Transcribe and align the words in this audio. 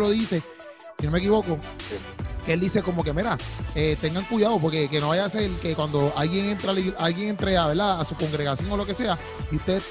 Pablo 0.00 0.14
dice, 0.14 0.42
si 0.98 1.04
no 1.04 1.12
me 1.12 1.18
equivoco, 1.18 1.58
que 2.46 2.54
él 2.54 2.60
dice 2.60 2.82
como 2.82 3.04
que, 3.04 3.12
mira, 3.12 3.36
eh, 3.74 3.98
tengan 4.00 4.24
cuidado 4.24 4.58
porque 4.58 4.88
que 4.88 4.98
no 4.98 5.08
vaya 5.08 5.26
a 5.26 5.28
ser 5.28 5.50
que 5.60 5.74
cuando 5.74 6.10
alguien 6.16 6.48
entra, 6.48 6.72
alguien 6.98 7.28
entre 7.28 7.58
a, 7.58 7.66
¿verdad? 7.66 8.00
a 8.00 8.04
su 8.06 8.14
congregación 8.14 8.72
o 8.72 8.78
lo 8.78 8.86
que 8.86 8.94
sea, 8.94 9.18
y 9.52 9.56
ustedes, 9.56 9.84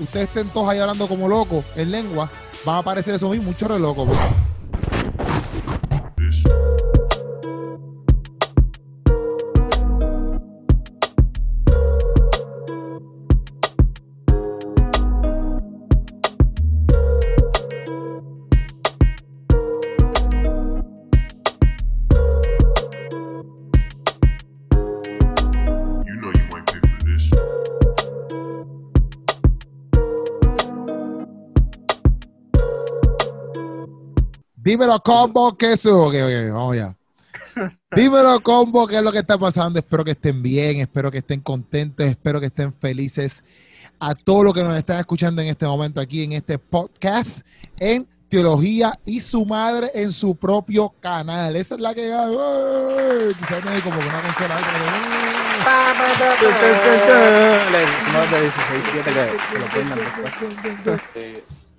ustedes, 0.00 0.26
estén 0.26 0.48
todos 0.48 0.68
ahí 0.68 0.80
hablando 0.80 1.06
como 1.06 1.28
locos 1.28 1.64
en 1.76 1.92
lengua, 1.92 2.28
van 2.64 2.74
a 2.74 2.78
aparecer 2.78 3.14
eso 3.14 3.28
mismo, 3.28 3.44
mucho 3.44 3.68
re 3.68 3.78
loco. 3.78 4.08
Dímelo, 34.74 35.00
combo, 35.00 35.56
que 35.56 35.74
eso. 35.74 36.06
Ok, 36.06 36.14
ok, 36.14 36.52
vamos 36.52 36.76
ya. 36.76 36.96
Dímelo, 37.94 38.42
combo, 38.42 38.88
qué 38.88 38.96
es 38.96 39.02
lo 39.02 39.12
que 39.12 39.18
está 39.18 39.38
pasando. 39.38 39.78
Espero 39.78 40.04
que 40.04 40.10
estén 40.10 40.42
bien, 40.42 40.78
espero 40.80 41.12
que 41.12 41.18
estén 41.18 41.40
contentos, 41.42 42.04
espero 42.04 42.40
que 42.40 42.46
estén 42.46 42.74
felices. 42.74 43.44
A 44.00 44.16
todos 44.16 44.42
los 44.42 44.52
que 44.52 44.64
nos 44.64 44.76
están 44.76 44.98
escuchando 44.98 45.40
en 45.42 45.46
este 45.46 45.64
momento 45.64 46.00
aquí 46.00 46.24
en 46.24 46.32
este 46.32 46.58
podcast 46.58 47.46
en 47.78 48.08
Teología 48.28 48.92
y 49.04 49.20
su 49.20 49.46
madre 49.46 49.92
en 49.94 50.10
su 50.10 50.34
propio 50.34 50.92
canal. 50.98 51.54
Esa 51.54 51.76
es 51.76 51.80
la 51.80 51.94
que. 51.94 52.02
Quizás 53.38 53.64
me 53.64 53.80
como 53.80 54.00
una 54.00 54.22
consola. 54.22 54.58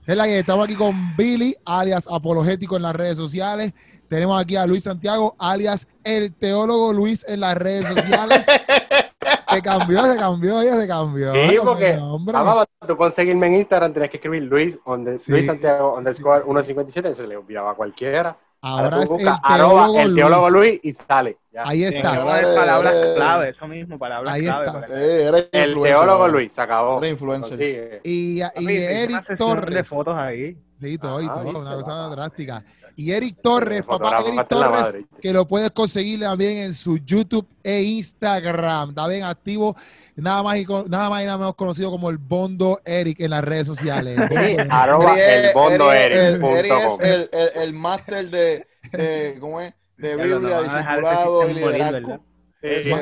Es 0.08 0.16
la 0.16 0.25
que 0.25 0.38
estamos 0.38 0.66
aquí 0.66 0.75
con 0.75 1.16
Billy, 1.17 1.56
alias 1.66 2.08
Apologético 2.08 2.75
en 2.75 2.84
las 2.84 2.95
redes 2.95 3.17
sociales. 3.17 3.73
Tenemos 4.08 4.39
aquí 4.39 4.56
a 4.56 4.67
Luis 4.67 4.84
Santiago, 4.84 5.36
alias 5.39 5.88
el 6.03 6.31
teólogo 6.31 6.94
Luis 6.94 7.25
en 7.28 7.39
las 7.39 7.56
redes 7.56 7.88
sociales. 7.88 8.45
se 9.50 9.61
cambió, 9.64 10.03
se 10.03 10.16
cambió, 10.16 10.61
ya 10.61 10.80
se 10.80 10.88
cambió. 10.88 11.33
Sí, 11.33 11.58
porque 11.64 11.98
para 12.31 12.67
tú 12.88 12.95
conseguirme 12.95 13.48
en 13.48 13.56
Instagram 13.56 13.94
tienes 13.94 14.11
que 14.11 14.17
escribir 14.17 14.44
Luis, 14.44 14.78
donde, 14.86 15.20
Luis 15.28 15.45
Santiago 15.48 15.95
underscore 15.98 16.44
157, 16.44 17.16
se 17.16 17.26
le 17.26 17.38
olvidaba 17.38 17.72
a 17.72 17.73
cualquiera. 17.73 18.38
Ahora, 18.67 19.03
es 19.03 19.09
el 19.11 20.16
teólogo, 20.16 20.49
Luis. 20.49 20.80
y 20.81 20.94
sale. 20.94 21.38
Ahí 21.63 21.83
está. 21.83 22.25
palabras 22.55 22.95
clave, 23.16 23.49
eso 23.49 23.67
mismo, 23.67 23.99
palabras 23.99 24.33
Ahí 24.33 24.44
clave. 24.44 24.66
Está. 24.66 24.85
Eh, 24.89 25.49
el 25.52 25.81
teólogo 25.81 26.27
Luis, 26.27 26.52
se 26.52 26.61
acabó. 26.61 26.97
Era 26.97 27.08
influencer. 27.08 28.02
Y, 28.03 28.41
y 28.41 28.77
Eric 28.77 29.38
Torres. 29.38 29.88
fotos 29.88 30.16
ahí. 30.17 30.58
Sí, 30.81 30.97
todo 30.97 31.21
y 31.21 31.27
todo, 31.27 31.59
una 31.59 31.75
cosa 31.75 32.09
drástica. 32.09 32.63
Y 32.97 33.11
Eric 33.11 33.37
Torres, 33.41 33.83
papá 33.83 34.23
Eric 34.25 34.47
Torres, 34.47 34.97
que 35.21 35.33
lo 35.33 35.45
puedes 35.47 35.71
conseguir 35.71 36.21
también 36.21 36.57
en 36.59 36.73
su 36.73 36.97
YouTube 36.97 37.47
e 37.63 37.81
Instagram. 37.81 38.89
Está 38.89 39.07
bien 39.07 39.23
activo, 39.23 39.75
nada 40.15 40.43
más 40.43 40.57
y, 40.57 40.65
nada 40.65 41.09
más 41.09 41.23
y 41.23 41.25
nada 41.25 41.37
menos 41.37 41.55
conocido 41.55 41.91
como 41.91 42.09
el 42.09 42.17
Bondo 42.17 42.79
Eric 42.85 43.19
en 43.19 43.31
las 43.31 43.43
redes 43.43 43.67
sociales. 43.67 44.17
El, 44.31 44.71
Arroba 44.71 45.17
el 45.19 45.53
Bondo 45.53 45.91
Eric. 45.91 46.43
Eric, 46.43 46.73
es 47.01 47.29
el, 47.31 47.63
el, 47.63 47.73
máster 47.73 48.29
de, 48.29 49.37
¿cómo 49.39 49.61
es? 49.61 49.73
De 49.97 50.15
Biblia, 50.15 50.61
discipulado 50.61 51.49
y 51.49 51.53
liderazgo. 51.53 52.19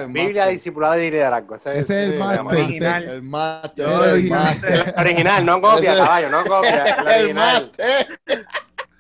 Biblia, 0.09 0.47
discipulado 0.47 0.99
y 0.99 1.11
liderazgo. 1.11 1.55
Ese, 1.55 1.79
es 1.79 1.89
el 1.89 2.19
máster. 2.19 3.03
El 3.09 3.23
máster. 3.23 3.89
El 3.89 4.93
original, 4.97 5.45
no 5.45 5.61
copia, 5.61 5.97
caballo, 5.97 6.29
no 6.29 6.43
copia. 6.43 6.83
El 6.83 7.33
máster. 7.35 8.19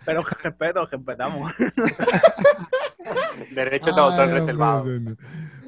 Pero 0.05 0.21
respeto, 0.21 0.85
respetamos. 0.85 1.53
Derecho 3.51 3.93
de 3.93 4.01
autor 4.01 4.29
reservado. 4.29 4.85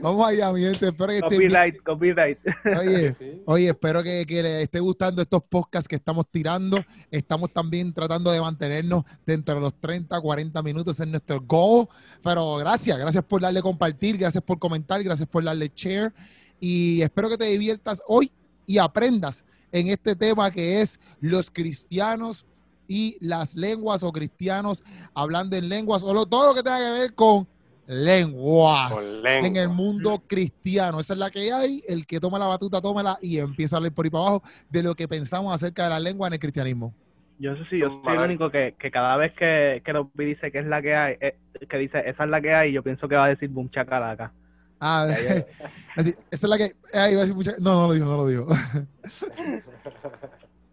Vamos 0.01 0.27
allá, 0.27 0.51
mi 0.51 0.61
gente. 0.61 0.87
Espero 0.87 1.07
que 1.07 1.21
copyright, 1.21 1.83
copyright. 1.83 2.39
Oye, 2.79 3.15
oye 3.45 3.69
espero 3.69 4.03
que, 4.03 4.25
que 4.25 4.43
les 4.43 4.63
esté 4.63 4.79
gustando 4.79 5.21
estos 5.21 5.43
podcasts 5.43 5.87
que 5.87 5.95
estamos 5.95 6.25
tirando. 6.29 6.83
Estamos 7.09 7.51
también 7.51 7.93
tratando 7.93 8.31
de 8.31 8.39
mantenernos 8.39 9.03
dentro 9.25 9.55
de 9.55 9.61
los 9.61 9.73
30, 9.79 10.19
40 10.19 10.61
minutos 10.63 10.99
en 10.99 11.11
nuestro 11.11 11.41
goal. 11.41 11.87
Pero 12.23 12.57
gracias, 12.57 12.97
gracias 12.97 13.23
por 13.23 13.41
darle 13.41 13.61
compartir, 13.61 14.17
gracias 14.17 14.43
por 14.43 14.59
comentar, 14.59 15.03
gracias 15.03 15.27
por 15.27 15.43
darle 15.43 15.71
share. 15.75 16.13
Y 16.59 17.01
espero 17.01 17.29
que 17.29 17.37
te 17.37 17.45
diviertas 17.45 18.01
hoy 18.07 18.31
y 18.65 18.77
aprendas 18.77 19.43
en 19.71 19.87
este 19.87 20.15
tema 20.15 20.51
que 20.51 20.81
es 20.81 20.99
los 21.19 21.51
cristianos 21.51 22.45
y 22.87 23.17
las 23.19 23.55
lenguas 23.55 24.03
o 24.03 24.11
cristianos 24.11 24.83
hablando 25.13 25.55
en 25.55 25.69
lenguas 25.69 26.03
o 26.03 26.25
todo 26.25 26.47
lo 26.47 26.55
que 26.55 26.63
tenga 26.63 26.77
que 26.77 26.91
ver 26.91 27.13
con 27.15 27.47
lenguas 27.87 29.19
en 29.23 29.57
el 29.57 29.69
mundo 29.69 30.23
cristiano. 30.27 30.99
Esa 30.99 31.13
es 31.13 31.19
la 31.19 31.29
que 31.29 31.51
hay. 31.51 31.83
El 31.87 32.05
que 32.05 32.19
toma 32.19 32.39
la 32.39 32.47
batuta, 32.47 32.81
tómala 32.81 33.17
y 33.21 33.37
empieza 33.37 33.77
a 33.77 33.79
leer 33.79 33.93
por 33.93 34.05
ahí 34.05 34.09
para 34.09 34.23
abajo 34.23 34.43
de 34.69 34.83
lo 34.83 34.95
que 34.95 35.07
pensamos 35.07 35.53
acerca 35.53 35.83
de 35.85 35.89
la 35.91 35.99
lengua 35.99 36.27
en 36.27 36.33
el 36.33 36.39
cristianismo. 36.39 36.93
Yo 37.37 37.55
sé 37.57 37.65
si 37.69 37.79
yo 37.79 38.01
soy 38.03 38.15
el 38.15 38.21
único 38.21 38.49
que, 38.49 38.75
que, 38.79 38.89
cada 38.89 39.17
vez 39.17 39.33
que, 39.33 39.83
que 39.83 39.93
dice 40.23 40.51
que 40.51 40.59
es 40.59 40.65
la 40.65 40.81
que 40.81 40.95
hay, 40.95 41.17
eh, 41.19 41.35
que 41.69 41.77
dice 41.77 42.01
esa 42.05 42.23
es 42.23 42.29
la 42.29 42.39
que 42.39 42.53
hay, 42.53 42.71
yo 42.71 42.81
pienso 42.81 43.09
que 43.09 43.15
va 43.15 43.25
a 43.25 43.29
decir 43.29 43.49
boom 43.49 43.69
chacalaca. 43.69 44.31
Ah, 44.79 45.07
así, 45.95 46.13
esa 46.31 46.47
es 46.47 46.49
la 46.49 46.57
que. 46.57 46.75
Ahí 46.93 47.15
va 47.15 47.23
a 47.23 47.25
decir 47.25 47.55
No, 47.59 47.81
no 47.81 47.87
lo 47.87 47.93
digo, 47.93 48.05
no 48.05 48.17
lo 48.17 48.27
digo. 48.27 48.47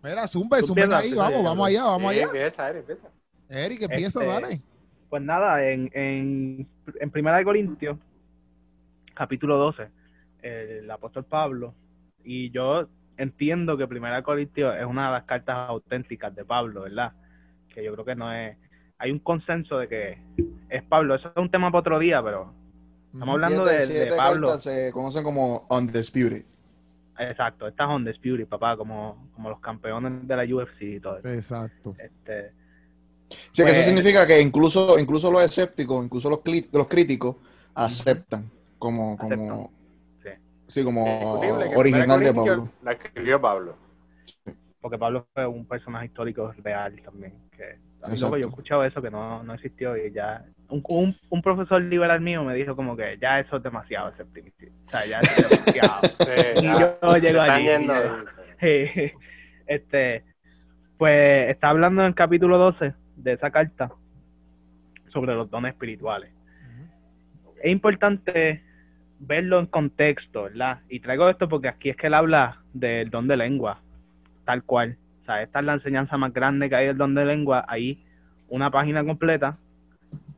Mira, 0.03 0.27
zumba, 0.27 0.61
zumba 0.61 0.99
ahí, 0.99 1.15
vamos, 1.15 1.45
vamos 1.45 1.69
allá, 1.69 1.84
vamos 1.84 2.11
allá. 2.11 2.25
Empieza, 2.25 2.69
Eric, 2.69 2.81
empieza. 2.81 3.09
Eric, 3.49 3.83
empieza, 3.83 4.21
este, 4.21 4.33
dale. 4.33 4.62
Pues 5.12 5.23
nada, 5.23 5.62
en, 5.69 5.91
en, 5.93 6.67
en 6.99 7.11
Primera 7.11 7.37
de 7.37 7.45
Corintios, 7.45 7.99
capítulo 9.12 9.59
12, 9.59 9.91
el 10.41 10.91
apóstol 10.91 11.27
Pablo, 11.27 11.75
y 12.25 12.50
yo 12.50 12.89
entiendo 13.19 13.77
que 13.77 13.87
Primera 13.87 14.17
de 14.17 14.22
Corintios 14.22 14.75
es 14.75 14.87
una 14.87 15.09
de 15.09 15.12
las 15.12 15.25
cartas 15.25 15.69
auténticas 15.69 16.34
de 16.34 16.47
Pablo, 16.47 16.84
¿verdad? 16.84 17.12
Que 17.75 17.84
yo 17.84 17.93
creo 17.93 18.06
que 18.06 18.15
no 18.15 18.33
es... 18.33 18.56
Hay 18.97 19.11
un 19.11 19.19
consenso 19.19 19.77
de 19.77 19.89
que 19.89 20.19
es 20.71 20.83
Pablo, 20.84 21.15
eso 21.15 21.28
es 21.28 21.37
un 21.37 21.51
tema 21.51 21.71
para 21.71 21.81
otro 21.81 21.99
día, 21.99 22.22
pero 22.22 22.55
estamos 23.12 23.34
hablando 23.34 23.67
de, 23.67 23.87
de, 23.87 24.17
Pablo. 24.17 24.55
Se 24.55 24.91
conocen 24.93 25.25
como 25.25 25.67
Undisputed. 25.69 26.47
Exacto, 27.19 27.69
estas 27.69 27.87
on 27.87 28.06
Fury, 28.22 28.47
papá, 28.47 28.78
como, 28.78 29.28
como 29.34 29.51
los 29.51 29.61
campeones 29.61 30.27
de 30.27 30.37
la 30.37 30.45
UFC 30.45 30.81
y 30.81 31.01
todo 31.01 31.19
eso. 31.19 31.28
Exacto. 31.28 31.95
Este, 31.99 32.62
sí, 33.50 33.62
que 33.62 33.70
eso 33.70 33.75
pues, 33.75 33.84
significa 33.84 34.26
que 34.26 34.41
incluso, 34.41 34.98
incluso 34.98 35.31
los 35.31 35.43
escépticos, 35.43 36.04
incluso 36.04 36.31
los, 36.31 36.41
los 36.72 36.87
críticos, 36.87 37.37
aceptan 37.75 38.50
como, 38.78 39.16
como, 39.16 39.70
sí. 40.69 40.84
como 40.84 41.41
original 41.76 42.21
de 42.21 42.34
Pablo. 42.34 42.69
La 42.82 42.92
escribió 42.92 43.41
Pablo. 43.41 43.76
Porque 44.81 44.98
Pablo 44.98 45.28
fue 45.32 45.47
un 45.47 45.65
personaje 45.66 46.06
histórico 46.06 46.53
real 46.59 47.00
también. 47.04 47.34
Que, 47.56 47.78
yo 48.16 48.34
he 48.34 48.41
escuchado 48.41 48.84
eso 48.84 49.00
que 49.00 49.10
no, 49.10 49.44
no 49.44 49.54
existió 49.54 49.97
y 49.97 50.12
ya 50.12 50.44
un, 50.69 51.16
un, 51.31 51.42
profesor 51.42 51.81
liberal 51.81 52.21
mío 52.21 52.42
me 52.42 52.54
dijo 52.56 52.75
como 52.75 52.97
que 52.97 53.16
ya 53.21 53.38
eso 53.38 53.59
es 53.59 53.62
demasiado 53.62 54.09
escepticismo. 54.09 54.76
O 54.88 54.91
sea, 54.91 55.06
ya 55.06 55.21
es 55.21 55.48
demasiado. 55.48 56.00
y 56.60 56.81
yo 56.81 57.16
llego 57.19 57.41
allí. 57.41 57.69
este, 59.66 60.25
pues 60.98 61.50
está 61.50 61.69
hablando 61.69 62.03
en 62.03 62.09
el 62.09 62.15
capítulo 62.16 62.59
12 62.59 63.02
de 63.22 63.33
esa 63.33 63.50
carta 63.50 63.91
sobre 65.12 65.34
los 65.34 65.51
dones 65.51 65.72
espirituales. 65.72 66.30
Es 67.63 67.71
importante 67.71 68.63
verlo 69.21 69.60
en 69.60 69.66
contexto, 69.66 70.45
¿verdad? 70.45 70.80
Y 70.89 71.01
traigo 71.01 71.28
esto 71.28 71.48
porque 71.48 71.69
aquí 71.69 71.91
es 71.91 71.97
que 71.97 72.09
él 72.09 72.15
habla 72.15 72.59
del 72.72 73.09
don 73.10 73.28
de 73.28 73.36
lengua, 73.36 73.78
tal 74.45 74.65
cual. 74.65 74.97
O 75.22 75.24
sea, 75.24 75.42
esta 75.42 75.60
es 75.60 75.65
la 75.65 75.74
enseñanza 75.74 76.16
más 76.16 76.33
grande 76.33 76.69
que 76.69 76.74
hay 76.74 76.86
del 76.89 76.98
don 76.98 77.15
de 77.15 77.24
lengua. 77.24 77.65
Ahí 77.69 78.03
una 78.48 78.71
página 78.71 79.04
completa 79.04 79.57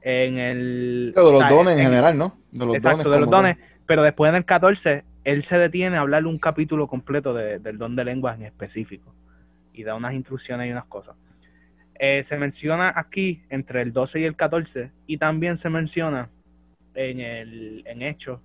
en 0.03 0.39
el... 0.39 1.13
De 1.15 1.23
los 1.23 1.49
dones 1.49 1.79
en, 1.79 1.85
general, 1.85 2.19
¿no? 2.19 2.37
De 2.53 2.67
los 2.67 2.75
exacto, 2.75 3.05
dones 3.05 3.15
de 3.15 3.21
los 3.21 3.31
dones. 3.31 3.59
Pero 3.87 4.03
después 4.03 4.29
en 4.29 4.37
el 4.37 4.45
14, 4.45 5.05
él 5.25 5.47
se 5.49 5.57
detiene 5.57 5.97
a 5.97 6.01
hablar 6.01 6.27
un 6.27 6.39
capítulo 6.39 6.87
completo 6.87 7.33
del 7.33 7.79
don 7.79 7.97
de 7.97 8.05
lenguas 8.05 8.39
en 8.39 8.45
específico. 8.45 9.15
Y 9.73 9.83
da 9.83 9.95
unas 9.95 10.13
instrucciones 10.13 10.69
y 10.69 10.73
unas 10.73 10.85
cosas. 10.85 11.17
Eh, 11.99 12.25
se 12.29 12.37
menciona 12.37 12.93
aquí 12.95 13.43
entre 13.51 13.83
el 13.83 13.93
12 13.93 14.21
y 14.21 14.25
el 14.25 14.35
14 14.37 14.91
y 15.07 15.19
también 15.19 15.59
se 15.61 15.71
menciona 15.71 16.29
en 16.95 17.21
el 17.21 17.83
en 17.87 18.03
Hechos, 18.03 18.41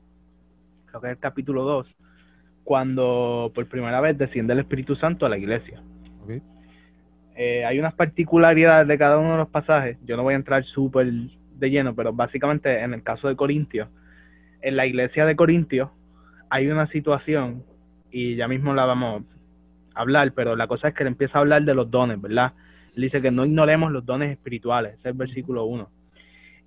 creo 0.86 1.02
que 1.02 1.08
es 1.08 1.14
el 1.14 1.20
capítulo 1.20 1.64
2, 1.64 1.88
cuando 2.64 3.52
por 3.56 3.68
primera 3.68 4.02
vez 4.02 4.18
desciende 4.18 4.54
el 4.54 4.60
Espíritu 4.60 4.96
Santo 4.96 5.26
a 5.26 5.30
la 5.30 5.38
iglesia. 5.38 5.82
eh, 7.42 7.64
hay 7.64 7.80
unas 7.80 7.94
particularidades 7.94 8.86
de 8.86 8.98
cada 8.98 9.18
uno 9.18 9.32
de 9.32 9.38
los 9.38 9.48
pasajes. 9.48 9.98
Yo 10.06 10.18
no 10.18 10.24
voy 10.24 10.34
a 10.34 10.38
entrar 10.38 10.64
súper 10.66 11.10
de 11.10 11.70
lleno, 11.70 11.96
pero 11.96 12.12
básicamente 12.12 12.82
en 12.82 12.94
el 12.94 13.02
caso 13.02 13.30
de 13.30 13.38
Corintios, 13.38 13.88
en 14.62 14.76
la 14.76 14.86
iglesia 14.86 15.26
de 15.26 15.38
Corintios 15.38 15.90
hay 16.50 16.68
una 16.68 16.88
situación, 16.88 17.64
y 18.12 18.36
ya 18.36 18.50
mismo 18.50 18.74
la 18.74 18.84
vamos 18.84 19.24
a 19.96 20.02
hablar, 20.02 20.34
pero 20.34 20.58
la 20.58 20.68
cosa 20.68 20.90
es 20.90 20.94
que 20.94 21.04
él 21.04 21.08
empieza 21.08 21.38
a 21.38 21.42
hablar 21.42 21.64
de 21.64 21.74
los 21.74 21.90
dones, 21.90 22.22
¿verdad? 22.22 22.54
Él 22.96 23.04
dice 23.04 23.22
que 23.22 23.32
no 23.32 23.46
ignoremos 23.46 23.92
los 23.92 24.06
dones 24.06 24.32
espirituales, 24.32 24.94
ese 24.94 25.02
es 25.02 25.06
el 25.08 25.14
versículo 25.14 25.66
1. 25.66 25.90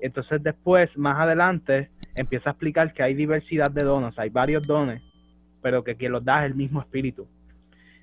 Entonces 0.00 0.42
después, 0.42 0.96
más 0.96 1.18
adelante, 1.18 1.90
empieza 2.14 2.50
a 2.50 2.52
explicar 2.52 2.92
que 2.92 3.02
hay 3.02 3.14
diversidad 3.14 3.70
de 3.70 3.84
dones, 3.84 4.18
hay 4.18 4.30
varios 4.30 4.66
dones, 4.66 5.02
pero 5.62 5.84
que 5.84 5.94
quien 5.94 6.12
los 6.12 6.24
da 6.24 6.44
es 6.44 6.50
el 6.50 6.56
mismo 6.56 6.80
espíritu, 6.80 7.26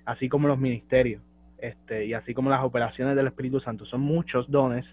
así 0.05 0.29
como 0.29 0.47
los 0.47 0.57
ministerios, 0.57 1.21
este, 1.57 2.05
y 2.05 2.13
así 2.13 2.33
como 2.33 2.49
las 2.49 2.63
operaciones 2.63 3.15
del 3.15 3.27
Espíritu 3.27 3.59
Santo. 3.59 3.85
Son 3.85 4.01
muchos 4.01 4.49
dones, 4.49 4.85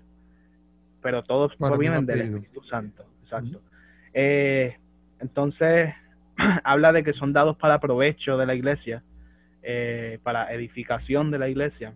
pero 1.00 1.22
todos 1.22 1.54
provienen 1.56 2.06
del 2.06 2.22
Espíritu 2.22 2.62
Santo. 2.64 3.04
Exacto. 3.22 3.60
Eh, 4.12 4.76
entonces, 5.20 5.94
habla 6.64 6.92
de 6.92 7.04
que 7.04 7.12
son 7.12 7.32
dados 7.32 7.56
para 7.56 7.78
provecho 7.78 8.36
de 8.36 8.46
la 8.46 8.54
iglesia, 8.54 9.02
eh, 9.62 10.18
para 10.22 10.52
edificación 10.52 11.30
de 11.30 11.38
la 11.38 11.48
iglesia. 11.48 11.92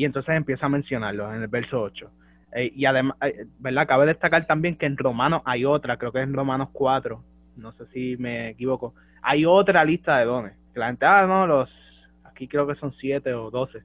Y 0.00 0.06
entonces 0.06 0.34
empieza 0.34 0.64
a 0.64 0.70
mencionarlo 0.70 1.30
en 1.30 1.42
el 1.42 1.48
verso 1.48 1.78
8. 1.78 2.10
Eh, 2.54 2.72
y 2.74 2.86
además, 2.86 3.18
¿verdad? 3.58 3.86
Cabe 3.86 4.06
destacar 4.06 4.46
también 4.46 4.76
que 4.76 4.86
en 4.86 4.96
Romanos 4.96 5.42
hay 5.44 5.66
otra, 5.66 5.98
creo 5.98 6.10
que 6.10 6.20
es 6.20 6.24
en 6.24 6.32
Romanos 6.32 6.70
4, 6.72 7.22
no 7.56 7.72
sé 7.72 7.84
si 7.92 8.16
me 8.16 8.48
equivoco, 8.48 8.94
hay 9.20 9.44
otra 9.44 9.84
lista 9.84 10.16
de 10.16 10.24
dones. 10.24 10.52
Que 10.72 10.80
la 10.80 10.86
gente, 10.86 11.04
ah, 11.04 11.26
no, 11.26 11.46
los, 11.46 11.68
aquí 12.24 12.48
creo 12.48 12.66
que 12.66 12.76
son 12.76 12.94
7 12.94 13.34
o 13.34 13.50
12, 13.50 13.82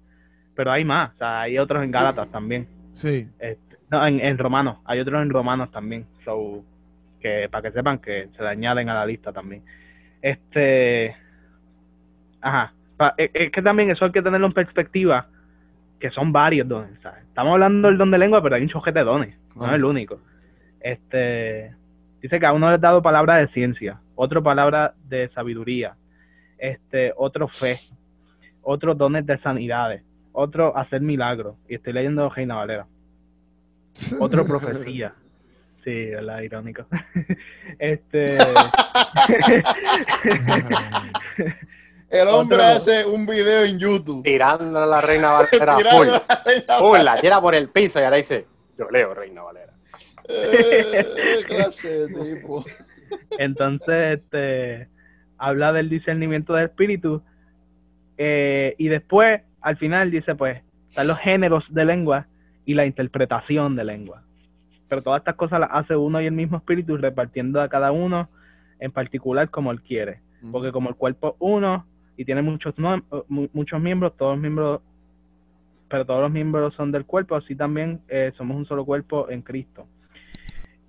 pero 0.55 0.71
hay 0.71 0.85
más, 0.85 1.13
o 1.15 1.17
sea, 1.17 1.41
hay 1.41 1.57
otros 1.59 1.83
en 1.83 1.91
Gálatas 1.91 2.31
también. 2.31 2.65
Sí. 2.93 3.27
Este, 3.37 3.75
no, 3.91 4.07
en, 4.07 4.21
en 4.21 4.37
Romanos, 4.37 4.77
hay 4.85 5.01
otros 5.01 5.21
en 5.21 5.29
Romanos 5.29 5.69
también, 5.69 6.05
so, 6.23 6.63
que 7.19 7.49
para 7.51 7.63
que 7.63 7.75
sepan 7.75 7.99
que 7.99 8.29
se 8.37 8.41
le 8.41 8.47
añaden 8.47 8.87
a 8.87 8.93
la 8.93 9.05
lista 9.05 9.33
también. 9.33 9.63
Este, 10.21 11.13
ajá, 12.39 12.71
e, 13.17 13.29
es 13.33 13.51
que 13.51 13.61
también 13.61 13.91
eso 13.91 14.05
hay 14.05 14.13
que 14.13 14.21
tenerlo 14.21 14.47
en 14.47 14.53
perspectiva, 14.53 15.27
que 15.99 16.09
son 16.11 16.31
varios 16.31 16.67
dones, 16.67 16.91
Estamos 17.27 17.53
hablando 17.53 17.87
del 17.87 17.97
don 17.97 18.11
de 18.11 18.17
lengua, 18.17 18.41
pero 18.41 18.55
hay 18.55 18.61
un 18.61 18.69
chojete 18.69 18.99
de 18.99 19.05
dones, 19.05 19.35
no 19.55 19.65
es 19.65 19.71
el 19.71 19.83
único. 19.83 20.19
Este, 20.79 21.73
dice 22.21 22.39
que 22.39 22.45
a 22.45 22.53
uno 22.53 22.69
le 22.69 22.75
ha 22.75 22.77
dado 22.77 23.01
palabra 23.01 23.37
de 23.37 23.47
ciencia, 23.49 23.99
otro 24.15 24.43
palabra 24.43 24.93
de 25.07 25.29
sabiduría, 25.29 25.95
este, 26.57 27.13
otro 27.17 27.47
fe, 27.47 27.79
otros 28.61 28.97
dones 28.97 29.25
de 29.25 29.37
sanidades, 29.39 30.03
otro 30.31 30.77
hacer 30.77 31.01
milagros, 31.01 31.55
y 31.67 31.75
estoy 31.75 31.93
leyendo 31.93 32.29
Reina 32.29 32.55
Valera, 32.55 32.85
otro 34.19 34.45
profecía, 34.47 35.13
sí, 35.83 36.11
la 36.21 36.43
irónico, 36.43 36.85
este... 37.79 38.37
El 42.15 42.29
hombre 42.29 42.63
hace 42.63 43.05
un 43.05 43.25
video 43.25 43.65
en 43.65 43.77
YouTube. 43.77 44.23
Tirando 44.23 44.79
a 44.79 44.85
la 44.85 45.01
Reina 45.01 45.31
Valera 45.51 45.77
full. 45.79 46.07
Full, 46.79 47.03
la 47.03 47.15
tira 47.15 47.41
por 47.41 47.53
el 47.53 47.67
piso 47.69 47.99
y 47.99 48.03
ahora 48.03 48.15
dice, 48.15 48.47
yo 48.77 48.89
leo 48.89 49.13
Reina 49.13 49.41
Valera. 49.41 49.73
Eh, 50.29 51.43
clase 51.45 52.07
de 52.07 52.35
tipo. 52.35 52.63
Entonces, 53.37 54.19
este, 54.19 54.87
habla 55.37 55.73
del 55.73 55.89
discernimiento 55.89 56.53
del 56.53 56.67
espíritu 56.67 57.21
eh, 58.17 58.75
y 58.77 58.87
después, 58.87 59.41
al 59.59 59.75
final, 59.75 60.09
dice, 60.09 60.35
pues, 60.35 60.61
están 60.87 61.07
los 61.07 61.19
géneros 61.19 61.65
de 61.69 61.83
lengua 61.83 62.27
y 62.65 62.75
la 62.75 62.85
interpretación 62.85 63.75
de 63.75 63.83
lengua. 63.83 64.23
Pero 64.87 65.01
todas 65.01 65.19
estas 65.19 65.35
cosas 65.35 65.59
las 65.59 65.69
hace 65.73 65.97
uno 65.97 66.21
y 66.21 66.27
el 66.27 66.31
mismo 66.31 66.57
espíritu, 66.57 66.95
repartiendo 66.95 67.61
a 67.61 67.67
cada 67.67 67.91
uno 67.91 68.29
en 68.79 68.91
particular 68.93 69.49
como 69.49 69.71
él 69.71 69.81
quiere. 69.81 70.21
Porque 70.49 70.71
como 70.71 70.89
el 70.89 70.95
cuerpo 70.95 71.29
es 71.29 71.35
uno 71.39 71.85
y 72.17 72.25
tiene 72.25 72.41
muchos, 72.41 72.73
muchos 73.27 73.81
miembros, 73.81 74.13
todos 74.17 74.37
miembros, 74.37 74.81
pero 75.89 76.05
todos 76.05 76.21
los 76.21 76.31
miembros 76.31 76.73
son 76.75 76.91
del 76.91 77.05
cuerpo, 77.05 77.35
así 77.35 77.55
también 77.55 78.01
eh, 78.07 78.31
somos 78.37 78.57
un 78.57 78.65
solo 78.65 78.85
cuerpo 78.85 79.29
en 79.29 79.41
Cristo. 79.41 79.85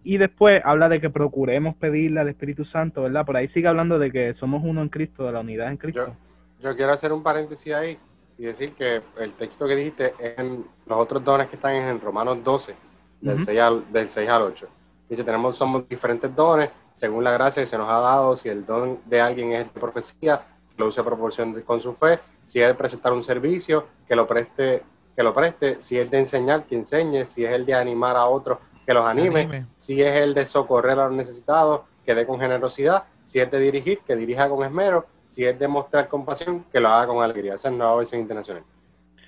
Y 0.05 0.19
después 0.19 0.62
habla 0.64 0.88
de 0.88 1.00
que 1.00 1.11
procuremos 1.11 1.75
pedirle 1.76 2.20
al 2.20 2.28
Espíritu 2.28 2.64
Santo, 2.64 3.02
¿verdad? 3.02 3.26
Por 3.26 3.37
ahí 3.37 3.49
sigue 3.49 3.67
hablando 3.67 3.99
de 3.99 4.12
que 4.12 4.34
somos 4.34 4.62
uno 4.64 4.82
en 4.82 4.88
Cristo, 4.88 5.25
de 5.25 5.32
la 5.32 5.40
unidad 5.40 5.69
en 5.69 5.76
Cristo. 5.76 6.17
Yo, 6.62 6.76
quiero 6.76 6.93
hacer 6.93 7.12
un 7.12 7.23
paréntesis 7.23 7.73
ahí 7.75 7.99
y 8.38 8.44
decir 8.44 8.73
que 8.75 9.02
el 9.19 9.32
texto 9.32 9.67
que 9.67 9.75
dijiste 9.75 10.12
es 10.20 10.38
en 10.38 10.64
los 10.87 10.99
otros 10.99 11.25
dones 11.25 11.49
que 11.49 11.56
están 11.56 11.75
en 11.75 12.00
Romanos 12.00 12.38
12, 12.44 12.75
del, 13.20 13.44
6 13.44 13.58
al, 13.58 13.93
del 13.93 14.08
6 14.08 14.31
al 14.31 14.43
8. 14.43 14.69
Dice, 15.08 15.25
tenemos, 15.25 15.56
somos 15.56 15.88
diferentes 15.88 16.34
dones 16.34 16.70
según 16.96 17.25
la 17.25 17.32
gracia 17.32 17.62
que 17.62 17.67
se 17.67 17.76
nos 17.76 17.88
ha 17.90 18.00
dado, 18.00 18.37
si 18.37 18.49
el 18.49 18.64
don 18.64 19.00
de 19.05 19.20
alguien 19.20 19.52
es 19.52 19.73
de 19.73 19.81
profecía, 19.81 20.43
lo 20.76 20.88
use 20.88 21.00
a 21.00 21.05
proporción 21.05 21.61
con 21.62 21.81
su 21.81 21.94
fe, 21.94 22.20
si 22.44 22.61
es 22.61 22.69
de 22.69 22.75
presentar 22.75 23.12
un 23.12 23.25
servicio, 23.25 23.87
que 24.06 24.14
lo 24.14 24.26
preste, 24.26 24.82
que 25.14 25.23
lo 25.23 25.34
preste, 25.34 25.81
si 25.81 25.99
es 25.99 26.11
de 26.11 26.19
enseñar, 26.19 26.64
que 26.64 26.76
enseñe, 26.76 27.26
si 27.26 27.44
es 27.44 27.52
el 27.52 27.64
de 27.64 27.75
animar 27.75 28.17
a 28.17 28.26
otros, 28.26 28.58
que 28.87 28.94
los 28.94 29.05
anime. 29.05 29.67
Si 29.75 30.00
es 30.00 30.14
el 30.14 30.32
de 30.32 30.46
socorrer 30.46 30.99
a 30.99 31.06
los 31.08 31.12
necesitados, 31.12 31.82
que 32.05 32.14
dé 32.14 32.25
con 32.25 32.38
generosidad. 32.38 33.02
Si 33.25 33.40
es 33.40 33.50
de 33.50 33.58
dirigir, 33.58 33.99
que 34.06 34.14
dirija 34.14 34.49
con 34.49 34.64
esmero. 34.64 35.06
Si 35.26 35.44
es 35.44 35.58
de 35.58 35.67
mostrar 35.67 36.08
compasión, 36.08 36.64
que 36.73 36.78
lo 36.78 36.88
haga 36.88 37.08
con 37.08 37.23
alegría. 37.23 37.56
Esa 37.56 37.69
es 37.69 37.75
nueva 37.75 37.96
versión 37.96 38.20
internacional. 38.20 38.62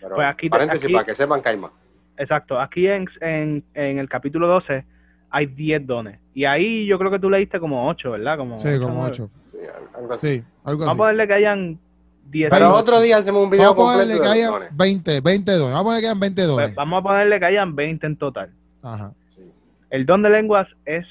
Pero 0.01 0.15
pues 0.15 0.29
aquí, 0.29 0.49
paréntesis 0.49 0.91
para 0.93 1.05
que 1.05 1.15
sepan 1.15 1.43
que 1.43 1.49
hay 1.49 1.57
más. 1.57 1.73
Exacto. 2.17 2.61
Aquí 2.61 2.87
en, 2.87 3.07
en, 3.21 3.65
en, 3.75 3.99
el 3.99 4.09
capítulo 4.09 4.47
12 4.47 4.85
hay 5.31 5.47
10 5.47 5.87
dones. 5.87 6.21
Y 6.35 6.45
ahí 6.45 6.87
yo 6.87 6.99
creo 6.99 7.11
que 7.11 7.19
tú 7.19 7.29
leíste 7.29 7.59
como 7.59 7.89
8, 7.89 8.13
¿verdad? 8.13 8.39
Como 8.39 8.61
sí, 8.61 8.79
como 8.79 9.03
8. 9.03 9.29
Sí, 9.59 9.67
algo 9.95 10.15
así. 10.15 10.45
Vamos 10.65 10.89
a 10.89 10.97
ponerle 10.97 11.27
que 11.27 11.35
hayan 11.35 11.79
10 12.31 12.51
Pero 12.51 12.75
otro 12.75 13.01
día 13.01 13.19
hacemos 13.19 13.43
un 13.43 13.51
video 13.51 13.75
Vamos 13.75 13.91
a 13.91 13.99
ponerle 13.99 14.21
que 14.21 14.29
hayan 14.29 14.53
20, 14.73 15.21
20 15.21 15.53
dones. 15.53 15.75
Vamos 15.75 15.81
a 15.81 15.85
ponerle 15.85 16.01
que 16.01 16.07
hayan 16.07 16.21
20 16.21 16.43
dones. 16.43 16.67
Pues 16.67 16.75
vamos 16.75 16.99
a 16.99 17.03
ponerle 17.03 17.39
que 17.39 17.47
hayan 17.47 17.77
20 17.77 18.07
en 18.07 18.17
total. 18.17 18.51
Ajá. 18.83 19.13
El 19.91 20.05
don 20.05 20.23
de 20.23 20.31
lenguas 20.31 20.69
es, 20.85 21.07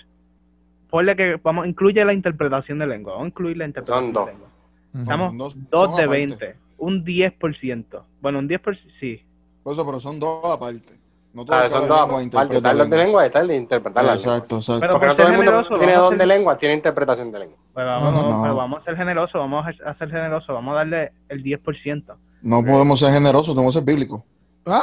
ponle 0.90 1.16
que 1.16 1.40
vamos, 1.44 1.68
incluye 1.68 2.04
la 2.06 2.14
interpretación 2.14 2.80
de 2.80 2.88
lengua, 2.88 3.14
vamos 3.14 3.26
a 3.26 3.28
incluir 3.30 3.58
la 3.58 3.66
interpretación 3.66 4.14
de 4.14 4.32
lengua. 4.32 4.48
Estamos 4.94 5.56
dos 5.70 5.98
de 5.98 6.08
20, 6.08 6.56
un 6.78 7.04
10%. 7.04 8.04
Bueno, 8.22 8.40
un 8.40 8.48
10%, 8.48 8.78
sí. 9.00 9.22
Por 9.64 9.74
eso, 9.74 9.86
pero 9.86 10.00
son 10.00 10.20
dos 10.20 10.46
aparte. 10.46 10.94
No 11.34 11.46
claro, 11.46 11.70
son 11.70 11.88
dos. 11.88 12.22
Está 12.22 12.42
el 12.42 12.78
don 12.78 12.90
de 12.90 12.98
lengua 12.98 13.24
y 13.24 13.28
está 13.28 13.40
el 13.42 13.48
de 13.48 13.56
interpretar 13.56 14.04
la 14.04 14.14
Exacto, 14.16 14.58
exacto. 14.58 14.80
Pero 14.80 14.94
Porque 14.94 15.06
no 15.08 15.16
todo 15.16 15.28
el 15.28 15.34
mundo 15.34 15.64
tiene 15.78 15.96
don 15.96 16.18
de 16.18 16.26
lengua, 16.26 16.58
tiene 16.58 16.76
interpretación 16.76 17.32
de 17.32 17.40
lengua. 17.40 17.58
Pues 17.74 17.86
vamos, 17.86 18.42
pero 18.42 18.56
vamos 18.56 18.82
a 18.82 18.86
ser 18.86 18.98
generosos, 18.98 19.40
vamos 19.40 19.66
a 19.86 19.94
ser 19.94 20.10
generosos, 20.10 20.48
vamos 20.48 20.74
a 20.74 20.78
darle 20.78 21.12
el 21.30 21.44
10%. 21.44 22.16
No 22.42 22.64
podemos 22.64 23.00
ser 23.00 23.14
generosos, 23.14 23.54
tenemos 23.54 23.76
que 23.76 23.80
ser 23.80 23.86
bíblicos. 23.86 24.22
¡Ah! 24.66 24.82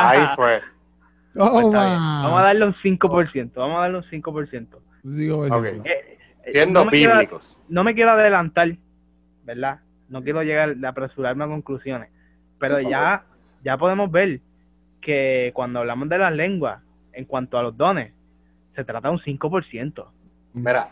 ah 0.00 0.10
ahí 0.10 0.28
fue. 0.36 0.60
Pues 1.34 1.52
vamos 1.52 2.40
a 2.40 2.42
darle 2.42 2.66
un 2.66 2.74
5%. 2.74 3.52
Vamos 3.54 3.78
a 3.78 3.82
darle 3.82 3.98
un 3.98 4.04
5%. 4.04 4.66
Okay. 5.04 5.80
Eh, 5.84 6.18
eh, 6.44 6.50
Siendo 6.50 6.84
no 6.84 6.90
bíblicos. 6.90 7.56
no 7.68 7.84
me 7.84 7.94
quiero 7.94 8.10
adelantar, 8.12 8.76
¿verdad? 9.44 9.78
No 10.08 10.22
quiero 10.22 10.42
llegar 10.42 10.74
a 10.82 10.88
apresurarme 10.88 11.44
a 11.44 11.48
conclusiones. 11.48 12.10
Pero 12.58 12.80
ya, 12.80 13.24
ya 13.62 13.76
podemos 13.76 14.10
ver 14.10 14.40
que 15.00 15.50
cuando 15.54 15.80
hablamos 15.80 16.08
de 16.08 16.18
las 16.18 16.32
lenguas, 16.32 16.82
en 17.12 17.24
cuanto 17.24 17.58
a 17.58 17.62
los 17.62 17.76
dones, 17.76 18.12
se 18.74 18.84
trata 18.84 19.08
de 19.08 19.14
un 19.14 19.20
5%. 19.20 20.06
Mira, 20.54 20.90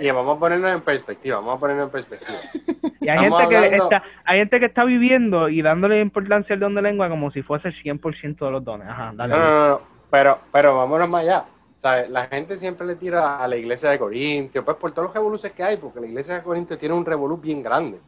y, 0.00 0.10
vamos 0.10 0.36
a 0.36 0.40
ponernos 0.40 0.70
en 0.72 0.82
perspectiva, 0.82 1.36
vamos 1.36 1.56
a 1.56 1.60
ponernos 1.60 1.86
en 1.86 1.90
perspectiva. 1.90 2.38
Y 3.02 3.08
hay 3.08 3.18
gente, 3.18 3.48
que 3.48 3.76
está, 3.76 4.02
hay 4.26 4.38
gente 4.40 4.60
que 4.60 4.66
está 4.66 4.84
viviendo 4.84 5.48
y 5.48 5.62
dándole 5.62 6.02
importancia 6.02 6.52
al 6.52 6.60
don 6.60 6.74
de 6.74 6.82
lengua 6.82 7.08
como 7.08 7.30
si 7.30 7.40
fuese 7.40 7.68
el 7.68 7.74
100% 7.82 8.44
de 8.44 8.50
los 8.50 8.62
dones. 8.62 8.86
Ajá, 8.86 9.12
dale. 9.14 9.32
No, 9.32 9.38
no, 9.38 9.68
no, 9.68 9.80
pero, 10.10 10.38
pero 10.52 10.76
vámonos 10.76 11.08
más 11.08 11.22
allá. 11.22 11.44
¿Sabes? 11.78 12.10
La 12.10 12.26
gente 12.26 12.58
siempre 12.58 12.86
le 12.86 12.96
tira 12.96 13.42
a 13.42 13.48
la 13.48 13.56
iglesia 13.56 13.88
de 13.88 13.98
Corintio, 13.98 14.62
pues 14.66 14.76
por 14.76 14.92
todos 14.92 15.06
los 15.06 15.14
revoluciones 15.14 15.56
que 15.56 15.62
hay, 15.62 15.78
porque 15.78 15.98
la 15.98 16.08
iglesia 16.08 16.34
de 16.34 16.42
Corintio 16.42 16.76
tiene 16.76 16.94
un 16.94 17.06
revolú 17.06 17.38
bien 17.38 17.62
grande. 17.62 17.98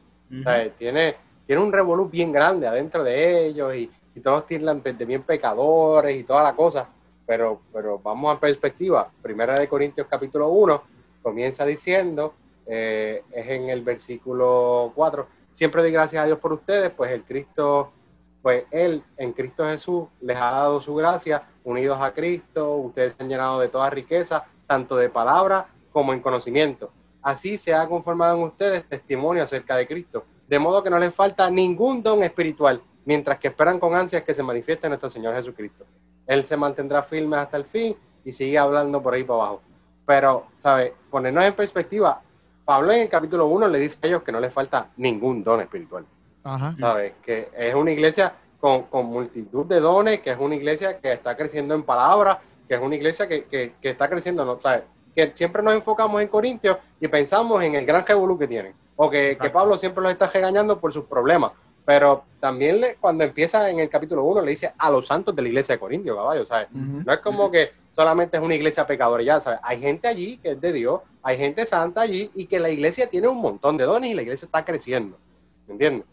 Tiene, 0.76 1.17
tiene 1.52 1.66
un 1.66 1.73
revolú 1.73 2.09
bien 2.09 2.32
grande 2.32 2.66
adentro 2.66 3.04
de 3.04 3.49
ellos 3.49 3.75
y, 3.75 3.90
y 4.14 4.21
todos 4.21 4.47
tienen 4.47 4.82
de 4.82 5.04
bien 5.04 5.23
pecadores 5.23 6.18
y 6.18 6.25
toda 6.25 6.42
la 6.42 6.54
cosa. 6.54 6.88
Pero, 7.26 7.61
pero 7.71 7.99
vamos 7.99 8.35
a 8.35 8.40
perspectiva. 8.40 9.11
Primera 9.21 9.61
de 9.61 9.68
Corintios 9.68 10.06
capítulo 10.09 10.49
1 10.49 10.82
comienza 11.23 11.66
diciendo, 11.66 12.32
eh, 12.64 13.23
es 13.30 13.47
en 13.49 13.68
el 13.68 13.82
versículo 13.82 14.92
4, 14.94 15.26
siempre 15.50 15.82
doy 15.82 15.92
gracias 15.92 16.23
a 16.23 16.25
Dios 16.25 16.38
por 16.38 16.54
ustedes, 16.54 16.90
pues 16.90 17.11
el 17.11 17.23
Cristo, 17.25 17.92
pues 18.40 18.64
Él 18.71 19.02
en 19.18 19.35
Cristo 19.35 19.66
Jesús 19.66 20.06
les 20.23 20.38
ha 20.38 20.52
dado 20.52 20.80
su 20.80 20.94
gracia, 20.94 21.42
unidos 21.64 21.99
a 22.00 22.14
Cristo, 22.14 22.76
ustedes 22.76 23.12
se 23.12 23.23
han 23.23 23.28
llenado 23.28 23.61
de 23.61 23.68
toda 23.68 23.90
riqueza, 23.90 24.47
tanto 24.66 24.97
de 24.97 25.11
palabra 25.11 25.66
como 25.92 26.14
en 26.14 26.23
conocimiento. 26.23 26.90
Así 27.21 27.59
se 27.59 27.75
ha 27.75 27.87
conformado 27.87 28.38
en 28.38 28.44
ustedes 28.44 28.88
testimonio 28.88 29.42
acerca 29.42 29.76
de 29.76 29.87
Cristo. 29.87 30.25
De 30.49 30.59
modo 30.59 30.83
que 30.83 30.91
no 30.91 30.99
les 30.99 31.15
falta 31.15 31.51
ningún 31.51 32.03
don 32.03 32.23
espiritual, 32.23 32.81
mientras 33.05 33.39
que 33.39 33.49
esperan 33.49 33.79
con 33.79 33.95
ansias 33.95 34.23
que 34.23 34.35
se 34.35 34.43
manifieste 34.43 34.89
nuestro 34.89 35.11
Señor 35.11 35.35
Jesucristo. 35.35 35.85
Él 36.27 36.45
se 36.47 36.57
mantendrá 36.57 37.03
firme 37.03 37.37
hasta 37.37 37.57
el 37.57 37.65
fin 37.65 37.97
y 38.25 38.33
sigue 38.33 38.59
hablando 38.59 39.03
por 39.03 39.15
ahí 39.15 39.25
para 39.25 39.41
abajo. 39.41 39.63
Pero, 40.07 40.47
¿sabes? 40.59 40.93
Ponernos 41.11 41.45
en 41.45 41.55
perspectiva, 41.55 42.21
Pablo 42.65 42.93
en 42.93 43.01
el 43.03 43.09
capítulo 43.09 43.47
1 43.47 43.69
le 43.69 43.79
dice 43.79 43.99
a 44.03 44.07
ellos 44.07 44.23
que 44.23 44.33
no 44.33 44.41
les 44.41 44.53
falta 44.53 44.89
ningún 44.97 45.43
don 45.43 45.61
espiritual. 45.61 46.05
Ajá. 46.45 46.75
¿Sabes? 46.79 47.15
Que 47.23 47.49
es 47.57 47.75
una 47.75 47.91
iglesia 47.91 48.33
con, 48.61 48.85
con, 48.85 49.07
multitud 49.07 49.67
de 49.67 49.81
dones, 49.81 50.21
que 50.21 50.31
es 50.31 50.39
una 50.39 50.55
iglesia 50.55 50.99
que 50.99 51.13
está 51.13 51.37
creciendo 51.37 51.75
en 51.75 51.83
palabra, 51.83 52.41
que 52.69 52.75
es 52.75 52.81
una 52.81 52.95
iglesia 52.95 53.27
que, 53.27 53.45
que, 53.45 53.75
que 53.81 53.91
está 53.91 54.09
creciendo, 54.09 54.45
¿no? 54.45 54.61
¿Sabes? 54.61 54.83
Que 55.14 55.33
siempre 55.35 55.62
nos 55.62 55.75
enfocamos 55.75 56.21
en 56.23 56.28
Corintios 56.28 56.78
y 57.00 57.09
pensamos 57.09 57.62
en 57.62 57.75
el 57.75 57.85
gran 57.85 58.07
revolú 58.07 58.38
que 58.38 58.49
tienen. 58.49 58.75
O 58.97 59.11
que, 59.11 59.37
que 59.40 59.50
Pablo 59.50 59.76
siempre 59.76 60.02
los 60.02 60.12
está 60.12 60.28
regañando 60.28 60.78
por 60.78 60.92
sus 60.92 61.04
problemas. 61.04 61.52
Pero 61.85 62.25
también 62.38 62.81
le, 62.81 62.95
cuando 62.97 63.25
empieza 63.25 63.69
en 63.69 63.81
el 63.81 63.88
capítulo 63.88 64.25
1 64.25 64.42
le 64.42 64.50
dice 64.50 64.73
a 64.78 64.90
los 64.90 65.07
santos 65.07 65.35
de 65.35 65.42
la 65.42 65.49
iglesia 65.49 65.75
de 65.75 65.81
Corintios, 65.81 66.16
caballo, 66.16 66.45
¿sabes? 66.45 66.69
No 66.73 67.12
es 67.12 67.19
como 67.21 67.50
que 67.50 67.73
solamente 67.95 68.37
es 68.37 68.42
una 68.42 68.54
iglesia 68.54 68.87
pecadora, 68.87 69.23
ya, 69.23 69.40
¿sabes? 69.40 69.59
Hay 69.62 69.81
gente 69.81 70.07
allí 70.07 70.38
que 70.38 70.52
es 70.52 70.61
de 70.61 70.73
Dios, 70.73 71.00
hay 71.23 71.38
gente 71.38 71.66
santa 71.66 72.02
allí 72.02 72.31
y 72.35 72.47
que 72.47 72.61
la 72.61 72.71
iglesia 72.71 73.09
tiene 73.09 73.26
un 73.26 73.38
montón 73.38 73.76
de 73.76 73.85
dones 73.85 74.11
y 74.11 74.14
la 74.14 74.23
iglesia 74.23 74.47
está 74.47 74.64
creciendo, 74.64 75.19
¿me 75.66 75.73
entiendes? 75.73 76.07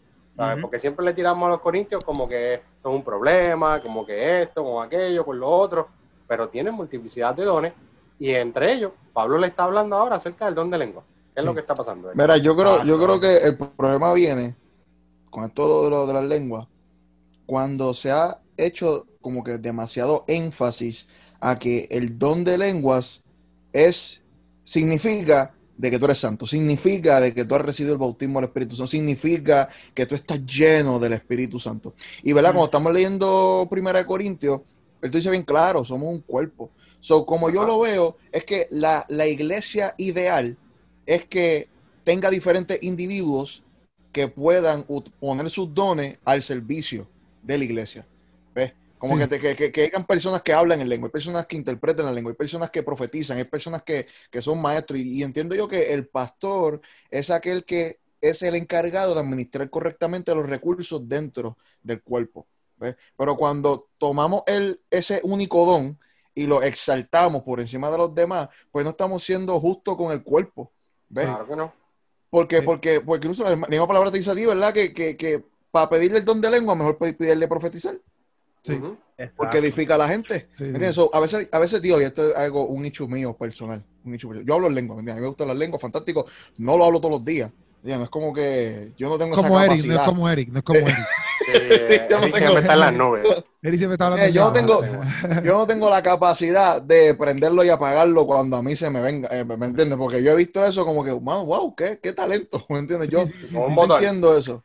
Porque 0.60 0.80
siempre 0.80 1.04
le 1.04 1.12
tiramos 1.12 1.46
a 1.46 1.50
los 1.50 1.60
corintios 1.60 2.02
como 2.02 2.26
que 2.26 2.54
es 2.54 2.62
un 2.82 3.04
problema, 3.04 3.80
como 3.82 4.06
que 4.06 4.42
esto, 4.42 4.64
como 4.64 4.80
aquello, 4.80 5.22
con 5.22 5.38
lo 5.38 5.48
otro, 5.48 5.88
pero 6.26 6.48
tienen 6.48 6.72
multiplicidad 6.72 7.34
de 7.34 7.44
dones 7.44 7.72
y 8.20 8.34
entre 8.34 8.74
ellos, 8.74 8.92
Pablo 9.14 9.38
le 9.38 9.48
está 9.48 9.64
hablando 9.64 9.96
ahora 9.96 10.16
acerca 10.16 10.44
del 10.44 10.54
don 10.54 10.70
de 10.70 10.78
lengua. 10.78 11.02
¿Qué 11.34 11.40
es 11.40 11.44
lo 11.44 11.54
que 11.54 11.60
está 11.60 11.74
pasando? 11.74 12.10
Mira, 12.14 12.36
yo 12.36 12.54
creo, 12.54 12.74
ah, 12.74 12.84
yo 12.84 13.02
creo 13.02 13.18
que 13.18 13.38
el 13.38 13.56
problema 13.56 14.12
viene 14.12 14.54
con 15.30 15.44
esto 15.44 15.84
de, 15.84 15.90
lo, 15.90 16.06
de 16.06 16.12
las 16.12 16.24
lenguas, 16.24 16.66
cuando 17.46 17.94
se 17.94 18.10
ha 18.10 18.38
hecho 18.58 19.06
como 19.22 19.42
que 19.42 19.56
demasiado 19.56 20.24
énfasis 20.28 21.08
a 21.40 21.58
que 21.58 21.88
el 21.90 22.18
don 22.18 22.44
de 22.44 22.58
lenguas 22.58 23.22
es, 23.72 24.20
significa 24.64 25.54
de 25.78 25.90
que 25.90 25.98
tú 25.98 26.04
eres 26.04 26.18
santo, 26.18 26.46
significa 26.46 27.20
de 27.20 27.32
que 27.32 27.46
tú 27.46 27.54
has 27.54 27.62
recibido 27.62 27.94
el 27.94 28.00
bautismo 28.00 28.38
del 28.38 28.48
Espíritu 28.48 28.76
Santo, 28.76 28.90
significa 28.90 29.66
que 29.94 30.04
tú 30.04 30.14
estás 30.14 30.44
lleno 30.44 30.98
del 30.98 31.14
Espíritu 31.14 31.58
Santo. 31.58 31.94
Y 32.22 32.34
verdad, 32.34 32.50
cuando 32.50 32.66
estamos 32.66 32.92
leyendo 32.92 33.66
Primera 33.70 34.00
de 34.00 34.04
Corintios, 34.04 34.60
esto 35.00 35.16
dice 35.16 35.30
bien 35.30 35.44
claro, 35.44 35.84
somos 35.86 36.12
un 36.12 36.20
cuerpo. 36.20 36.70
So, 37.00 37.24
como 37.26 37.50
yo 37.50 37.64
lo 37.64 37.80
veo, 37.80 38.16
es 38.30 38.44
que 38.44 38.68
la, 38.70 39.04
la 39.08 39.26
iglesia 39.26 39.94
ideal 39.96 40.56
es 41.06 41.24
que 41.24 41.68
tenga 42.04 42.30
diferentes 42.30 42.82
individuos 42.82 43.62
que 44.12 44.28
puedan 44.28 44.84
poner 45.18 45.50
sus 45.50 45.72
dones 45.72 46.18
al 46.24 46.42
servicio 46.42 47.08
de 47.42 47.58
la 47.58 47.64
iglesia. 47.64 48.06
¿Ves? 48.54 48.72
Como 48.98 49.16
que, 49.16 49.56
que, 49.56 49.72
que, 49.72 49.82
hayan 49.84 50.04
personas 50.04 50.42
que 50.42 50.52
hablan 50.52 50.80
en 50.80 50.88
lengua, 50.88 51.06
hay 51.06 51.12
personas 51.12 51.46
que 51.46 51.56
interpreten 51.56 52.04
la 52.04 52.12
lengua, 52.12 52.32
hay 52.32 52.36
personas 52.36 52.70
que 52.70 52.82
profetizan, 52.82 53.38
hay 53.38 53.44
personas 53.44 53.82
que, 53.82 54.06
son 54.42 54.60
maestros. 54.60 55.00
Y, 55.00 55.22
entiendo 55.22 55.54
yo 55.54 55.68
que 55.68 55.94
el 55.94 56.06
pastor 56.06 56.82
es 57.10 57.30
aquel 57.30 57.64
que 57.64 58.00
es 58.20 58.42
el 58.42 58.54
encargado 58.54 59.14
de 59.14 59.20
administrar 59.20 59.70
correctamente 59.70 60.34
los 60.34 60.46
recursos 60.46 61.08
dentro 61.08 61.56
del 61.82 62.02
cuerpo. 62.02 62.46
¿ves? 62.76 62.96
Pero 63.16 63.36
cuando 63.36 63.88
tomamos 63.96 64.42
el, 64.46 64.82
ese 64.90 65.20
único 65.22 65.64
don 65.64 65.98
y 66.34 66.46
lo 66.46 66.62
exaltamos 66.62 67.42
por 67.42 67.60
encima 67.60 67.90
de 67.90 67.98
los 67.98 68.14
demás, 68.14 68.48
pues 68.70 68.84
no 68.84 68.90
estamos 68.90 69.24
siendo 69.24 69.58
justos 69.60 69.96
con 69.96 70.12
el 70.12 70.22
cuerpo. 70.22 70.72
¿ves? 71.08 71.26
Claro 71.26 71.46
que 71.46 71.56
no. 71.56 71.72
Porque, 72.30 72.62
porque, 72.62 73.00
porque 73.00 73.26
incluso 73.26 73.44
la 73.44 73.56
misma 73.56 73.86
palabra 73.88 74.10
te 74.10 74.18
dice 74.18 74.30
a 74.30 74.34
ti, 74.34 74.46
¿verdad? 74.46 74.72
Que, 74.72 74.92
que, 74.92 75.16
que 75.16 75.44
para 75.70 75.90
pedirle 75.90 76.18
el 76.18 76.24
don 76.24 76.40
de 76.40 76.50
lengua, 76.50 76.74
mejor 76.74 76.96
pedirle 76.96 77.48
profetizar. 77.48 77.98
Sí. 78.62 78.80
Porque 79.36 79.58
edifica 79.58 79.96
a 79.96 79.98
la 79.98 80.08
gente. 80.08 80.48
a 81.12 81.20
veces, 81.20 81.48
a 81.50 81.58
veces, 81.58 81.82
tío, 81.82 82.00
y 82.00 82.04
esto 82.04 82.30
es 82.30 82.36
algo, 82.36 82.66
un 82.66 82.82
nicho 82.82 83.06
mío 83.08 83.36
personal. 83.36 83.84
Un 84.04 84.12
nicho 84.12 84.32
Yo 84.32 84.54
hablo 84.54 84.68
en 84.68 84.74
lengua, 84.74 84.96
A 84.96 85.02
mí 85.02 85.12
me 85.12 85.26
gustan 85.26 85.48
las 85.48 85.56
lenguas, 85.56 85.82
fantástico. 85.82 86.24
No 86.58 86.76
lo 86.76 86.84
hablo 86.84 87.00
todos 87.00 87.16
los 87.16 87.24
días. 87.24 87.50
No 87.82 88.04
es 88.04 88.10
como 88.10 88.32
que 88.32 88.92
yo 88.96 89.08
no 89.08 89.18
tengo 89.18 89.36
como 89.36 89.60
esa 89.60 89.72
Eric, 89.72 89.86
No 89.86 89.94
es 89.94 90.00
como 90.02 90.28
Eric, 90.28 90.48
no 90.50 90.58
es 90.58 90.64
como 90.64 90.80
Eric. 90.86 91.06
yo 92.10 92.20
no 92.20 92.30
tengo, 92.30 92.58
está 92.58 92.74
en 92.74 92.80
las 92.80 92.92
nubes. 92.94 93.26
Eh, 93.62 94.32
yo, 94.32 94.44
no 94.44 94.52
tengo, 94.52 94.80
yo 95.44 95.58
no 95.58 95.66
tengo 95.66 95.90
la 95.90 96.02
capacidad 96.02 96.80
de 96.80 97.14
prenderlo 97.14 97.62
y 97.64 97.68
apagarlo 97.68 98.26
cuando 98.26 98.56
a 98.56 98.62
mí 98.62 98.76
se 98.76 98.90
me 98.90 99.00
venga, 99.00 99.28
eh, 99.30 99.44
¿me 99.44 99.66
entiendes? 99.66 99.98
Porque 99.98 100.22
yo 100.22 100.32
he 100.32 100.36
visto 100.36 100.64
eso 100.64 100.84
como 100.84 101.04
que, 101.04 101.12
wow, 101.12 101.74
qué, 101.74 101.98
qué 102.02 102.12
talento, 102.12 102.64
¿me 102.70 102.78
entiendes? 102.78 103.10
Yo 103.10 103.24
no 103.52 103.94
entiendo 103.94 104.36
eso. 104.36 104.64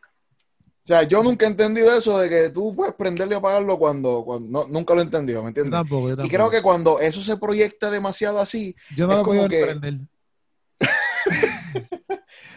O 0.86 0.88
sea, 0.88 1.02
yo 1.02 1.24
nunca 1.24 1.46
he 1.46 1.50
entendido 1.50 1.92
eso 1.98 2.20
de 2.20 2.30
que 2.30 2.50
tú 2.50 2.76
puedes 2.76 2.94
prenderlo 2.94 3.34
y 3.34 3.38
apagarlo 3.38 3.80
cuando, 3.80 4.24
cuando 4.24 4.68
nunca 4.70 4.94
lo 4.94 5.02
he 5.02 5.04
entendido, 5.04 5.42
¿me 5.42 5.48
entiendes? 5.48 5.82
Y 6.24 6.30
creo 6.30 6.50
que 6.52 6.62
cuando 6.62 7.00
eso 7.00 7.22
se 7.22 7.38
proyecta 7.38 7.90
demasiado 7.90 8.40
así, 8.40 8.76
yo 8.96 9.08
no 9.08 9.16
lo 9.16 9.24
puedo 9.24 9.48
prender. 9.48 10.02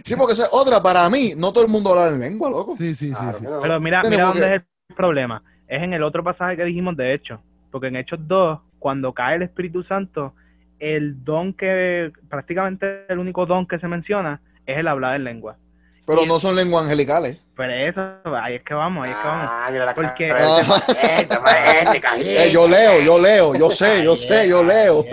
Sí, 0.04 0.14
porque 0.16 0.34
es 0.34 0.48
otra, 0.52 0.82
para 0.82 1.08
mí, 1.08 1.32
no 1.36 1.52
todo 1.52 1.64
el 1.64 1.70
mundo 1.70 1.90
habla 1.90 2.14
en 2.14 2.20
lengua, 2.20 2.50
loco. 2.50 2.76
Sí, 2.76 2.94
sí, 2.94 3.12
sí. 3.12 3.24
Pero 3.40 3.80
mira, 3.80 4.02
mira 4.02 4.26
dónde 4.26 4.46
es 4.46 4.52
el 4.88 4.96
problema. 4.96 5.42
Es 5.66 5.82
en 5.82 5.92
el 5.92 6.02
otro 6.02 6.24
pasaje 6.24 6.56
que 6.56 6.64
dijimos 6.64 6.96
de 6.96 7.14
Hechos. 7.14 7.40
Porque 7.70 7.88
en 7.88 7.96
Hechos 7.96 8.20
2, 8.22 8.60
cuando 8.78 9.12
cae 9.12 9.36
el 9.36 9.42
Espíritu 9.42 9.82
Santo, 9.84 10.34
el 10.78 11.24
don 11.24 11.52
que, 11.52 12.12
prácticamente 12.28 13.04
el 13.08 13.18
único 13.18 13.46
don 13.46 13.66
que 13.66 13.78
se 13.78 13.88
menciona 13.88 14.40
es 14.66 14.78
el 14.78 14.88
hablar 14.88 15.16
en 15.16 15.24
lengua. 15.24 15.56
Pero 16.06 16.24
no 16.24 16.38
son 16.38 16.56
lenguas 16.56 16.84
angelicales. 16.84 17.38
Pero 17.58 17.72
eso, 17.72 18.36
ahí 18.36 18.54
es 18.54 18.62
que 18.62 18.72
vamos, 18.72 19.04
ahí 19.04 19.10
es 19.10 19.16
que 19.16 19.26
vamos. 19.26 19.48
Ah, 19.50 19.92
Porque... 19.96 20.28
Eh, 22.20 22.50
yo 22.52 22.68
leo, 22.68 23.00
yo 23.00 23.18
leo, 23.18 23.54
yo 23.56 23.70
sé, 23.72 24.04
yo 24.04 24.14
sé, 24.14 24.48
yo 24.48 24.62
leo. 24.62 25.04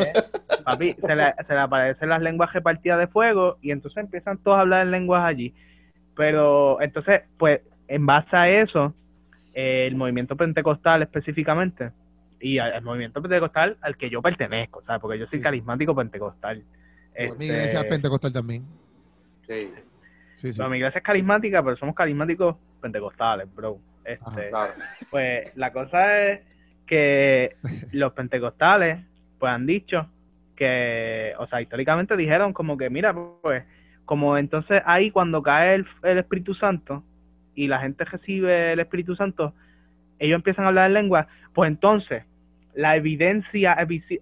Papi, 0.64 0.94
se 0.94 1.16
le, 1.16 1.34
se 1.48 1.54
le 1.54 1.60
aparecen 1.60 2.10
las 2.10 2.22
lenguas 2.22 2.54
repartidas 2.54 3.00
de 3.00 3.08
fuego 3.08 3.58
y 3.62 3.72
entonces 3.72 3.98
empiezan 4.04 4.38
todos 4.38 4.58
a 4.58 4.62
hablar 4.62 4.84
en 4.84 4.92
lenguas 4.92 5.26
allí. 5.26 5.56
Pero 6.16 6.80
entonces, 6.82 7.24
pues, 7.40 7.62
en 7.88 8.06
base 8.06 8.36
a 8.36 8.48
eso, 8.48 8.94
el 9.56 9.96
movimiento 9.96 10.36
pentecostal 10.36 11.02
específicamente, 11.02 11.90
y 12.40 12.60
el 12.60 12.84
movimiento 12.84 13.24
pentecostal 13.24 13.76
al 13.82 13.98
que 13.98 14.12
yo 14.12 14.22
pertenezco, 14.22 14.84
¿sabes? 14.86 15.02
Porque 15.02 15.18
yo 15.18 15.26
soy 15.26 15.42
carismático 15.42 15.96
pentecostal. 15.96 16.64
mi 17.40 17.46
iglesia 17.46 17.80
es 17.80 17.86
pentecostal 17.86 18.32
también. 18.32 18.64
Sí. 19.48 19.72
Sí, 20.36 20.52
mi 20.70 20.78
iglesia 20.78 21.00
es 21.00 21.04
carismática, 21.04 21.64
pero 21.64 21.78
somos 21.78 21.96
carismáticos 21.96 22.56
pentecostales, 22.82 23.48
bro. 23.56 23.80
Este, 24.04 24.52
Pues 25.10 25.56
la 25.56 25.72
cosa 25.72 26.28
es 26.28 26.42
que 26.86 27.56
los 27.92 28.14
pentecostales, 28.14 29.00
pues 29.40 29.52
han 29.52 29.66
dicho 29.66 30.08
que, 30.56 31.34
o 31.40 31.48
sea, 31.48 31.62
históricamente 31.62 32.16
dijeron 32.16 32.54
como 32.54 32.78
que, 32.78 32.90
mira, 32.90 33.16
pues, 33.42 33.64
como 34.06 34.38
entonces 34.38 34.82
ahí 34.86 35.10
cuando 35.10 35.42
cae 35.42 35.76
el, 35.76 35.88
el 36.04 36.20
Espíritu 36.20 36.54
Santo 36.54 37.04
y 37.56 37.68
la 37.68 37.80
gente 37.80 38.06
recibe 38.06 38.74
el 38.74 38.80
Espíritu 38.80 39.16
Santo, 39.16 39.54
ellos 40.20 40.36
empiezan 40.36 40.66
a 40.66 40.68
hablar 40.68 40.88
en 40.88 40.94
lengua, 40.94 41.28
pues 41.54 41.70
entonces 41.70 42.24
la 42.76 42.96
evidencia 42.96 43.76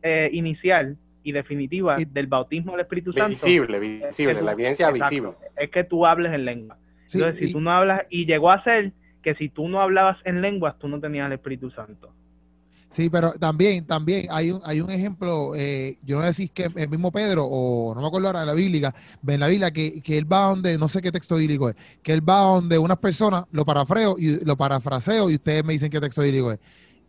eh, 0.03 0.29
inicial 0.32 0.98
y 1.24 1.32
definitiva 1.32 1.96
del 1.96 2.27
bautismo 2.27 2.74
del 2.74 2.82
Espíritu 2.82 3.13
Santo. 3.13 3.30
Visible, 3.30 3.80
visible, 3.80 4.42
la 4.42 4.51
evidencia 4.51 4.92
visible. 4.92 5.32
Es 5.58 5.70
que 5.72 5.84
tú 5.84 6.06
hables 6.06 6.34
en 6.34 6.46
lengua. 6.46 6.77
Entonces, 7.12 7.39
si 7.39 7.51
tú 7.51 7.62
no 7.62 7.72
hablas, 7.72 8.03
y 8.10 8.25
llegó 8.25 8.51
a 8.51 8.63
ser 8.63 8.92
que 9.22 9.36
si 9.36 9.50
tú 9.50 9.68
no 9.70 9.82
hablabas 9.82 10.18
en 10.25 10.42
lenguas, 10.42 10.77
tú 10.80 10.88
no 10.88 11.00
tenías 11.00 11.27
el 11.27 11.34
Espíritu 11.34 11.72
Santo. 11.72 12.12
Sí, 12.89 13.10
pero 13.10 13.34
también, 13.34 13.88
también 13.88 14.27
hay 14.30 14.51
un, 14.51 14.62
hay 14.63 14.80
un 14.80 14.92
ejemplo, 14.92 15.56
eh, 15.56 15.98
yo 16.03 16.20
no 16.20 16.25
sé 16.27 16.34
si 16.34 16.44
es 16.44 16.51
que 16.51 16.70
el 16.75 16.89
mismo 16.89 17.12
Pedro, 17.12 17.44
o 17.44 17.96
no 17.96 18.01
me 18.01 18.08
acuerdo 18.08 18.27
ahora 18.27 18.42
de 18.42 18.46
la 18.46 18.53
Biblia, 18.53 18.94
en 19.25 19.39
la 19.39 19.48
Biblia 19.48 19.72
que, 19.72 20.00
que 20.01 20.15
él 20.15 20.32
va 20.32 20.50
donde, 20.50 20.77
no 20.77 20.88
sé 20.88 21.01
qué 21.01 21.12
texto 21.12 21.38
bíblico 21.38 21.70
es, 21.70 21.75
que 22.03 22.13
él 22.13 22.27
va 22.27 22.42
donde 22.42 22.77
unas 22.77 23.00
personas, 23.00 23.46
lo 23.51 23.65
parafreo 23.65 24.15
y 24.20 24.46
lo 24.46 24.56
parafraseo 24.56 25.32
y 25.32 25.36
ustedes 25.36 25.65
me 25.65 25.74
dicen 25.74 25.89
qué 25.89 26.00
texto 26.00 26.22
bíblico 26.22 26.51
es. 26.51 26.60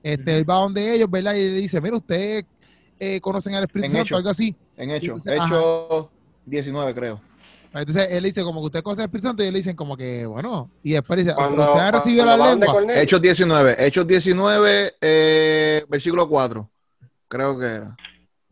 Este, 0.04 0.36
Él 0.36 0.48
va 0.48 0.56
donde 0.56 0.94
ellos, 0.94 1.10
¿verdad? 1.10 1.34
Y 1.34 1.48
le 1.48 1.60
dice, 1.62 1.80
mira, 1.80 1.96
usted 1.96 2.44
eh, 2.98 3.20
conocen 3.20 3.54
al 3.54 3.64
Espíritu 3.64 3.92
Santo, 3.92 4.16
algo 4.16 4.30
así. 4.30 4.54
En 4.76 4.90
hecho, 4.90 5.16
hecho 5.26 6.10
19 6.46 6.94
creo. 6.94 7.20
Entonces 7.80 8.08
él 8.12 8.22
dice 8.22 8.42
como 8.44 8.60
que 8.60 8.66
usted 8.66 8.82
conoce 8.82 9.02
al 9.02 9.06
Espíritu 9.06 9.28
Santo 9.28 9.42
y 9.42 9.50
le 9.50 9.58
dicen 9.58 9.74
como 9.74 9.96
que, 9.96 10.24
bueno, 10.26 10.70
y 10.82 10.92
después 10.92 11.24
dice, 11.24 11.34
pero 11.36 11.50
usted 11.50 11.80
ha 11.80 11.90
recibido 11.90 12.24
la 12.24 12.36
lengua. 12.36 12.76
Hechos 12.94 13.20
19, 13.20 13.84
Hechos 13.84 14.06
19, 14.06 14.94
eh, 15.00 15.84
versículo 15.88 16.28
4, 16.28 16.70
creo 17.26 17.58
que 17.58 17.66
era. 17.66 17.96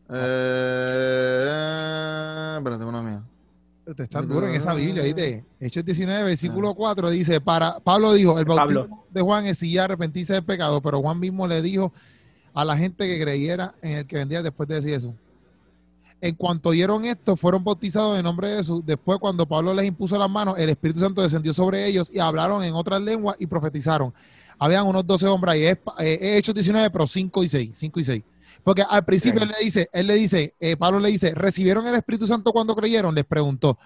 Eh, 0.09 1.43
espérate, 2.57 2.83
una 2.83 3.01
mía. 3.01 3.23
Te 3.95 4.03
están 4.03 4.27
duro 4.27 4.47
en 4.47 4.55
esa 4.55 4.73
Biblia, 4.73 5.03
¿viste? 5.03 5.45
Hechos 5.59 5.85
19, 5.85 6.23
versículo 6.23 6.73
4 6.75 7.09
dice, 7.09 7.39
para 7.39 7.79
Pablo 7.79 8.13
dijo, 8.13 8.37
el 8.39 8.45
bautismo 8.45 9.05
de 9.09 9.21
Juan 9.21 9.45
es 9.45 9.57
si 9.57 9.71
ya 9.71 9.85
arrepentirse 9.85 10.33
del 10.33 10.43
pecado, 10.43 10.81
pero 10.81 11.01
Juan 11.01 11.19
mismo 11.19 11.47
le 11.47 11.61
dijo, 11.61 11.93
a 12.53 12.65
la 12.65 12.77
gente 12.77 13.07
que 13.07 13.21
creyera 13.21 13.73
en 13.81 13.97
el 13.99 14.07
que 14.07 14.17
vendía 14.17 14.41
después 14.41 14.69
de 14.69 14.75
decir 14.75 14.93
eso. 14.93 15.13
En 16.21 16.35
cuanto 16.35 16.69
oyeron 16.69 17.03
esto, 17.03 17.35
fueron 17.35 17.63
bautizados 17.63 18.17
en 18.17 18.23
nombre 18.23 18.47
de 18.47 18.57
Jesús. 18.57 18.81
Después, 18.85 19.19
cuando 19.19 19.45
Pablo 19.45 19.73
les 19.73 19.85
impuso 19.85 20.17
las 20.17 20.29
manos, 20.29 20.57
el 20.57 20.69
Espíritu 20.69 21.01
Santo 21.01 21.21
descendió 21.21 21.51
sobre 21.51 21.85
ellos 21.85 22.09
y 22.13 22.19
hablaron 22.19 22.63
en 22.63 22.73
otras 22.75 23.01
lenguas 23.01 23.35
y 23.39 23.45
profetizaron. 23.45 24.13
Habían 24.57 24.87
unos 24.87 25.05
12 25.05 25.27
hombres 25.27 25.53
ahí. 25.53 25.63
Es, 25.63 25.77
eh, 25.99 26.37
Hechos 26.37 26.55
19, 26.55 26.89
pero 26.91 27.07
5 27.07 27.43
y 27.43 27.49
6. 27.49 27.69
5 27.73 27.99
y 27.99 28.03
6. 28.05 28.23
Porque 28.63 28.83
al 28.89 29.03
principio 29.03 29.41
él 29.43 29.49
le 29.49 29.65
dice, 29.65 29.89
él 29.91 30.07
le 30.07 30.13
dice, 30.13 30.53
eh, 30.61 30.77
Pablo 30.77 31.01
le 31.01 31.09
dice, 31.09 31.35
¿recibieron 31.35 31.85
el 31.87 31.95
Espíritu 31.95 32.25
Santo 32.25 32.53
cuando 32.53 32.73
creyeron? 32.73 33.13
Les 33.13 33.25
preguntó. 33.25 33.77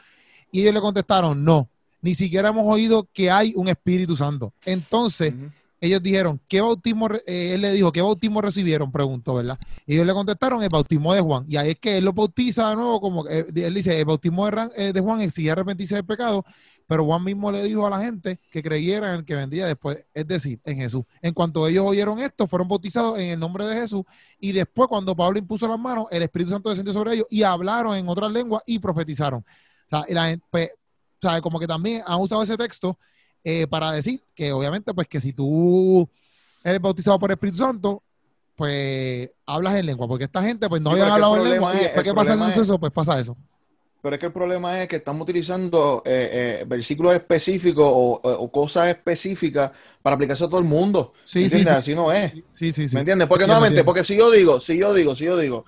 Y 0.52 0.62
ellos 0.62 0.76
le 0.76 0.82
contestaron, 0.82 1.44
no, 1.44 1.68
ni 2.04 2.14
siquiera 2.14 2.50
hemos 2.50 2.66
oído 2.68 3.08
que 3.12 3.32
hay 3.32 3.54
un 3.56 3.68
Espíritu 3.68 4.16
Santo. 4.16 4.54
Entonces. 4.64 5.34
Ellos 5.80 6.02
dijeron, 6.02 6.42
¿qué 6.48 6.62
bautismo? 6.62 7.08
eh, 7.26 7.54
él 7.54 7.62
le 7.62 7.72
dijo, 7.72 7.92
¿qué 7.92 8.02
bautismo 8.02 8.42
recibieron? 8.42 8.92
Preguntó, 8.92 9.36
¿verdad? 9.36 9.60
Y 9.86 9.94
ellos 9.94 10.06
le 10.06 10.14
contestaron, 10.14 10.64
el 10.64 10.70
bautismo 10.70 11.14
de 11.14 11.22
Juan. 11.22 11.46
Y 11.48 11.58
ahí 11.58 11.70
es 11.72 11.80
que 11.80 11.98
él 11.98 12.06
lo 12.06 12.14
bautiza 12.14 12.70
de 12.70 12.76
nuevo, 12.76 13.00
como 13.00 13.28
eh, 13.28 13.46
él 13.56 13.74
dice, 13.74 14.00
el 14.00 14.06
bautismo 14.06 14.50
de, 14.50 14.70
eh, 14.76 14.94
de 14.94 15.00
Juan 15.00 15.22
exigía 15.22 15.52
arrepentirse 15.52 15.96
del 15.96 16.06
pecado, 16.06 16.44
pero 16.88 17.06
Juan 17.06 17.24
mismo 17.24 17.52
le 17.52 17.64
dijo 17.64 17.86
a 17.86 17.90
la 17.90 18.00
gente 18.00 18.40
que 18.50 18.64
creyera 18.64 19.10
en 19.10 19.20
el 19.20 19.26
que 19.26 19.36
vendría 19.36 19.68
después, 19.68 20.06
es 20.14 20.28
decir, 20.28 20.60
en 20.64 20.78
Jesús. 20.78 21.04
En 21.22 21.34
cuanto 21.34 21.68
ellos 21.68 21.86
oyeron 21.86 22.20
esto, 22.20 22.48
fueron 22.48 22.68
bautizados 22.68 23.20
en 23.20 23.28
el 23.28 23.40
nombre 23.40 23.66
de 23.66 23.76
Jesús, 23.76 24.04
y 24.40 24.54
después 24.54 24.88
cuando 24.88 25.16
Pablo 25.16 25.38
impuso 25.38 25.68
las 25.68 25.80
manos, 25.80 26.06
el 26.12 26.24
Espíritu 26.24 26.52
Santo 26.52 26.70
descendió 26.70 26.94
sobre 26.94 27.14
ellos 27.14 27.28
y 27.30 27.44
hablaron 27.44 27.96
en 27.96 28.08
otras 28.08 28.32
lenguas 28.32 28.64
y 28.66 28.80
profetizaron. 28.80 29.42
O 29.42 29.90
sea, 29.90 30.06
la 30.10 30.38
pues, 30.50 30.72
o 31.22 31.28
sea, 31.28 31.42
como 31.42 31.60
que 31.60 31.68
también 31.68 32.04
han 32.06 32.20
usado 32.20 32.44
ese 32.44 32.58
texto 32.58 32.98
eh, 33.50 33.66
para 33.66 33.94
decir 33.94 34.22
que 34.36 34.52
obviamente, 34.52 34.94
pues 34.94 35.08
que 35.08 35.22
si 35.22 35.32
tú 35.32 36.10
eres 36.66 36.82
bautizado 36.82 37.18
por 37.18 37.32
el 37.32 37.36
Espíritu 37.36 37.60
Santo, 37.60 38.04
pues 38.58 39.32
hablas 39.46 39.76
en 39.76 39.86
lengua, 39.86 40.06
porque 40.06 40.26
esta 40.26 40.44
gente 40.44 40.68
pues 40.68 40.82
no 40.82 40.94
Sí, 40.94 41.00
hablado 41.00 41.38
en 41.38 41.52
lengua 41.52 41.74
y 41.74 41.78
es- 41.78 41.84
después 41.84 42.04
que 42.04 42.14
pasa 42.14 42.34
eso, 42.34 42.48
es- 42.50 42.58
eso, 42.58 42.78
pues 42.78 42.92
pasa 42.92 43.18
eso. 43.18 43.38
Pero 44.02 44.16
es 44.16 44.20
que 44.20 44.26
el 44.26 44.34
problema 44.34 44.82
es 44.82 44.90
que 44.90 44.98
estamos 44.98 45.22
utilizando 45.22 46.04
eh, 46.06 46.60
eh, 46.62 46.66
versículos 46.68 47.14
específicos 47.14 47.86
o, 47.90 48.52
cosas 48.52 48.90
específicas 48.90 49.72
para 50.02 50.16
aplicarse 50.18 50.44
a 50.44 50.48
todo 50.48 50.60
el 50.60 50.66
mundo. 50.66 51.14
Sí, 51.24 51.44
¿Me 51.44 51.50
sí, 51.50 51.64
sí. 51.64 51.70
Así 51.70 51.96
no 51.96 52.12
es. 52.12 52.34
Sí, 52.52 52.74
sí, 52.74 52.88
sí. 52.90 52.94
¿Me 52.96 53.00
entiendes? 53.02 53.30
Porque 53.30 53.46
nuevamente, 53.46 53.86
porque 53.86 54.04
si 54.04 54.18
yo 54.18 54.30
digo, 54.30 54.60
si 54.60 54.78
yo 54.78 54.94
digo, 54.94 55.16
si 55.16 55.24
yo 55.24 55.38
digo, 55.38 55.64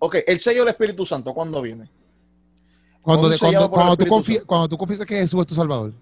ok, 0.00 0.16
el 0.26 0.40
sello 0.40 0.60
del 0.60 0.70
Espíritu 0.70 1.06
Santo, 1.06 1.32
¿cuándo 1.32 1.62
viene? 1.62 1.88
Cuando, 3.02 3.28
de- 3.28 3.38
cuando, 3.38 3.96
tú 3.96 4.04
cuando 4.46 4.68
tú 4.68 4.76
confiesas 4.76 5.06
que 5.06 5.16
Jesús 5.16 5.40
es 5.40 5.46
tu 5.46 5.54
Salvador. 5.54 5.92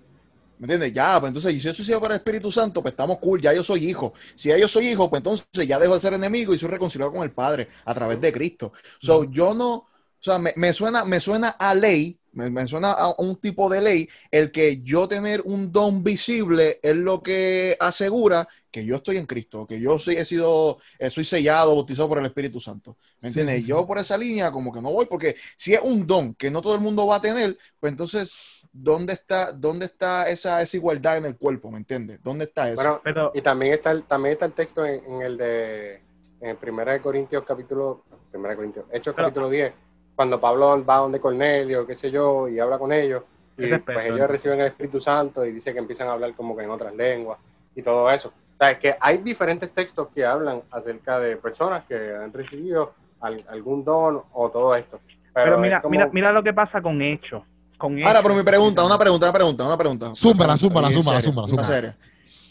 ¿Me 0.58 0.64
entiendes? 0.64 0.92
Ya, 0.92 1.20
pues 1.20 1.28
entonces, 1.30 1.52
si 1.54 1.60
yo 1.60 1.72
soy 1.72 1.84
sellado 1.84 2.00
por 2.02 2.10
el 2.10 2.16
Espíritu 2.16 2.50
Santo, 2.50 2.82
pues 2.82 2.92
estamos 2.92 3.18
cool, 3.18 3.40
ya 3.40 3.52
yo 3.54 3.62
soy 3.62 3.88
hijo. 3.88 4.12
Si 4.34 4.48
ya 4.48 4.58
yo 4.58 4.66
soy 4.68 4.88
hijo, 4.88 5.08
pues 5.08 5.20
entonces 5.20 5.46
ya 5.68 5.78
dejo 5.78 5.94
de 5.94 6.00
ser 6.00 6.14
enemigo 6.14 6.52
y 6.52 6.58
soy 6.58 6.68
reconciliado 6.68 7.12
con 7.12 7.22
el 7.22 7.30
Padre 7.30 7.68
a 7.84 7.94
través 7.94 8.20
de 8.20 8.32
Cristo. 8.32 8.72
So, 9.00 9.24
yo 9.30 9.54
no, 9.54 9.74
o 9.74 9.86
sea, 10.20 10.38
me, 10.38 10.52
me 10.56 10.72
suena, 10.72 11.04
me 11.04 11.20
suena 11.20 11.50
a 11.50 11.74
ley, 11.74 12.18
me, 12.32 12.50
me 12.50 12.66
suena 12.66 12.90
a 12.90 13.14
un 13.18 13.36
tipo 13.36 13.68
de 13.70 13.80
ley, 13.80 14.08
el 14.32 14.50
que 14.50 14.80
yo 14.82 15.06
tener 15.06 15.42
un 15.44 15.70
don 15.70 16.02
visible 16.02 16.80
es 16.82 16.96
lo 16.96 17.22
que 17.22 17.76
asegura 17.78 18.48
que 18.70 18.84
yo 18.84 18.96
estoy 18.96 19.16
en 19.16 19.26
Cristo, 19.26 19.64
que 19.66 19.80
yo 19.80 19.98
soy, 20.00 20.16
he 20.16 20.24
sido, 20.24 20.78
eh, 20.98 21.08
soy 21.10 21.24
sellado, 21.24 21.74
bautizado 21.76 22.08
por 22.08 22.18
el 22.18 22.26
Espíritu 22.26 22.60
Santo. 22.60 22.96
¿Me 23.20 23.28
entiendes? 23.28 23.60
sí, 23.60 23.62
Y 23.62 23.64
sí. 23.64 23.66
yo 23.66 23.86
por 23.86 23.98
esa 23.98 24.18
línea 24.18 24.50
como 24.52 24.72
que 24.72 24.80
no 24.82 24.92
voy, 24.92 25.06
porque 25.06 25.36
si 25.56 25.72
es 25.74 25.80
un 25.82 26.06
don 26.06 26.34
que 26.34 26.50
no 26.50 26.62
todo 26.62 26.74
el 26.74 26.80
mundo 26.80 27.06
va 27.06 27.16
a 27.16 27.20
tener, 27.22 27.56
pues 27.80 27.92
entonces, 27.92 28.34
¿dónde 28.72 29.12
está, 29.14 29.52
dónde 29.52 29.86
está 29.86 30.28
esa, 30.28 30.60
esa 30.62 30.76
igualdad 30.76 31.16
en 31.18 31.26
el 31.26 31.36
cuerpo? 31.36 31.70
¿Me 31.70 31.78
entiendes? 31.78 32.22
¿Dónde 32.22 32.44
está 32.44 32.66
eso? 32.68 32.76
Bueno, 32.76 33.00
Pero 33.02 33.30
y 33.34 33.42
también 33.42 33.74
está 33.74 33.90
el, 33.90 34.02
también 34.04 34.32
está 34.34 34.46
el 34.46 34.52
texto 34.52 34.84
en, 34.84 35.04
en 35.04 35.22
el 35.22 35.36
de 35.36 36.02
en 36.40 36.56
Primera 36.56 36.92
de 36.92 37.00
Corintios 37.00 37.42
capítulo 37.44 38.04
Primera 38.30 38.50
de 38.50 38.56
Corintios, 38.56 38.86
Hechos 38.92 39.14
Pero- 39.14 39.26
capítulo 39.28 39.50
10, 39.50 39.72
cuando 40.14 40.40
Pablo 40.40 40.84
va 40.84 40.96
donde 40.98 41.20
Cornelio, 41.20 41.86
qué 41.86 41.94
sé 41.94 42.10
yo, 42.10 42.48
y 42.48 42.58
habla 42.60 42.78
con 42.78 42.92
ellos, 42.92 43.22
y 43.56 43.62
respeto, 43.66 43.92
pues 43.94 44.06
ellos 44.06 44.18
¿no? 44.20 44.26
reciben 44.28 44.60
el 44.60 44.66
Espíritu 44.68 45.00
Santo 45.00 45.44
y 45.44 45.52
dice 45.52 45.72
que 45.72 45.78
empiezan 45.78 46.08
a 46.08 46.12
hablar 46.12 46.34
como 46.34 46.56
que 46.56 46.62
en 46.62 46.70
otras 46.70 46.94
lenguas 46.94 47.38
y 47.74 47.82
todo 47.82 48.08
eso. 48.10 48.28
O 48.28 48.56
sea, 48.58 48.72
es 48.72 48.78
que 48.78 48.94
hay 49.00 49.18
diferentes 49.18 49.70
textos 49.72 50.08
que 50.14 50.24
hablan 50.24 50.62
acerca 50.70 51.18
de 51.20 51.36
personas 51.36 51.84
que 51.86 51.94
han 52.14 52.32
recibido 52.32 52.92
al- 53.20 53.44
algún 53.48 53.84
don 53.84 54.22
o 54.32 54.50
todo 54.50 54.74
esto. 54.76 55.00
Pero, 55.32 55.44
Pero 55.44 55.54
es 55.56 55.60
mira, 55.62 55.80
como- 55.82 55.90
mira, 55.92 56.08
mira 56.12 56.32
lo 56.32 56.42
que 56.42 56.52
pasa 56.52 56.80
con 56.82 57.00
hechos. 57.02 57.42
Con 57.78 58.02
Ahora, 58.04 58.20
pero 58.22 58.34
mi 58.34 58.42
pregunta, 58.42 58.84
una 58.84 58.98
pregunta, 58.98 59.26
una 59.26 59.32
pregunta, 59.32 59.64
una 59.64 59.78
pregunta. 59.78 60.14
Zúmbala, 60.14 60.56
zúmbala, 60.56 60.90
zúmbala, 60.90 61.20
zúmbala. 61.20 61.96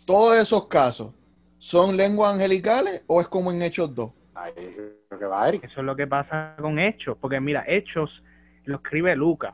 ¿Todos 0.06 0.38
esos 0.42 0.68
casos 0.68 1.13
son 1.58 1.98
lenguas 1.98 2.34
angelicales 2.34 3.04
o 3.08 3.20
es 3.20 3.28
como 3.28 3.52
en 3.52 3.62
Hechos 3.62 3.94
2? 3.94 4.10
Ay, 4.36 4.54
lo 5.12 5.20
que 5.20 5.26
va, 5.26 5.50
Eric. 5.50 5.66
Eso 5.66 5.82
es 5.82 5.86
lo 5.86 5.98
que 5.98 6.08
pasa 6.08 6.56
con 6.62 6.80
Hechos, 6.80 7.18
porque 7.20 7.42
mira, 7.42 7.66
Hechos 7.68 8.10
lo 8.63 8.78
escribe 8.78 9.16
Lucas. 9.18 9.54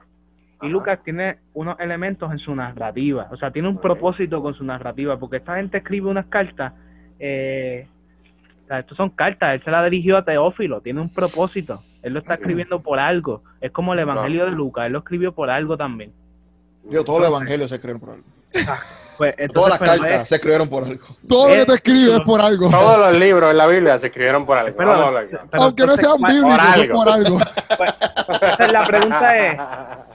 Y. 0.62 0.68
Lucas 0.68 1.00
tiene 1.04 1.40
unos 1.54 1.80
elementos 1.80 2.32
en 2.32 2.38
su 2.38 2.56
narrativa, 2.56 3.28
o 3.32 3.38
sea, 3.38 3.52
tiene 3.52 3.68
un 3.68 3.82
propósito 3.82 4.42
con 4.42 4.54
su 4.54 4.64
narrativa, 4.64 5.20
porque 5.20 5.38
esta 5.38 5.56
gente 5.56 5.80
escribe 5.80 6.08
unas 6.08 6.28
cartas, 6.28 6.74
eh, 7.20 7.88
o 8.64 8.68
sea, 8.68 8.80
estos 8.80 8.96
son 8.96 9.10
cartas, 9.10 9.56
él 9.56 9.64
se 9.64 9.72
la 9.72 9.84
dirigió 9.84 10.18
a 10.18 10.24
Teófilo, 10.24 10.80
tiene 10.82 11.02
un 11.02 11.10
propósito, 11.10 11.82
él 12.04 12.13
lo 12.13 12.20
está 12.20 12.36
escribiendo 12.36 12.82
por 12.82 13.00
algo, 13.00 13.42
es 13.62 13.72
como 13.72 13.94
el 13.94 14.00
Evangelio 14.00 14.46
de 14.46 14.52
Lucas, 14.52 14.86
él 14.86 14.94
lo 14.94 15.00
escribió 15.00 15.32
por 15.34 15.50
algo 15.50 15.76
también. 15.78 16.12
Digo, 16.84 17.04
todos 17.04 17.22
los 17.22 17.30
evangelios 17.30 17.70
se 17.70 17.76
escribieron 17.76 18.02
por 18.02 18.10
algo. 18.12 18.24
Pues, 19.16 19.36
Todas 19.54 19.80
las 19.80 19.92
cartas 19.92 20.24
es- 20.24 20.30
se 20.30 20.36
escribieron 20.36 20.68
por 20.68 20.84
algo. 20.86 21.06
Todo 21.30 21.48
lo 21.50 21.54
que 21.54 21.66
te 21.66 21.74
escribes 21.76 22.16
es 22.16 22.22
por 22.22 22.42
algo. 22.42 22.72
Todos 22.72 22.98
los 23.12 23.20
libros 23.20 23.52
en 23.52 23.58
la 23.58 23.68
Biblia 23.68 24.00
se 24.00 24.08
escribieron 24.08 24.44
por 24.44 24.58
algo. 24.58 24.76
pero- 24.76 24.92
a 24.92 25.22
pero 25.52 25.63
Aunque 25.63 25.86
no 25.86 25.96
sean 25.96 26.18
¿cuál- 26.18 26.34
bíblicos, 26.34 26.60
algo. 26.60 26.94
por 26.96 27.10
algo. 27.10 27.38
Entonces, 28.42 28.72
la 28.74 28.84
pregunta 28.84 29.38
es, 29.48 29.60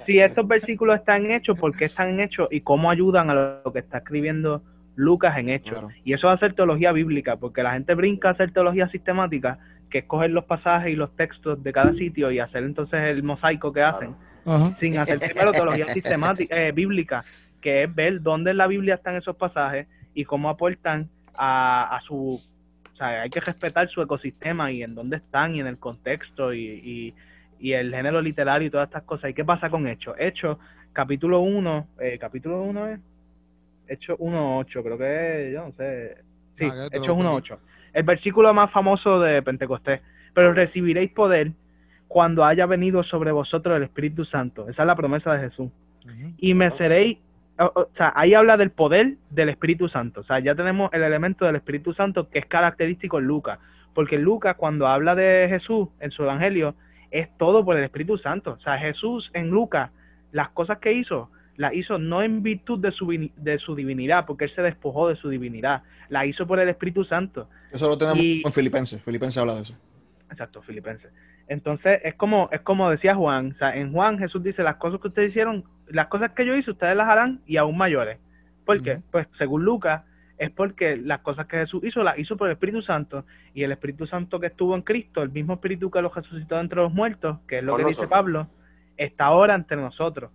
si 0.05 0.19
estos 0.19 0.49
versículos 0.49 0.99
están 0.99 1.31
hechos, 1.31 1.57
¿por 1.57 1.77
qué 1.77 1.85
están 1.85 2.19
hechos 2.19 2.49
y 2.51 2.61
cómo 2.63 2.91
ayudan 2.91 3.31
a 3.31 3.61
lo 3.65 3.73
que 3.73 3.79
está 3.79 3.99
escribiendo 3.99 4.63
Lucas 4.97 5.39
en 5.39 5.51
hechos? 5.51 5.79
Claro. 5.79 5.89
Y 6.05 6.13
eso 6.15 6.29
es 6.29 6.35
hacer 6.37 6.55
teología 6.55 6.91
bíblica, 6.91 7.37
porque 7.37 7.63
la 7.63 7.73
gente 7.75 7.95
brinca 7.95 8.31
a 8.31 8.33
hacer 8.33 8.53
teología 8.53 8.89
sistemática, 8.89 9.59
que 9.91 9.99
es 9.99 10.05
coger 10.05 10.31
los 10.31 10.45
pasajes 10.45 10.93
y 10.93 10.97
los 10.97 11.15
textos 11.17 11.63
de 11.63 11.73
cada 11.73 11.93
sitio 11.95 12.31
y 12.31 12.39
hacer 12.39 12.63
entonces 12.65 13.01
el 13.01 13.23
mosaico 13.23 13.73
que 13.73 13.83
hacen, 13.83 14.15
sin 14.79 14.99
hacer 14.99 15.19
primero 15.19 15.53
teología 15.53 15.89
sistemática, 15.89 16.57
eh, 16.57 16.73
bíblica, 16.73 17.25
que 17.61 17.85
es 17.85 17.95
ver 17.95 18.21
dónde 18.23 18.51
en 18.53 18.57
la 18.59 18.67
Biblia 18.67 18.95
están 18.95 19.17
esos 19.17 19.37
pasajes 19.37 19.87
y 20.15 20.25
cómo 20.25 20.49
aportan 20.51 21.09
a, 21.37 21.97
a 21.97 22.01
su... 22.03 22.41
O 22.93 22.97
sea, 22.99 23.23
hay 23.23 23.31
que 23.31 23.41
respetar 23.41 23.89
su 23.89 24.03
ecosistema 24.03 24.73
y 24.73 24.83
en 24.83 24.95
dónde 24.95 25.19
están 25.19 25.55
y 25.55 25.61
en 25.61 25.69
el 25.69 25.79
contexto 25.79 26.53
y, 26.53 26.61
y, 26.61 27.15
y 27.61 27.73
el 27.73 27.95
género 27.95 28.21
literario 28.21 28.67
y 28.67 28.71
todas 28.71 28.89
estas 28.89 29.05
cosas. 29.05 29.31
¿Y 29.31 29.35
qué 29.35 29.45
pasa 29.45 29.71
con 29.71 29.87
Hechos? 29.87 30.17
Hechos, 30.19 30.59
capítulo 30.93 31.41
1, 31.41 31.87
eh, 32.01 32.19
capítulo 32.21 32.63
1 32.63 32.87
es... 32.89 33.01
Hechos 33.87 34.19
1.8, 34.19 34.83
creo 34.83 34.99
que 34.99 35.47
es, 35.49 35.55
yo 35.55 35.65
no 35.65 35.73
sé. 35.73 36.17
Sí, 36.59 36.65
Ah, 36.71 36.89
Hechos 36.93 37.17
perdí. 37.17 37.23
1.8. 37.23 37.59
El 37.99 38.05
versículo 38.05 38.55
más 38.55 38.71
famoso 38.71 39.19
de 39.19 39.43
Pentecostés. 39.43 40.01
Pero 40.33 40.53
recibiréis 40.53 41.11
poder 41.11 41.51
cuando 42.07 42.45
haya 42.45 42.65
venido 42.65 43.03
sobre 43.03 43.33
vosotros 43.33 43.77
el 43.77 43.83
Espíritu 43.83 44.25
Santo. 44.25 44.69
Esa 44.69 44.83
es 44.83 44.87
la 44.87 44.95
promesa 44.95 45.33
de 45.35 45.49
Jesús. 45.49 45.69
Y 46.39 46.55
me 46.55 46.71
seréis, 46.79 47.19
o, 47.59 47.73
o 47.75 47.89
sea, 47.97 48.13
ahí 48.15 48.35
habla 48.35 48.57
del 48.57 48.71
poder 48.71 49.15
del 49.31 49.49
Espíritu 49.49 49.89
Santo. 49.89 50.21
O 50.21 50.25
sea, 50.25 50.39
ya 50.39 50.55
tenemos 50.55 50.93
el 50.93 51.03
elemento 51.03 51.45
del 51.45 51.57
Espíritu 51.57 51.93
Santo 51.93 52.31
que 52.31 52.39
es 52.39 52.47
característico 52.47 53.19
en 53.19 53.25
Lucas. 53.25 53.59
Porque 53.95 54.17
Lucas, 54.17 54.55
cuando 54.57 54.87
habla 54.87 55.17
de 55.17 55.47
Jesús 55.49 55.89
en 55.99 56.13
su 56.13 56.23
evangelio, 56.23 56.77
es 57.11 57.29
todo 57.37 57.65
por 57.65 57.77
el 57.77 57.83
Espíritu 57.83 58.17
Santo. 58.19 58.53
O 58.53 58.61
sea, 58.61 58.79
Jesús 58.79 59.29
en 59.35 59.51
Lucas, 59.51 59.91
las 60.31 60.51
cosas 60.51 60.79
que 60.79 60.93
hizo, 60.93 61.31
las 61.59 61.75
hizo 61.75 61.99
no 61.99 62.23
en 62.23 62.43
virtud 62.43 62.79
de 62.79 62.91
su, 62.93 63.07
de 63.37 63.59
su 63.59 63.75
divinidad, 63.75 64.25
porque 64.25 64.45
él 64.47 64.55
se 64.55 64.63
despojó 64.63 65.09
de 65.09 65.17
su 65.17 65.29
divinidad. 65.29 65.83
La 66.09 66.25
hizo 66.25 66.47
por 66.47 66.59
el 66.61 66.69
Espíritu 66.71 67.05
Santo. 67.05 67.49
Eso 67.71 67.89
lo 67.89 67.99
tenemos 67.99 68.19
Y- 68.21 68.43
en 68.47 68.53
Filipenses. 68.53 69.03
Filipenses 69.03 69.37
habla 69.39 69.57
de 69.57 69.63
eso. 69.63 69.75
Exacto, 70.31 70.63
filipenses. 70.63 71.11
Entonces, 71.49 72.01
es 72.05 72.15
como, 72.15 72.49
es 72.53 72.61
como 72.61 72.91
decía 72.91 73.15
Juan, 73.15 73.53
o 73.55 73.59
sea, 73.59 73.75
en 73.77 73.93
Juan 73.93 74.19
Jesús 74.19 74.43
dice, 74.43 74.63
las 74.63 74.77
cosas 74.77 75.01
que 75.01 75.09
ustedes 75.09 75.31
hicieron, 75.31 75.65
las 75.89 76.07
cosas 76.09 76.33
que 76.33 76.47
yo 76.47 76.55
hice, 76.55 76.71
ustedes 76.71 76.97
las 76.97 77.09
harán 77.09 77.41
y 77.47 77.57
aún 77.57 77.77
mayores. 77.77 78.19
¿Por 78.65 78.83
qué? 78.83 79.01
Pues 79.11 79.27
según 79.39 79.65
Lucas, 79.65 80.05
es 80.37 80.51
porque 80.51 80.97
las 80.97 81.21
cosas 81.23 81.47
que 81.47 81.57
Jesús 81.57 81.83
hizo, 81.83 82.03
las 82.05 82.19
hizo 82.19 82.37
por 82.37 82.49
el 82.49 82.53
Espíritu 82.53 82.83
Santo, 82.83 83.25
y 83.55 83.63
el 83.65 83.73
Espíritu 83.73 84.07
Santo 84.07 84.39
que 84.39 84.47
estuvo 84.49 84.75
en 84.77 84.83
Cristo, 84.83 85.23
el 85.23 85.31
mismo 85.31 85.55
Espíritu 85.55 85.91
que 85.91 86.01
lo 86.03 86.11
resucitó 86.11 86.61
entre 86.61 86.81
los 86.83 86.93
muertos, 86.93 87.39
que 87.49 87.59
es 87.59 87.65
lo 87.65 87.73
Por 87.73 87.81
que 87.81 87.89
dice. 87.89 88.07
Pablo, 88.07 88.47
está 88.97 89.25
ahora 89.25 89.55
entre 89.55 89.79
nosotros. 89.79 90.31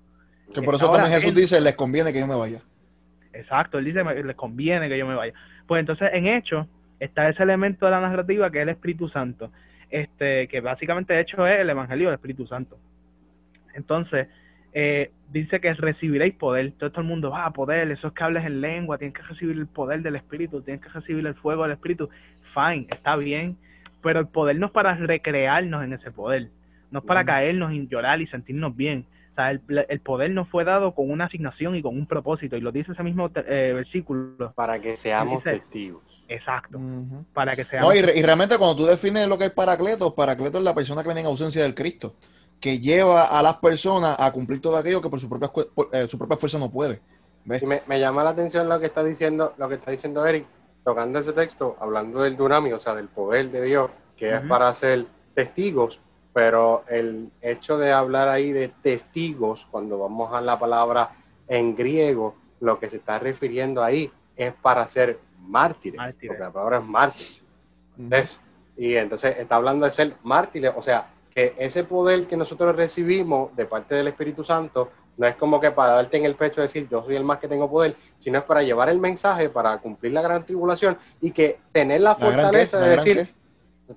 Que 0.62 0.66
por 0.66 0.76
eso 0.76 0.90
también 0.92 1.14
Jesús 1.14 1.30
él- 1.30 1.36
dice, 1.36 1.62
les 1.62 1.76
conviene 1.76 2.12
que 2.14 2.20
yo 2.20 2.28
me 2.28 2.36
vaya. 2.36 2.62
Exacto, 3.34 3.80
él 3.80 3.86
dice, 3.86 4.04
"Me- 4.04 4.24
les 4.24 4.36
conviene 4.36 4.88
que 4.90 4.98
yo 4.98 5.08
me 5.08 5.16
vaya. 5.16 5.34
Pues 5.68 5.80
entonces 5.80 6.10
en 6.14 6.28
Hechos 6.28 6.68
está 7.00 7.28
ese 7.30 7.42
elemento 7.44 7.86
de 7.86 7.92
la 7.92 8.00
narrativa 8.02 8.50
que 8.52 8.60
es 8.60 8.64
el 8.64 8.70
Espíritu 8.70 9.10
Santo, 9.10 9.52
este 9.90 10.48
que 10.48 10.62
básicamente 10.62 11.14
de 11.14 11.22
hecho 11.22 11.46
es 11.48 11.60
el 11.60 11.70
Evangelio 11.70 12.08
del 12.10 12.16
Espíritu 12.16 12.46
Santo. 12.48 12.78
Entonces, 13.74 14.28
eh, 14.74 15.12
dice 15.32 15.60
que 15.60 15.74
recibiréis 15.74 16.34
poder. 16.36 16.74
Todo, 16.78 16.92
todo 16.92 17.02
el 17.02 17.08
mundo, 17.08 17.36
ah, 17.36 17.52
poder, 17.52 17.90
eso 17.92 18.08
es 18.08 18.14
que 18.14 18.24
hables 18.24 18.46
en 18.46 18.62
lengua, 18.62 18.98
tienes 18.98 19.16
que 19.16 19.24
recibir 19.24 19.58
el 19.58 19.68
poder 19.68 20.02
del 20.02 20.16
Espíritu, 20.16 20.62
tienes 20.62 20.82
que 20.84 20.90
recibir 20.90 21.26
el 21.26 21.36
fuego 21.36 21.64
del 21.64 21.72
Espíritu. 21.74 22.10
Fine, 22.54 22.88
está 22.92 23.16
bien, 23.16 23.58
pero 24.02 24.20
el 24.20 24.28
poder 24.28 24.58
no 24.58 24.68
es 24.68 24.72
para 24.72 24.96
recrearnos 24.96 25.84
en 25.84 25.94
ese 25.94 26.12
poder. 26.12 26.50
no 26.92 27.00
es 27.00 27.06
para 27.06 27.22
caernos 27.26 27.74
y 27.74 27.88
llorar 27.88 28.22
y 28.22 28.28
sentirnos 28.28 28.76
bien. 28.78 29.04
O 29.34 29.36
sea, 29.36 29.50
el, 29.52 29.62
el 29.90 30.00
poder 30.00 30.30
nos 30.32 30.48
fue 30.50 30.64
dado 30.64 30.94
con 30.94 31.10
una 31.10 31.26
asignación 31.26 31.76
y 31.76 31.82
con 31.82 31.98
un 31.98 32.06
propósito, 32.08 32.56
y 32.56 32.62
lo 32.62 32.72
dice 32.72 32.92
ese 32.92 33.02
mismo 33.04 33.30
eh, 33.36 33.72
versículo. 33.74 34.54
Para 34.54 34.80
que 34.80 34.96
seamos 34.96 35.44
Dice- 35.44 35.60
testigos. 35.60 36.02
Exacto, 36.30 36.80
para 37.34 37.54
que 37.54 37.64
seamos 37.66 37.90
No, 37.90 37.96
y, 38.00 38.02
re- 38.02 38.18
y 38.18 38.22
realmente 38.22 38.58
cuando 38.58 38.76
tú 38.78 38.86
defines 38.86 39.28
lo 39.28 39.38
que 39.38 39.46
es 39.46 39.52
Paracleto, 39.52 40.16
Paracleto 40.16 40.58
es 40.60 40.64
la 40.64 40.74
persona 40.74 41.02
que 41.04 41.10
viene 41.10 41.20
en 41.22 41.26
ausencia 41.28 41.62
del 41.64 41.76
Cristo, 41.76 42.16
que 42.62 42.80
lleva 42.80 43.24
a 43.26 43.44
las 43.44 43.56
personas 43.58 44.16
a 44.20 44.32
cumplir 44.32 44.62
todo 44.62 44.78
aquello 44.78 45.02
que 45.02 45.10
por 45.10 45.20
su 45.20 45.28
propia, 45.30 45.50
por, 45.50 45.90
eh, 45.92 46.08
su 46.08 46.18
propia 46.18 46.38
fuerza 46.38 46.58
no 46.58 46.72
puede. 46.72 47.02
¿Ves? 47.46 47.62
Y 47.62 47.66
me, 47.66 47.82
me 47.88 48.00
llama 48.00 48.24
la 48.24 48.30
atención 48.30 48.70
lo 48.70 48.80
que 48.80 48.86
está 48.86 49.04
diciendo, 49.04 49.54
lo 49.58 49.68
que 49.68 49.76
está 49.76 49.92
diciendo 49.92 50.26
Eric, 50.26 50.46
tocando 50.86 51.20
ese 51.20 51.34
texto, 51.34 51.76
hablando 51.82 52.22
del 52.22 52.38
dunami, 52.38 52.72
o 52.72 52.80
sea, 52.80 52.96
del 52.96 53.10
poder 53.10 53.52
de 53.52 53.62
Dios, 53.64 53.92
que 54.16 54.34
es 54.34 54.42
para 54.44 54.74
ser 54.74 55.06
testigos, 55.36 56.00
pero 56.34 56.84
el 56.90 57.30
hecho 57.42 57.78
de 57.78 57.92
hablar 57.92 58.28
ahí 58.28 58.52
de 58.52 58.70
testigos, 58.82 59.68
cuando 59.70 60.00
vamos 60.00 60.34
a 60.34 60.42
la 60.42 60.58
palabra 60.58 61.12
en 61.48 61.76
griego, 61.76 62.36
lo 62.60 62.80
que 62.80 62.90
se 62.90 62.98
está 62.98 63.20
refiriendo 63.20 63.84
ahí 63.84 64.12
es 64.36 64.54
para 64.54 64.88
ser 64.88 65.20
mártires, 65.40 65.98
Mártires. 65.98 66.28
porque 66.28 66.44
la 66.44 66.52
palabra 66.52 66.78
es 66.80 66.84
mártires. 66.86 67.44
¿Ves? 67.98 68.40
Y 68.76 68.96
entonces 68.96 69.38
está 69.38 69.56
hablando 69.56 69.86
de 69.86 69.92
ser 69.92 70.16
mártires, 70.24 70.74
o 70.76 70.82
sea, 70.82 71.10
que 71.34 71.54
ese 71.58 71.84
poder 71.84 72.28
que 72.28 72.38
nosotros 72.38 72.76
recibimos 72.76 73.56
de 73.56 73.66
parte 73.66 73.96
del 73.96 74.08
Espíritu 74.08 74.44
Santo 74.44 74.90
no 75.18 75.28
es 75.28 75.36
como 75.36 75.60
que 75.60 75.72
para 75.72 75.94
darte 75.94 76.18
en 76.18 76.26
el 76.26 76.36
pecho 76.36 76.62
y 76.62 76.64
decir 76.64 76.88
yo 76.90 77.04
soy 77.04 77.16
el 77.16 77.24
más 77.24 77.38
que 77.40 77.48
tengo 77.48 77.70
poder, 77.70 77.96
sino 78.18 78.40
es 78.40 78.44
para 78.46 78.64
llevar 78.64 78.90
el 78.90 79.00
mensaje, 79.00 79.50
para 79.50 79.78
cumplir 79.78 80.14
la 80.14 80.22
gran 80.22 80.44
tribulación 80.44 80.98
y 81.22 81.32
que 81.32 81.60
tener 81.72 82.02
la 82.02 82.16
fortaleza 82.16 82.80
¿La 82.80 82.88
de 82.88 82.96
decir, 82.96 83.16
qué? 83.18 83.28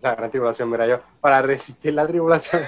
La 0.00 0.14
gran 0.14 0.30
tribulación, 0.30 0.70
mira 0.70 0.86
yo, 0.86 1.00
para 1.20 1.42
resistir 1.42 1.94
la 1.94 2.06
tribulación. 2.06 2.62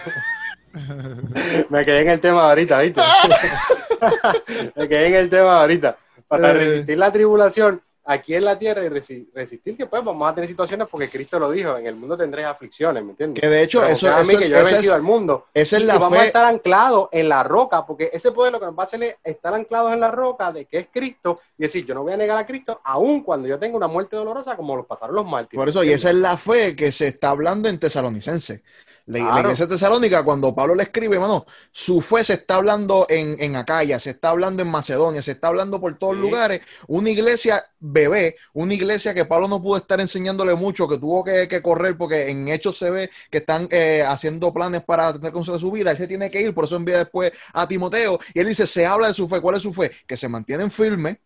Me 1.70 1.82
quedé 1.82 2.02
en 2.02 2.10
el 2.10 2.20
tema 2.20 2.48
ahorita, 2.48 2.80
¿viste? 2.80 3.00
Me 4.76 4.88
quedé 4.88 5.06
en 5.08 5.14
el 5.14 5.30
tema 5.30 5.60
ahorita. 5.60 5.96
Para 6.26 6.50
Eh. 6.50 6.52
resistir 6.52 6.98
la 6.98 7.10
tribulación 7.12 7.80
aquí 8.10 8.34
en 8.34 8.44
la 8.46 8.58
tierra 8.58 8.82
y 8.84 8.88
resi- 8.88 9.26
resistir 9.34 9.76
que 9.76 9.84
pues 9.84 10.02
vamos 10.02 10.30
a 10.30 10.34
tener 10.34 10.48
situaciones 10.48 10.88
porque 10.90 11.10
Cristo 11.10 11.38
lo 11.38 11.50
dijo, 11.50 11.76
en 11.76 11.86
el 11.86 11.94
mundo 11.94 12.16
tendréis 12.16 12.48
aflicciones, 12.48 13.04
¿me 13.04 13.10
entiendes? 13.10 13.40
Que 13.42 13.48
de 13.48 13.62
hecho, 13.62 13.80
Pero 13.80 13.92
eso, 13.92 14.08
eso 14.10 14.24
mí 14.32 14.36
que 14.38 14.44
es, 14.44 14.50
yo 14.50 14.56
he 14.56 14.64
vencido 14.64 14.80
es- 14.80 14.90
al 14.92 15.02
mundo. 15.02 15.46
esa 15.52 15.76
es 15.76 15.82
Y 15.82 15.84
la 15.84 15.92
que 15.92 15.98
vamos 15.98 16.18
a 16.18 16.24
estar 16.24 16.44
anclados 16.46 17.08
en 17.12 17.28
la 17.28 17.42
roca, 17.42 17.84
porque 17.86 18.08
ese 18.12 18.32
poder 18.32 18.52
lo 18.52 18.58
que 18.60 18.64
nos 18.66 18.74
va 18.78 18.82
a 18.82 18.84
hacer 18.84 19.02
es 19.02 19.16
estar 19.22 19.52
anclados 19.52 19.92
en 19.92 20.00
la 20.00 20.10
roca 20.10 20.50
de 20.52 20.64
que 20.64 20.78
es 20.78 20.86
Cristo 20.92 21.38
y 21.58 21.64
decir, 21.64 21.84
yo 21.84 21.94
no 21.94 22.02
voy 22.02 22.14
a 22.14 22.16
negar 22.16 22.38
a 22.38 22.46
Cristo, 22.46 22.80
aun 22.82 23.22
cuando 23.22 23.46
yo 23.46 23.58
tenga 23.58 23.76
una 23.76 23.88
muerte 23.88 24.16
dolorosa 24.16 24.56
como 24.56 24.74
los 24.74 24.86
pasaron 24.86 25.14
los 25.14 25.26
mártires. 25.26 25.60
Por 25.60 25.68
eso, 25.68 25.84
y 25.84 25.90
esa 25.90 26.08
es 26.08 26.16
la 26.16 26.36
fe 26.38 26.74
que 26.74 26.90
se 26.92 27.08
está 27.08 27.28
hablando 27.30 27.68
en 27.68 27.78
Tesalonicense. 27.78 28.62
La, 29.08 29.40
iglesia 29.40 29.64
de 29.66 29.72
Tesalónica, 29.74 30.22
cuando 30.22 30.54
Pablo 30.54 30.74
le 30.74 30.82
escribe, 30.82 31.14
hermano, 31.14 31.46
su 31.72 32.02
fe 32.02 32.22
se 32.24 32.34
está 32.34 32.56
hablando 32.56 33.06
en, 33.08 33.36
en 33.38 33.56
Acaya, 33.56 33.98
se 33.98 34.10
está 34.10 34.28
hablando 34.28 34.62
en 34.62 34.70
Macedonia, 34.70 35.22
se 35.22 35.30
está 35.30 35.48
hablando 35.48 35.80
por 35.80 35.96
todos 35.98 36.14
Sí. 36.14 36.20
lugares. 36.20 36.60
Una 36.88 37.08
iglesia 37.08 37.64
bebé, 37.80 38.36
una 38.52 38.74
iglesia 38.74 39.14
que 39.14 39.24
Pablo 39.24 39.48
no 39.48 39.62
pudo 39.62 39.78
estar 39.78 39.98
enseñándole 40.00 40.54
mucho, 40.54 40.86
que 40.86 40.98
tuvo 40.98 41.24
que, 41.24 41.48
que 41.48 41.62
correr, 41.62 41.96
porque 41.96 42.28
en 42.28 42.48
hechos 42.48 42.76
se 42.76 42.90
ve 42.90 43.10
que 43.30 43.38
están 43.38 43.66
eh, 43.70 44.04
haciendo 44.06 44.52
planes 44.52 44.82
para 44.84 45.12
tener 45.14 45.32
consejo 45.32 45.54
de 45.56 45.60
su 45.60 45.70
vida. 45.72 45.90
Él 45.90 45.96
se 45.96 46.06
tiene 46.06 46.30
que 46.30 46.42
ir, 46.42 46.52
por 46.54 46.66
eso 46.66 46.76
envía 46.76 46.98
después 46.98 47.32
a 47.54 47.66
Timoteo. 47.66 48.18
Y 48.34 48.40
él 48.40 48.48
dice: 48.48 48.66
Se 48.66 48.84
habla 48.84 49.08
de 49.08 49.14
su 49.14 49.26
fe. 49.26 49.40
¿Cuál 49.40 49.56
es 49.56 49.62
su 49.62 49.72
fe? 49.72 49.90
Que 50.06 50.18
se 50.18 50.28
mantienen 50.28 50.70
firmes, 50.70 51.16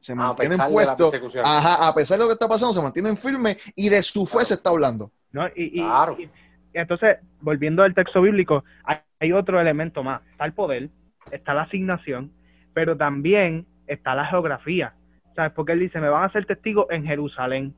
se 0.00 0.12
A 0.12 0.14
mantienen 0.14 0.56
pesar 0.58 0.70
de 0.70 0.84
la 0.86 0.96
puestos. 0.96 1.34
Ajá, 1.44 1.86
a 1.86 1.94
pesar 1.94 2.16
de 2.16 2.24
lo 2.24 2.28
que 2.28 2.32
está 2.34 2.48
pasando, 2.48 2.72
se 2.72 2.80
mantienen 2.80 3.16
firmes 3.18 3.58
y 3.74 3.90
de 3.90 4.02
su 4.02 4.24
fe 4.24 4.32
Claro. 4.32 4.46
se 4.46 4.54
está 4.54 4.70
hablando. 4.70 5.10
¿no? 5.32 5.46
Y, 5.48 5.52
y- 5.64 5.70
Claro. 5.82 6.16
y 6.18 6.30
entonces, 6.72 7.18
volviendo 7.40 7.82
al 7.82 7.94
texto 7.94 8.22
bíblico, 8.22 8.64
hay, 8.84 8.98
hay 9.20 9.32
otro 9.32 9.60
elemento 9.60 10.02
más. 10.02 10.22
Está 10.30 10.44
el 10.44 10.52
poder, 10.52 10.88
está 11.30 11.54
la 11.54 11.62
asignación, 11.62 12.30
pero 12.74 12.96
también 12.96 13.66
está 13.86 14.14
la 14.14 14.26
geografía. 14.26 14.94
¿Sabes? 15.34 15.52
Porque 15.52 15.72
él 15.72 15.80
dice, 15.80 16.00
me 16.00 16.08
van 16.08 16.22
a 16.22 16.26
hacer 16.26 16.44
testigos 16.46 16.86
en 16.90 17.04
Jerusalén, 17.04 17.74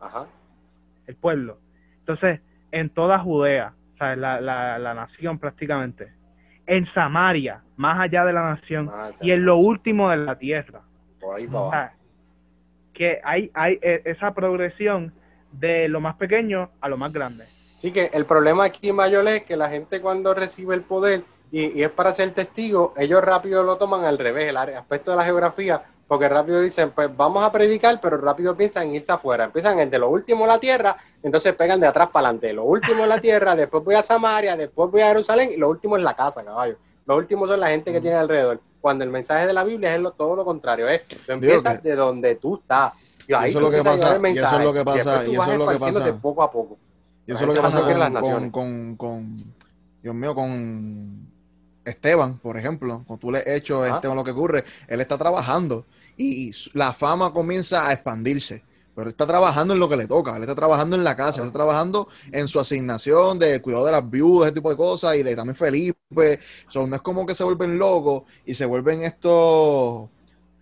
Ajá. 0.00 0.26
el 1.06 1.16
pueblo. 1.16 1.58
Entonces, 2.00 2.40
en 2.72 2.90
toda 2.90 3.18
Judea, 3.18 3.72
¿sabes? 3.98 4.18
La, 4.18 4.40
la, 4.40 4.78
la 4.78 4.94
nación 4.94 5.38
prácticamente. 5.38 6.12
En 6.66 6.84
Samaria, 6.92 7.62
más 7.76 8.00
allá 8.00 8.24
de 8.24 8.32
la 8.32 8.50
nación. 8.50 8.90
Ah, 8.92 9.10
Y 9.20 9.30
en 9.30 9.44
lo 9.44 9.56
último 9.56 10.10
de 10.10 10.16
la 10.16 10.36
tierra. 10.36 10.80
Por 11.20 11.36
ahí 11.36 11.46
sea, 11.46 11.92
que 12.92 13.20
hay, 13.22 13.50
hay 13.54 13.78
eh, 13.82 14.02
esa 14.04 14.34
progresión 14.34 15.12
de 15.52 15.88
lo 15.88 16.00
más 16.00 16.16
pequeño 16.16 16.70
a 16.80 16.88
lo 16.88 16.96
más 16.96 17.12
grande. 17.12 17.44
Sí, 17.78 17.92
que 17.92 18.10
el 18.12 18.24
problema 18.24 18.64
aquí 18.64 18.92
mayor 18.92 19.26
es 19.28 19.44
que 19.44 19.56
la 19.56 19.68
gente 19.68 20.00
cuando 20.00 20.32
recibe 20.34 20.74
el 20.74 20.82
poder 20.82 21.22
y, 21.52 21.78
y 21.78 21.82
es 21.84 21.90
para 21.90 22.12
ser 22.12 22.32
testigo, 22.32 22.94
ellos 22.96 23.22
rápido 23.22 23.62
lo 23.62 23.76
toman 23.76 24.04
al 24.04 24.18
revés, 24.18 24.48
el 24.48 24.56
aspecto 24.56 25.10
de 25.12 25.16
la 25.18 25.24
geografía, 25.24 25.82
porque 26.08 26.28
rápido 26.28 26.60
dicen, 26.60 26.90
pues 26.90 27.14
vamos 27.16 27.44
a 27.44 27.52
predicar, 27.52 28.00
pero 28.00 28.16
rápido 28.16 28.56
piensan 28.56 28.88
en 28.88 28.94
irse 28.96 29.12
afuera. 29.12 29.44
Empiezan 29.44 29.78
en 29.78 29.90
de 29.90 29.98
lo 29.98 30.08
último 30.08 30.44
a 30.44 30.48
la 30.48 30.58
tierra, 30.58 30.96
entonces 31.22 31.54
pegan 31.54 31.78
de 31.80 31.86
atrás 31.86 32.08
para 32.10 32.28
adelante. 32.28 32.52
Lo 32.52 32.64
último 32.64 33.02
es 33.02 33.08
la 33.08 33.20
tierra, 33.20 33.54
después 33.54 33.84
voy 33.84 33.94
a 33.94 34.02
Samaria, 34.02 34.56
después 34.56 34.90
voy 34.90 35.02
a 35.02 35.08
Jerusalén 35.08 35.50
y 35.52 35.56
lo 35.56 35.68
último 35.68 35.96
es 35.96 36.02
la 36.02 36.14
casa, 36.14 36.44
caballo. 36.44 36.76
Lo 37.06 37.16
último 37.16 37.46
son 37.46 37.60
la 37.60 37.68
gente 37.68 37.92
que 37.92 38.00
tiene 38.00 38.16
alrededor. 38.16 38.60
Cuando 38.80 39.04
el 39.04 39.10
mensaje 39.10 39.46
de 39.46 39.52
la 39.52 39.64
Biblia 39.64 39.94
es 39.94 40.00
lo- 40.00 40.12
todo 40.12 40.34
lo 40.36 40.44
contrario, 40.44 40.88
es 40.88 41.02
tú 41.08 41.32
empiezas 41.32 41.80
que- 41.82 41.88
de 41.90 41.94
donde 41.96 42.34
tú 42.36 42.56
estás. 42.56 42.94
Y 43.28 43.34
ahí 43.34 43.50
eso 43.50 43.58
es 43.58 43.64
tú 43.64 43.70
lo 43.70 43.70
que 43.70 43.82
pasa, 43.84 44.16
el 44.16 44.26
y 44.26 44.38
eso 44.38 44.46
es 44.58 44.64
lo 44.64 44.72
que 44.72 44.84
pasa, 44.84 45.02
tú 45.24 45.30
y 45.30 45.34
eso 45.34 45.42
es 45.52 45.58
lo 45.58 45.64
que 45.72 45.78
pasa. 45.78 46.20
poco 46.22 46.42
a 46.42 46.50
poco. 46.50 46.78
Y 47.26 47.32
eso 47.32 47.40
es 47.42 47.46
lo 47.48 47.54
que 47.54 47.60
pasa 47.60 47.80
con, 48.20 48.50
con, 48.50 48.50
con, 48.50 48.96
con- 48.96 49.54
Dios 50.02 50.14
mío, 50.14 50.34
con 50.34 51.26
Esteban, 51.84 52.38
por 52.38 52.56
ejemplo. 52.56 53.02
Cuando 53.06 53.20
tú 53.20 53.32
le 53.32 53.38
has 53.38 53.46
hecho 53.48 53.82
a. 53.82 53.88
Esteban 53.96 54.16
lo 54.16 54.24
que 54.24 54.30
ocurre, 54.30 54.64
él 54.86 55.00
está 55.00 55.18
trabajando 55.18 55.84
y 56.16 56.52
la 56.72 56.92
fama 56.92 57.32
comienza 57.32 57.88
a 57.88 57.92
expandirse. 57.92 58.62
Pero 58.94 59.08
él 59.08 59.12
está 59.12 59.26
trabajando 59.26 59.74
en 59.74 59.80
lo 59.80 59.88
que 59.90 59.96
le 59.96 60.06
toca, 60.06 60.34
él 60.36 60.42
está 60.42 60.54
trabajando 60.54 60.96
en 60.96 61.04
la 61.04 61.14
casa, 61.16 61.40
él 61.42 61.48
está 61.48 61.58
trabajando 61.58 62.08
en 62.32 62.48
su 62.48 62.58
asignación 62.58 63.38
del 63.38 63.60
cuidado 63.60 63.84
de 63.84 63.92
las 63.92 64.08
viudas, 64.08 64.46
ese 64.46 64.54
tipo 64.54 64.70
de 64.70 64.76
cosas, 64.76 65.16
y 65.16 65.22
de 65.22 65.36
también 65.36 65.54
Felipe. 65.54 66.40
So, 66.68 66.86
no 66.86 66.96
es 66.96 67.02
como 67.02 67.26
que 67.26 67.34
se 67.34 67.44
vuelven 67.44 67.76
locos 67.76 68.22
y 68.46 68.54
se 68.54 68.64
vuelven 68.64 69.02
estos 69.02 70.08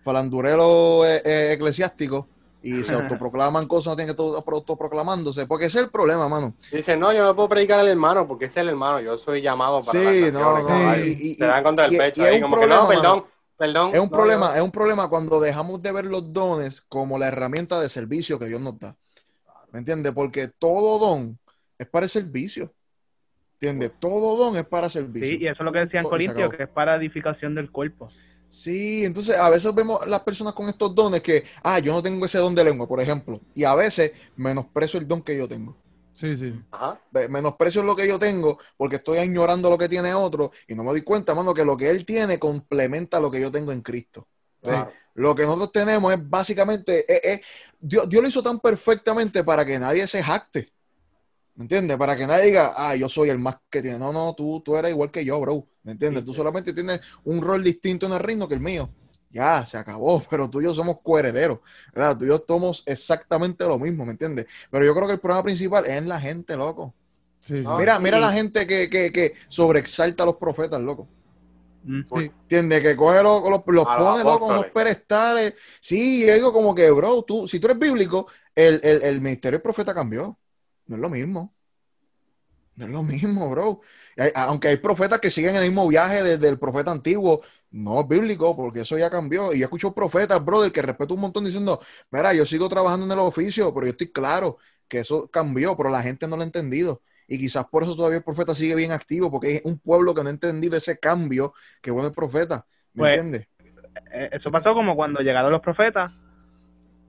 falandureros 0.03 1.05
eh, 1.07 1.21
eh, 1.23 1.51
eclesiásticos 1.53 2.25
y 2.65 2.83
se 2.83 2.95
autoproclaman 2.95 3.67
cosas, 3.67 3.91
no 3.91 3.95
tienen 3.95 4.15
que 4.15 4.21
estar 4.23 4.43
autoproclamándose, 4.53 5.45
porque 5.45 5.65
ese 5.65 5.77
es 5.77 5.83
el 5.85 5.91
problema, 5.91 6.27
mano. 6.27 6.55
Dice, 6.71 6.97
no, 6.97 7.13
yo 7.13 7.23
no 7.23 7.35
puedo 7.35 7.47
predicar 7.47 7.79
al 7.79 7.87
hermano 7.87 8.27
porque 8.27 8.45
ese 8.45 8.59
es 8.59 8.63
el 8.63 8.69
hermano, 8.69 8.99
yo 9.01 9.17
soy 9.19 9.41
llamado 9.43 9.81
para 9.85 9.99
Sí, 9.99 10.21
las 10.21 10.33
no, 10.33 10.95
y- 10.97 11.33
y- 11.33 11.35
dan 11.37 11.63
contra 11.63 11.85
el 11.85 11.93
y- 11.93 11.97
pecho 11.97 12.21
y 12.21 12.25
es 12.25 12.31
ahí, 12.31 12.35
un 12.37 12.41
como 12.41 12.55
problema, 12.55 12.87
que 12.89 12.95
no, 12.95 13.01
perdón, 13.01 13.25
perdón. 13.55 13.89
Es 13.93 13.99
un 13.99 14.09
no, 14.09 14.17
problema, 14.17 14.47
no. 14.49 14.55
es 14.55 14.61
un 14.61 14.71
problema 14.71 15.07
cuando 15.09 15.39
dejamos 15.39 15.79
de 15.79 15.91
ver 15.91 16.05
los 16.05 16.33
dones 16.33 16.81
como 16.81 17.19
la 17.19 17.27
herramienta 17.27 17.79
de 17.79 17.87
servicio 17.87 18.39
que 18.39 18.47
Dios 18.47 18.59
nos 18.59 18.79
da. 18.79 18.95
¿Me 19.71 19.79
entiendes? 19.79 20.11
Porque 20.13 20.47
todo 20.47 20.97
don 20.97 21.37
es 21.77 21.87
para 21.87 22.05
el 22.05 22.09
servicio. 22.09 22.73
¿Entiendes? 23.53 23.91
Todo 23.99 24.37
don 24.37 24.57
es 24.57 24.65
para 24.65 24.89
servicio. 24.89 25.27
Sí, 25.27 25.37
y 25.43 25.47
eso 25.47 25.61
es 25.61 25.65
lo 25.65 25.71
que 25.71 25.79
decía 25.79 25.99
en 26.01 26.05
Corintios, 26.07 26.51
que 26.51 26.63
es 26.63 26.69
para 26.69 26.95
edificación 26.95 27.53
del 27.53 27.71
cuerpo. 27.71 28.09
Sí, 28.49 29.03
entonces 29.03 29.37
a 29.37 29.49
veces 29.49 29.73
vemos 29.75 30.05
las 30.07 30.21
personas 30.21 30.53
con 30.53 30.69
estos 30.69 30.95
dones 30.95 31.21
que, 31.21 31.43
ah, 31.63 31.79
yo 31.79 31.91
no 31.91 32.01
tengo 32.01 32.25
ese 32.25 32.37
don 32.37 32.55
de 32.55 32.63
lengua, 32.63 32.87
por 32.87 33.01
ejemplo, 33.01 33.41
y 33.53 33.63
a 33.63 33.75
veces 33.75 34.11
menosprecio 34.35 34.99
el 34.99 35.07
don 35.07 35.21
que 35.21 35.37
yo 35.37 35.47
tengo. 35.47 35.75
Sí, 36.13 36.37
sí. 36.37 36.53
Ajá. 36.71 36.99
Menosprecio 37.29 37.83
lo 37.83 37.95
que 37.95 38.07
yo 38.07 38.17
tengo 38.17 38.57
porque 38.77 38.95
estoy 38.95 39.17
añorando 39.17 39.69
lo 39.69 39.77
que 39.77 39.89
tiene 39.89 40.13
otro 40.13 40.51
y 40.67 40.73
no 40.73 40.83
me 40.83 40.91
doy 40.91 41.01
cuenta, 41.01 41.35
mano, 41.35 41.53
que 41.53 41.65
lo 41.65 41.75
que 41.75 41.89
él 41.89 42.05
tiene 42.05 42.39
complementa 42.39 43.19
lo 43.19 43.29
que 43.29 43.41
yo 43.41 43.51
tengo 43.51 43.73
en 43.73 43.81
Cristo. 43.81 44.27
Lo 45.13 45.35
que 45.35 45.43
nosotros 45.43 45.71
tenemos 45.71 46.13
es 46.13 46.29
básicamente, 46.29 47.05
eh, 47.13 47.21
eh, 47.23 47.41
Dios, 47.79 48.09
Dios 48.09 48.21
lo 48.21 48.27
hizo 48.27 48.43
tan 48.43 48.59
perfectamente 48.59 49.43
para 49.43 49.65
que 49.65 49.77
nadie 49.77 50.07
se 50.07 50.23
jacte. 50.23 50.73
¿Me 51.55 51.63
entiendes? 51.63 51.97
Para 51.97 52.17
que 52.17 52.27
nadie 52.27 52.47
diga, 52.47 52.73
ah, 52.75 52.95
yo 52.95 53.07
soy 53.07 53.29
el 53.29 53.39
más 53.39 53.57
que 53.69 53.81
tiene. 53.81 53.97
No, 53.99 54.11
no, 54.11 54.33
tú, 54.35 54.61
tú 54.63 54.75
eres 54.75 54.91
igual 54.91 55.11
que 55.11 55.23
yo, 55.23 55.39
bro. 55.39 55.67
¿Me 55.83 55.93
entiendes? 55.93 56.23
Sí, 56.23 56.25
tú 56.25 56.33
sí. 56.33 56.33
solamente 56.33 56.73
tienes 56.73 56.99
un 57.23 57.41
rol 57.41 57.63
distinto 57.63 58.05
en 58.07 58.13
el 58.13 58.19
reino 58.19 58.47
que 58.47 58.55
el 58.55 58.59
mío. 58.61 58.89
Ya, 59.29 59.65
se 59.65 59.77
acabó, 59.77 60.21
pero 60.29 60.49
tú 60.49 60.61
y 60.61 60.65
yo 60.65 60.73
somos 60.73 60.99
coherederos, 61.01 61.59
¿verdad? 61.93 62.17
Tú 62.17 62.25
y 62.25 62.27
yo 62.29 62.43
somos 62.47 62.83
exactamente 62.85 63.65
lo 63.65 63.79
mismo, 63.79 64.05
¿me 64.05 64.11
entiendes? 64.11 64.47
Pero 64.69 64.85
yo 64.85 64.93
creo 64.95 65.07
que 65.07 65.13
el 65.13 65.19
problema 65.19 65.43
principal 65.43 65.85
es 65.85 65.91
en 65.93 66.09
la 66.09 66.19
gente, 66.19 66.55
loco. 66.57 66.93
Sí, 67.39 67.63
Mira, 67.71 67.99
sí. 67.99 67.99
mira 67.99 68.19
la 68.19 68.31
gente 68.33 68.67
que, 68.67 68.89
que, 68.89 69.11
que 69.11 69.33
sobreexalta 69.49 70.23
a 70.23 70.25
los 70.27 70.37
profetas, 70.37 70.81
loco. 70.81 71.09
Mm. 71.83 72.01
Sí. 72.03 72.31
¿Entiendes? 72.43 72.81
Que 72.81 72.95
coge 72.95 73.23
los, 73.23 73.43
los, 73.49 73.63
los 73.67 73.85
los 73.85 73.87
pone 73.95 74.23
loco 74.23 74.53
en 74.55 74.57
apóstoles. 74.57 74.73
pedestales. 74.73 75.53
Sí, 75.81 76.25
yo 76.27 76.33
digo 76.33 76.53
como 76.53 76.75
que, 76.75 76.89
bro, 76.91 77.23
tú, 77.23 77.47
si 77.47 77.59
tú 77.59 77.67
eres 77.67 77.79
bíblico, 77.79 78.27
el, 78.55 78.79
el, 78.83 79.03
el 79.03 79.21
ministerio 79.21 79.57
del 79.59 79.63
profeta 79.63 79.93
cambió. 79.93 80.37
No 80.87 80.95
es 80.95 81.01
lo 81.01 81.09
mismo. 81.09 81.53
No 82.75 82.85
es 82.85 82.91
lo 82.91 83.03
mismo, 83.03 83.49
bro. 83.49 83.81
Hay- 84.17 84.31
aunque 84.35 84.67
hay 84.67 84.77
profetas 84.77 85.19
que 85.19 85.31
siguen 85.31 85.55
el 85.55 85.61
mismo 85.63 85.87
viaje 85.87 86.21
de- 86.23 86.37
del 86.37 86.59
profeta 86.59 86.91
antiguo, 86.91 87.41
no 87.71 88.01
es 88.01 88.07
bíblico, 88.07 88.55
porque 88.55 88.81
eso 88.81 88.97
ya 88.97 89.09
cambió. 89.09 89.53
Y 89.53 89.59
yo 89.59 89.65
escucho 89.65 89.93
profetas, 89.93 90.43
brother, 90.43 90.71
que 90.71 90.81
respeto 90.81 91.13
un 91.13 91.21
montón 91.21 91.45
diciendo, 91.45 91.79
mira, 92.11 92.33
yo 92.33 92.45
sigo 92.45 92.67
trabajando 92.67 93.05
en 93.05 93.11
el 93.13 93.19
oficio, 93.19 93.73
pero 93.73 93.85
yo 93.87 93.91
estoy 93.91 94.11
claro 94.11 94.57
que 94.89 94.99
eso 94.99 95.29
cambió, 95.29 95.75
pero 95.77 95.89
la 95.89 96.01
gente 96.03 96.27
no 96.27 96.35
lo 96.35 96.41
ha 96.41 96.45
entendido. 96.45 97.01
Y 97.27 97.39
quizás 97.39 97.65
por 97.69 97.83
eso 97.83 97.95
todavía 97.95 98.17
el 98.17 98.23
profeta 98.23 98.53
sigue 98.53 98.75
bien 98.75 98.91
activo, 98.91 99.31
porque 99.31 99.55
es 99.55 99.61
un 99.65 99.79
pueblo 99.79 100.13
que 100.13 100.21
no 100.23 100.27
ha 100.27 100.31
entendido 100.31 100.75
ese 100.77 100.99
cambio 100.99 101.53
que 101.81 101.91
bueno 101.91 102.09
el 102.09 102.13
profeta. 102.13 102.65
¿Me 102.93 103.03
Pues, 103.03 103.17
entiendes? 103.17 103.47
Eh, 104.11 104.29
Eso 104.33 104.51
pasó 104.51 104.73
como 104.73 104.95
cuando 104.95 105.21
llegaron 105.21 105.51
los 105.51 105.61
profetas. 105.61 106.13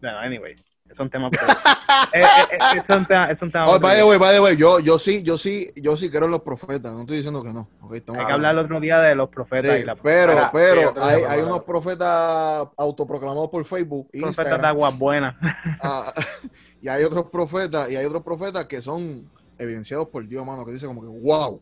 Bueno, 0.01 0.19
anyway, 0.19 0.55
es 0.90 0.99
un 1.01 1.11
tema. 1.11 1.31
Eh, 2.12 2.20
eh, 2.20 2.25
eh, 2.53 2.83
es 2.88 2.96
un 2.96 3.07
tema. 3.07 3.31
Es 3.31 3.40
un 3.42 3.51
tema 3.51 3.66
Oh, 3.68 3.81
by 3.81 3.96
the 3.96 4.05
way, 4.05 4.18
by 4.18 4.35
the 4.35 4.40
way, 4.40 4.57
yo, 4.57 4.81
yo 4.81 4.99
sí, 4.99 5.22
yo 5.22 5.38
sí, 5.38 5.70
yo 5.77 5.96
sí 5.96 6.11
creo 6.11 6.27
en 6.27 6.31
los 6.31 6.42
profetas. 6.42 6.92
No 6.92 7.01
estoy 7.01 7.16
diciendo 7.18 7.42
que 7.42 7.53
no. 7.53 7.68
ok, 7.81 7.94
estamos 7.94 8.20
Hay 8.20 8.27
que 8.27 8.33
hablar 8.33 8.53
el 8.53 8.59
otro 8.61 8.81
día 8.81 8.99
de 8.99 9.14
los 9.14 9.29
profetas 9.29 9.77
Sí, 9.77 9.83
y 9.83 9.85
la 9.85 9.96
pero, 9.96 10.51
pero 10.53 10.92
hay, 11.01 11.22
hay 11.22 11.40
unos 11.40 11.62
profetas 11.64 12.68
autoproclamados 12.77 13.49
por 13.49 13.64
Facebook, 13.64 14.09
profetas 14.12 14.61
de 14.61 14.66
aguas 14.66 14.96
buenas. 14.96 15.35
ah, 15.83 16.12
y 16.81 16.88
hay 16.88 17.03
otros 17.05 17.27
profetas, 17.31 17.90
y 17.90 17.96
hay 17.96 18.05
otros 18.05 18.22
profetas 18.22 18.66
que 18.66 18.83
son 18.83 19.29
evidenciados 19.59 20.09
por 20.09 20.27
Dios, 20.27 20.44
mano, 20.44 20.64
que 20.64 20.72
dice 20.72 20.87
como 20.87 21.01
que 21.01 21.09
wow, 21.09 21.61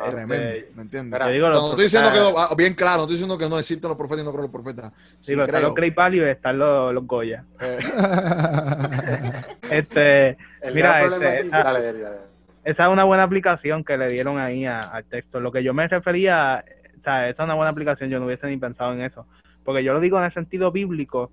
Ah, 0.00 0.08
tremendo, 0.10 0.34
Este, 0.34 0.72
¿me 0.76 0.82
entiendes? 0.82 1.20
Yo 1.20 1.28
digo 1.28 1.48
No, 1.50 1.70
estoy 1.70 1.84
diciendo 1.84 2.10
que 2.12 2.18
no, 2.18 2.56
bien 2.56 2.74
claro, 2.74 2.96
no 2.98 3.02
estoy 3.02 3.14
diciendo 3.16 3.38
que 3.38 3.48
no 3.48 3.58
existen 3.58 3.88
los 3.88 3.96
profetas 3.98 4.22
y 4.22 4.26
no 4.26 4.30
creo 4.32 4.42
los 4.42 4.50
profetas. 4.50 4.92
Sí, 5.20 5.32
Sí, 5.32 5.32
pero 5.32 5.44
están 5.44 5.56
creo. 5.60 5.68
los 5.68 5.74
Clay 5.74 5.90
Pali 5.90 6.18
y 6.18 6.22
están 6.22 6.58
los, 6.58 6.94
los 6.94 7.06
Goya. 7.06 7.44
Eh, 7.60 7.78
Este, 9.70 10.28
El 10.62 10.74
Mira, 10.74 11.02
este, 11.04 11.26
aquí- 11.40 11.48
dale, 11.50 11.82
dale, 11.82 11.98
dale. 12.00 12.16
esa 12.64 12.84
es 12.86 12.88
una 12.90 13.04
buena 13.04 13.22
aplicación 13.24 13.84
que 13.84 13.96
le 13.96 14.08
dieron 14.08 14.38
ahí 14.38 14.64
a- 14.66 14.80
al 14.80 15.04
texto. 15.04 15.40
Lo 15.40 15.52
que 15.52 15.62
yo 15.62 15.74
me 15.74 15.86
refería, 15.88 16.64
o 16.98 17.02
sea, 17.04 17.28
esa 17.28 17.42
es 17.42 17.44
una 17.44 17.54
buena 17.54 17.70
aplicación, 17.70 18.10
yo 18.10 18.18
no 18.18 18.26
hubiese 18.26 18.46
ni 18.46 18.56
pensado 18.56 18.92
en 18.92 19.02
eso. 19.02 19.26
Porque 19.64 19.84
yo 19.84 19.92
lo 19.92 20.00
digo 20.00 20.18
en 20.18 20.24
el 20.24 20.34
sentido 20.34 20.72
bíblico, 20.72 21.30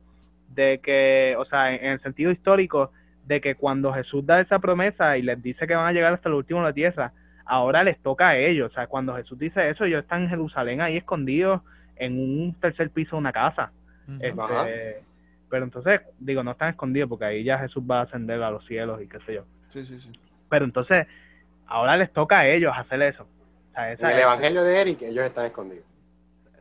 de 0.50 0.80
que, 0.80 1.36
o 1.38 1.46
sea, 1.46 1.74
en, 1.74 1.84
en 1.86 1.92
el 1.94 2.02
sentido 2.02 2.32
histórico, 2.32 2.92
de 3.26 3.42
que 3.42 3.56
cuando 3.56 3.92
Jesús 3.94 4.26
da 4.26 4.40
esa 4.40 4.60
promesa 4.60 5.18
y 5.18 5.22
les 5.24 5.42
dice 5.42 5.66
que 5.66 5.76
van 5.76 5.88
a 5.88 5.92
llegar 5.94 6.14
hasta 6.14 6.30
el 6.30 6.36
último 6.36 6.60
de 6.62 6.68
la 6.68 6.74
tierra, 6.74 7.12
ahora 7.46 7.84
les 7.84 7.98
toca 8.00 8.30
a 8.30 8.38
ellos. 8.38 8.72
O 8.72 8.74
sea, 8.74 8.88
cuando 8.88 9.16
Jesús 9.16 9.38
dice 9.40 9.70
eso, 9.70 9.86
ellos 9.86 10.04
están 10.04 10.24
en 10.24 10.30
Jerusalén 10.30 10.82
ahí 10.82 10.98
escondidos 10.98 11.62
en 11.96 12.20
un 12.20 12.54
tercer 12.60 12.90
piso 12.90 13.16
de 13.16 13.20
una 13.20 13.32
casa. 13.32 13.72
Este, 14.20 15.04
pero 15.50 15.64
entonces, 15.66 16.02
digo, 16.20 16.44
no 16.44 16.52
están 16.52 16.70
escondidos 16.70 17.10
porque 17.10 17.26
ahí 17.26 17.44
ya 17.44 17.58
Jesús 17.60 17.84
va 17.90 18.00
a 18.00 18.04
ascender 18.04 18.42
a 18.44 18.52
los 18.52 18.66
cielos 18.66 19.02
y 19.02 19.08
qué 19.08 19.20
sé 19.26 19.36
yo. 19.36 19.44
sí, 19.68 19.86
sí, 19.86 20.00
sí. 20.00 20.12
Pero 20.50 20.66
entonces, 20.66 21.08
ahora 21.68 21.98
les 21.98 22.12
toca 22.14 22.40
a 22.40 22.48
ellos 22.48 22.72
hacer 22.76 23.02
eso. 23.02 23.24
O 23.24 23.74
sea, 23.74 23.92
esa- 23.92 24.10
En 24.12 24.18
el 24.18 24.24
evangelio 24.24 24.64
de 24.64 24.82
Eric, 24.82 25.02
ellos 25.04 25.26
están 25.26 25.46
escondidos. 25.46 25.86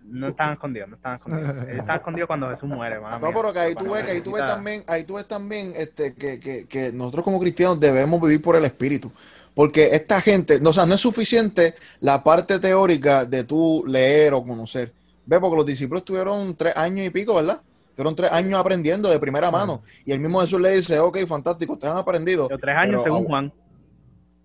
no 0.06 0.28
están 0.28 0.52
escondidos, 0.52 0.88
no 0.90 0.96
están 0.96 1.14
escondidos. 1.16 1.48
Ellos 1.68 1.78
están 1.80 1.96
escondidos 1.96 2.26
cuando 2.26 2.50
Jesús 2.50 2.68
muere. 2.68 2.96
No, 3.00 3.18
pero 3.20 3.52
que 3.54 3.58
ahí 3.58 3.74
tú 3.74 3.90
ves, 3.92 4.04
que 4.04 4.10
ahí 4.10 4.20
tú 4.20 4.32
ves 4.32 4.44
también, 4.46 4.82
ahí 4.86 5.04
tú 5.04 5.14
ves 5.14 5.26
también 5.26 5.72
este, 5.76 6.14
que, 6.14 6.38
que, 6.40 6.66
que 6.68 6.92
nosotros 6.92 7.24
como 7.24 7.40
cristianos 7.40 7.80
debemos 7.80 8.20
vivir 8.20 8.42
por 8.42 8.54
el 8.56 8.64
Espíritu. 8.66 9.10
Porque 9.54 9.94
esta 9.94 10.20
gente, 10.20 10.60
no, 10.60 10.70
o 10.70 10.72
sea, 10.72 10.84
no 10.86 10.94
es 10.94 11.00
suficiente 11.00 11.74
la 12.00 12.24
parte 12.24 12.58
teórica 12.58 13.24
de 13.24 13.44
tú 13.44 13.84
leer 13.86 14.34
o 14.34 14.42
conocer. 14.44 14.92
Ve, 15.26 15.38
porque 15.38 15.56
los 15.56 15.66
discípulos 15.66 16.04
tuvieron 16.04 16.54
tres 16.56 16.76
años 16.76 17.06
y 17.06 17.10
pico, 17.10 17.34
¿verdad? 17.34 17.60
Tuvieron 17.94 18.16
tres 18.16 18.32
años 18.32 18.58
aprendiendo 18.58 19.08
de 19.08 19.18
primera 19.20 19.50
mano. 19.50 19.82
Y 20.04 20.12
el 20.12 20.18
mismo 20.18 20.40
Jesús 20.40 20.60
le 20.60 20.76
dice, 20.76 20.98
ok, 20.98 21.18
fantástico, 21.26 21.74
ustedes 21.74 21.92
han 21.92 21.98
aprendido. 21.98 22.48
Pero 22.48 22.58
tres 22.58 22.76
años 22.76 23.02
pero 23.02 23.04
según 23.04 23.24
Juan. 23.24 23.52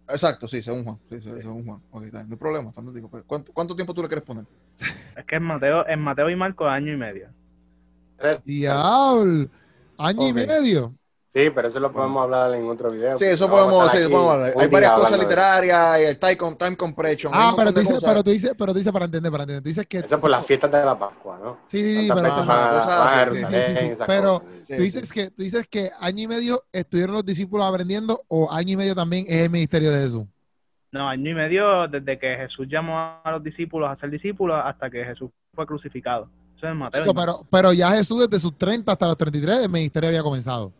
Exacto, 0.07 0.47
sí, 0.47 0.61
según 0.61 0.83
Juan. 0.83 0.97
Sí, 1.09 1.19
sí, 1.21 1.29
según 1.29 1.65
Juan. 1.65 1.81
Ok, 1.91 2.03
está 2.03 2.23
no 2.23 2.31
hay 2.31 2.37
problema, 2.37 2.71
fantástico. 2.71 3.09
Pues, 3.09 3.23
¿cuánto, 3.25 3.51
cuánto 3.51 3.75
tiempo 3.75 3.93
tú 3.93 4.03
le 4.03 4.07
quieres 4.07 4.23
poner? 4.23 4.45
Es 5.17 5.25
que 5.25 5.35
en 5.35 5.43
Mateo, 5.43 5.87
en 5.87 5.99
Mateo 5.99 6.29
y 6.29 6.35
Marcos 6.35 6.67
año 6.67 6.93
y 6.93 6.97
medio. 6.97 7.29
Diablo. 8.45 9.49
Año 9.97 10.27
y 10.27 10.33
medio. 10.33 10.95
Sí, 11.31 11.41
pero 11.53 11.67
eso 11.67 11.79
lo 11.79 11.91
podemos 11.91 12.23
hablar 12.23 12.55
en 12.55 12.67
otro 12.67 12.89
video. 12.89 13.15
Sí, 13.15 13.25
eso 13.25 13.47
No 13.47 13.53
podemos, 13.53 13.91
sí, 13.91 13.97
podemos 14.09 14.33
hablar. 14.33 14.53
Hay 14.57 14.67
varias 14.67 14.91
cosas 14.93 15.19
literarias, 15.19 15.99
y 16.01 16.03
el 16.05 16.17
time, 16.17 16.37
com- 16.37 16.57
time 16.57 16.75
compression. 16.75 17.31
Ah, 17.35 17.53
pero 17.55 17.71
tú 17.71 17.79
dices, 17.81 17.93
cosas. 17.95 18.09
pero 18.09 18.23
tú 18.23 18.31
dices, 18.31 18.55
pero 18.57 18.71
tú 18.73 18.77
dices 18.79 18.91
para 18.91 19.05
entender, 19.05 19.31
para 19.31 19.43
entender. 19.43 19.61
Tú 19.61 19.69
dices 19.69 19.85
que. 19.85 19.99
Eso 19.99 20.15
es 20.15 20.21
por 20.21 20.31
las 20.31 20.43
fiestas 20.43 20.71
de 20.71 20.83
la 20.83 20.97
Pascua, 20.97 21.37
¿no? 21.37 21.57
Sí, 21.67 21.79
sí, 21.83 22.01
sí, 22.01 22.07
Tantas 22.07 22.33
pero, 24.07 24.07
pero- 24.07 24.41
tú 24.67 24.81
dices 24.81 25.13
que 25.13 25.29
tú 25.29 25.43
dices 25.43 25.67
que 25.67 25.91
año 25.99 26.23
y 26.23 26.27
medio 26.27 26.63
estuvieron 26.71 27.13
los 27.13 27.25
discípulos 27.25 27.65
aprendiendo 27.67 28.23
o 28.27 28.51
año 28.51 28.73
y 28.73 28.77
medio 28.77 28.95
también 28.95 29.25
es 29.27 29.43
el 29.43 29.49
ministerio 29.51 29.91
de 29.91 30.01
Jesús. 30.01 30.23
No, 30.91 31.07
año 31.07 31.29
y 31.29 31.33
medio 31.35 31.87
desde 31.87 32.17
que 32.17 32.37
Jesús 32.37 32.65
llamó 32.67 32.97
a 33.23 33.31
los 33.31 33.43
discípulos 33.43 33.87
a 33.91 33.95
ser 33.99 34.09
discípulos 34.09 34.59
hasta 34.65 34.89
que 34.89 35.05
Jesús 35.05 35.29
fue 35.53 35.67
crucificado. 35.67 36.27
Eso 36.57 36.65
es 36.65 36.71
en 36.71 36.77
Mateo. 36.77 37.03
Eso, 37.03 37.13
pero, 37.13 37.45
pero 37.51 37.71
ya 37.73 37.91
Jesús 37.91 38.19
desde 38.27 38.39
sus 38.39 38.57
30 38.57 38.91
hasta 38.91 39.05
los 39.05 39.15
33 39.15 39.59
el 39.65 39.69
ministerio 39.69 40.09
había 40.09 40.23
comenzado. 40.23 40.73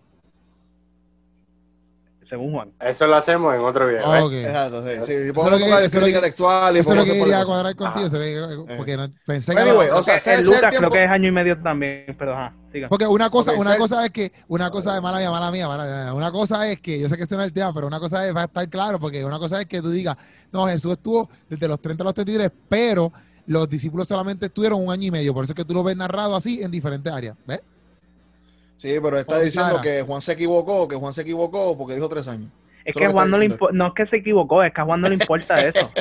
Según 2.29 2.51
Juan. 2.53 2.71
Eso 2.79 3.07
lo 3.07 3.15
hacemos 3.15 3.55
en 3.55 3.61
otro 3.61 3.87
video. 3.87 4.03
Ok. 4.25 4.33
Exacto, 4.33 4.83
sí. 4.83 4.89
sí. 5.03 5.11
Eso 5.13 5.27
es 5.27 5.35
lo 5.35 5.57
que- 5.57 5.85
eso 5.85 6.05
es 6.05 6.21
textual 6.21 6.75
y 6.75 6.79
Eso 6.79 6.91
es 6.91 6.97
lo 6.97 7.03
que 7.05 7.13
quería 7.19 7.43
cuadrar 7.43 7.75
contigo, 7.75 8.05
es 8.05 8.13
lo 8.13 8.19
que- 8.67 8.75
porque 8.77 8.97
no- 8.97 9.07
pensé 9.25 9.55
que... 9.55 9.59
Anyway, 9.61 9.89
o 9.89 10.03
sea, 10.03 10.17
el 10.17 10.45
Lucas 10.45 10.59
tiempo- 10.69 10.77
creo 10.77 10.89
que 10.91 11.03
es 11.05 11.09
año 11.09 11.27
y 11.27 11.31
medio 11.31 11.59
también, 11.59 12.15
pero 12.19 12.33
ajá, 12.33 12.53
siga. 12.71 12.87
Porque 12.87 13.07
una 13.07 13.31
cosa, 13.31 13.53
una 13.53 13.71
ser- 13.71 13.79
cosa 13.79 14.05
es 14.05 14.11
que, 14.11 14.31
una 14.47 14.69
cosa 14.69 14.93
de 14.93 15.01
mala 15.01 15.17
mía, 15.17 15.31
mala 15.31 15.49
mía, 15.49 15.67
mala 15.67 15.83
mía. 15.85 16.13
Una 16.13 16.31
cosa 16.31 16.69
es 16.71 16.79
que, 16.79 16.99
yo 16.99 17.09
sé 17.09 17.17
que 17.17 17.23
este 17.23 17.35
no 17.35 17.41
es 17.41 17.47
el 17.47 17.53
tema, 17.53 17.73
pero 17.73 17.87
una 17.87 17.99
cosa 17.99 18.27
es, 18.27 18.35
va 18.35 18.41
a 18.41 18.45
estar 18.45 18.69
claro, 18.69 18.99
porque 18.99 19.25
una 19.25 19.39
cosa 19.39 19.59
es 19.59 19.65
que 19.65 19.81
tú 19.81 19.89
digas, 19.89 20.15
no, 20.51 20.67
Jesús 20.67 20.91
estuvo 20.91 21.27
desde 21.49 21.67
los 21.67 21.81
30 21.81 22.03
a 22.03 22.05
los 22.05 22.13
33, 22.13 22.51
pero 22.69 23.11
los 23.47 23.67
discípulos 23.67 24.07
solamente 24.07 24.45
estuvieron 24.45 24.83
un 24.85 24.91
año 24.91 25.07
y 25.07 25.11
medio, 25.11 25.33
por 25.33 25.43
eso 25.45 25.53
es 25.53 25.57
que 25.57 25.65
tú 25.65 25.73
lo 25.73 25.81
ves 25.83 25.97
narrado 25.97 26.35
así 26.35 26.61
en 26.61 26.69
diferentes 26.69 27.11
áreas, 27.11 27.35
¿ves? 27.47 27.59
Sí, 28.79 28.97
pero 29.03 29.19
está 29.19 29.39
diciendo 29.39 29.71
Sara. 29.77 29.81
que 29.81 30.01
Juan 30.03 30.21
se 30.21 30.31
equivocó, 30.31 30.87
que 30.87 30.95
Juan 30.95 31.13
se 31.13 31.21
equivocó 31.21 31.77
porque 31.77 31.95
dijo 31.95 32.07
tres 32.07 32.27
años. 32.29 32.49
Es 32.85 32.95
Eso 32.95 32.99
que 32.99 33.07
Juan 33.09 33.29
no 33.29 33.37
le 33.37 33.43
diciendo. 33.49 33.67
impo- 33.67 33.71
no 33.73 33.87
es 33.87 33.93
que 33.93 34.05
se 34.07 34.15
equivocó, 34.15 34.63
es 34.63 34.73
que 34.73 34.79
a 34.81 34.85
Juan 34.85 35.01
no 35.01 35.09
le 35.09 35.15
importa 35.15 35.53
eso. 35.67 35.91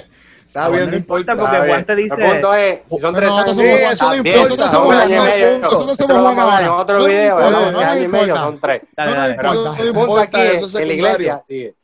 Está 0.47 0.69
bien, 0.71 0.85
no 0.87 0.91
no 0.93 0.97
importa. 0.97 1.33
importa 1.33 1.51
porque 1.59 1.69
Juan 1.73 1.87
te 1.87 1.95
dice- 1.97 2.15
El 2.17 2.31
punto 2.31 2.55
es, 2.55 2.81
si 2.87 2.99
son 2.99 3.15
tres 3.15 3.29
nosotros 3.29 3.59
años, 3.59 3.69
Sí, 3.69 3.85
eso 3.93 4.09
no 4.09 4.15
importa, 4.17 4.39
nosotros 4.43 4.71
somos 4.71 4.89
un 4.89 4.95
Juan, 4.95 5.01
año 5.03 5.13
y 5.13 5.19
no 5.19 5.25
medio. 5.25 5.47
importa, 5.55 5.67
nosotros 5.75 5.99
Eso 5.99 6.07
somos 6.07 6.23
Juan 6.23 6.37
vamos 6.37 6.39
a 6.39 6.43
hablar 6.45 6.63
en 6.63 6.69
ahora. 6.69 6.83
otro 6.83 6.99
No 6.99 7.05
video, 7.07 7.25
importa, 7.39 7.51
no 7.51 7.73
nos 7.73 7.83
año 7.85 8.03
y 8.05 8.09
medio, 8.09 8.25
importa. 8.27 8.43
son 8.45 8.61
tres. 8.61 8.83
Dale, 8.97 9.11
No 9.11 9.17
dale. 9.19 9.31
Importa. 9.35 9.53
No 9.55 9.61
el 9.73 9.77
punto 9.93 10.01
importa, 10.01 10.23
aquí 10.23 10.41
eso 10.57 10.67
es 10.67 10.73
secundario. 10.73 10.95
iglesia, 10.95 11.43
sí, 11.49 11.75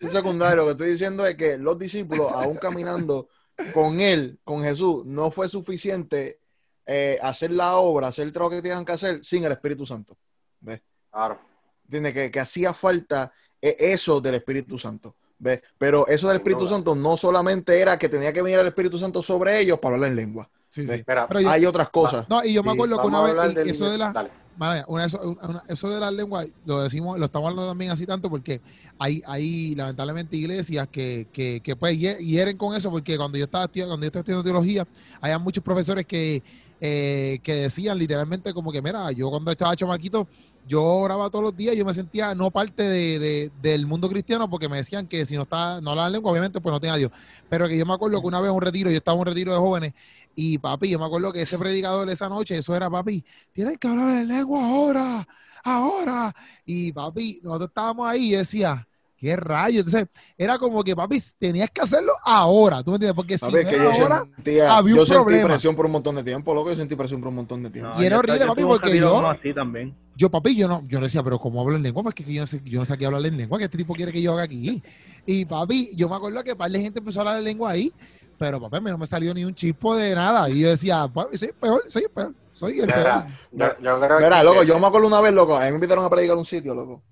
Es 0.00 0.12
secundario. 0.12 0.56
Lo 0.56 0.64
que 0.64 0.70
estoy 0.72 0.88
diciendo 0.90 1.26
es 1.26 1.34
que 1.36 1.58
los 1.58 1.78
discípulos, 1.78 2.32
aún 2.32 2.56
caminando 2.56 3.28
con 3.72 4.00
él, 4.00 4.38
con 4.44 4.62
Jesús, 4.64 5.06
no 5.06 5.30
fue 5.30 5.48
suficiente 5.48 6.38
eh, 6.86 7.18
hacer 7.22 7.52
la 7.52 7.76
obra, 7.76 8.08
hacer 8.08 8.26
el 8.26 8.32
trabajo 8.32 8.56
que 8.56 8.62
tenían 8.62 8.84
que 8.84 8.92
hacer 8.92 9.24
sin 9.24 9.44
el 9.44 9.52
Espíritu 9.52 9.86
Santo. 9.86 10.16
¿Ves? 10.60 10.80
claro. 11.10 11.38
¿Entiendes? 11.84 12.12
Que, 12.14 12.30
que 12.30 12.40
hacía 12.40 12.72
falta 12.72 13.32
eh, 13.60 13.76
eso 13.78 14.20
del 14.20 14.34
Espíritu 14.36 14.78
Santo. 14.78 15.16
¿Ves? 15.38 15.62
Pero 15.78 16.06
eso 16.06 16.28
del 16.28 16.36
Espíritu. 16.36 16.66
Santo 16.68 16.94
no 16.94 17.16
solamente 17.16 17.80
era 17.80 17.98
que 17.98 18.08
tenía 18.08 18.32
que 18.32 18.42
venir 18.42 18.58
el 18.60 18.66
Espíritu 18.66 18.96
Santo 18.98 19.22
sobre 19.22 19.58
ellos 19.58 19.78
para 19.80 19.94
hablar 19.96 20.10
en 20.10 20.16
lengua. 20.16 20.48
Sí, 20.68 20.86
sí. 20.86 21.02
Pero 21.04 21.40
yo- 21.40 21.48
Hay 21.50 21.64
otras 21.66 21.88
cosas. 21.90 22.28
no, 22.28 22.44
y 22.44 22.52
yo 22.52 22.62
me 22.62 22.70
sí, 22.70 22.76
acuerdo 22.76 23.00
que 23.00 23.06
una 23.08 23.18
a 23.18 23.22
vez, 23.46 23.54
del- 23.56 23.68
eso 23.70 23.90
de 23.90 23.98
la. 23.98 24.30
Mara, 24.56 24.84
una- 24.88 25.06
eso, 25.06 25.20
una- 25.42 25.62
eso 25.68 25.88
de 25.88 25.98
las 25.98 26.12
lenguas 26.12 26.46
lo 26.66 26.82
decimos, 26.82 27.18
lo 27.18 27.24
estamos 27.24 27.48
hablando 27.48 27.68
también 27.70 27.90
así 27.90 28.04
tanto 28.06 28.28
porque 28.28 28.60
hay, 28.98 29.22
hay 29.26 29.74
lamentablemente 29.74 30.36
iglesias 30.36 30.86
que, 30.92 31.26
que, 31.32 31.60
que 31.64 31.74
pues 31.74 31.96
hie- 31.96 32.18
hieren 32.18 32.56
con 32.58 32.76
eso 32.76 32.90
porque 32.90 33.16
cuando 33.16 33.38
yo 33.38 33.44
estaba 33.46 33.66
cuando 33.68 33.96
yo 34.00 34.06
estaba 34.06 34.20
estudiando 34.20 34.44
teología, 34.44 34.86
había 35.20 35.38
muchos 35.38 35.64
profesores 35.64 36.04
que, 36.04 36.42
eh, 36.80 37.40
que 37.42 37.54
decían 37.54 37.98
literalmente 37.98 38.52
como 38.54 38.72
que, 38.72 38.82
mira, 38.82 39.12
yo 39.12 39.30
cuando 39.30 39.50
estaba 39.52 39.76
chamaquito, 39.76 40.28
yo 40.62 40.82
oraba 40.84 41.30
todos 41.30 41.42
los 41.44 41.56
días, 41.56 41.74
yo 41.76 41.84
me 41.86 41.94
sentía 41.94 42.34
no 42.34 42.50
parte 42.50 42.82
de, 42.82 43.18
de- 43.18 43.50
del 43.54 43.86
mundo 43.86 44.08
cristiano 44.10 44.48
porque 44.50 44.68
me 44.68 44.76
decían 44.78 45.06
que 45.08 45.24
si 45.26 45.34
no 45.36 45.42
estaba, 45.42 45.80
no 45.80 45.90
hablaba 45.90 46.10
lengua, 46.10 46.30
obviamente 46.32 46.60
pues 46.60 46.72
no 46.72 46.80
tenía 46.80 46.94
a 46.94 46.96
Dios. 46.98 47.10
Pero 47.48 47.68
que 47.68 47.76
yo 47.78 47.86
me 47.86 47.94
acuerdo 47.94 48.20
que 48.20 48.26
una 48.28 48.40
vez 48.40 48.50
un 48.50 48.60
retiro, 48.62 48.90
yo 48.90 48.96
estaba 48.98 49.14
en 49.16 49.20
un 49.20 49.26
retiro 49.26 49.52
de 49.52 49.58
jóvenes 49.58 49.92
y 50.34 50.58
papi, 50.58 50.88
yo 50.90 50.98
me 50.98 51.06
acuerdo 51.06 51.32
que 51.32 51.42
ese 51.42 51.58
predicador 51.58 52.08
esa 52.10 52.28
noche, 52.28 52.56
eso 52.58 52.74
era 52.74 52.90
papi, 52.90 53.24
tienen 53.52 53.76
que 53.76 53.88
hablar 53.88 54.16
en 54.22 54.28
lengua 54.28 54.64
ahora, 54.66 55.26
ahora. 55.64 56.32
Y 56.64 56.92
papi, 56.92 57.40
nosotros 57.42 57.68
estábamos 57.68 58.08
ahí 58.08 58.32
y 58.34 58.36
decía, 58.36 58.86
¿qué 59.20 59.36
rayo? 59.36 59.80
Entonces, 59.80 60.06
era 60.38 60.58
como 60.58 60.82
que 60.82 60.96
papi, 60.96 61.22
tenías 61.38 61.70
que 61.70 61.82
hacerlo 61.82 62.12
ahora, 62.24 62.82
¿tú 62.82 62.90
me 62.90 62.96
entiendes? 62.96 63.14
Porque 63.14 63.36
si 63.36 63.44
yo 63.50 63.90
ahora, 64.02 64.24
sentía, 64.34 64.76
había 64.76 64.94
un 64.94 65.00
yo 65.00 65.06
sentí 65.06 65.22
problema. 65.22 65.48
presión 65.48 65.76
por 65.76 65.84
un 65.86 65.92
montón 65.92 66.16
de 66.16 66.22
tiempo, 66.24 66.54
loco. 66.54 66.70
Yo 66.70 66.76
sentí 66.76 66.96
presión 66.96 67.20
por 67.20 67.28
un 67.28 67.36
montón 67.36 67.62
de 67.62 67.70
tiempo. 67.70 67.92
No, 67.94 68.02
Y 68.02 68.06
era 68.06 68.16
yo- 68.16 68.20
horrible, 68.20 68.46
papi, 68.46 68.62
porque 68.64 68.96
yo- 68.98 69.28
así 69.28 69.52
también. 69.54 69.94
yo 70.16 70.30
papi, 70.30 70.56
yo 70.56 70.66
no, 70.68 70.82
yo 70.88 70.98
no 70.98 71.04
decía, 71.04 71.22
pero 71.22 71.38
¿cómo 71.38 71.60
hablo 71.60 71.76
en 71.76 71.82
lengua? 71.82 72.02
Porque 72.02 72.22
es 72.22 72.26
que 72.28 72.32
yo 72.34 72.40
no 72.40 72.46
sé, 72.46 72.62
yo 72.64 72.78
no 72.78 72.84
sé 72.86 72.96
qué 72.96 73.04
hablar 73.06 73.24
en 73.26 73.36
lengua, 73.36 73.58
que 73.58 73.64
este 73.64 73.76
tipo 73.78 73.92
quiere 73.94 74.10
que 74.10 74.22
yo 74.22 74.32
haga 74.32 74.44
aquí. 74.44 74.82
Y 75.26 75.44
papi, 75.44 75.90
yo 75.94 76.08
me 76.08 76.16
acuerdo 76.16 76.42
que 76.42 76.52
un 76.52 76.58
par 76.58 76.70
de 76.70 76.80
gente 76.80 76.98
empezó 77.00 77.20
a 77.20 77.22
hablar 77.22 77.38
en 77.38 77.44
lengua 77.44 77.70
ahí, 77.72 77.92
pero 78.38 78.58
papi, 78.58 78.78
a 78.78 78.80
mí 78.80 78.90
no 78.90 78.96
me 78.96 79.06
salió 79.06 79.34
ni 79.34 79.44
un 79.44 79.54
chispo 79.54 79.94
de 79.96 80.14
nada. 80.14 80.48
Y 80.48 80.60
yo 80.60 80.70
decía, 80.70 81.06
papi, 81.08 81.36
soy 81.36 81.48
el 81.48 81.54
peor, 81.54 81.84
soy 81.88 82.02
el 82.04 82.10
peor, 82.10 82.34
soy 82.54 82.80
el 82.80 82.86
peor. 82.86 83.24
Mira, 83.52 83.76
yo, 83.76 83.82
yo 83.82 84.00
creo 84.00 84.18
Mira, 84.18 84.38
que- 84.38 84.44
loco, 84.44 84.62
yo 84.62 84.78
me 84.78 84.86
acuerdo 84.86 85.06
una 85.08 85.20
vez, 85.20 85.34
loco, 85.34 85.56
a 85.56 85.60
mí 85.64 85.68
me 85.68 85.74
invitaron 85.74 86.04
a 86.06 86.08
predicar 86.08 86.36
a 86.36 86.38
un 86.40 86.46
sitio, 86.46 86.74
loco. 86.74 87.02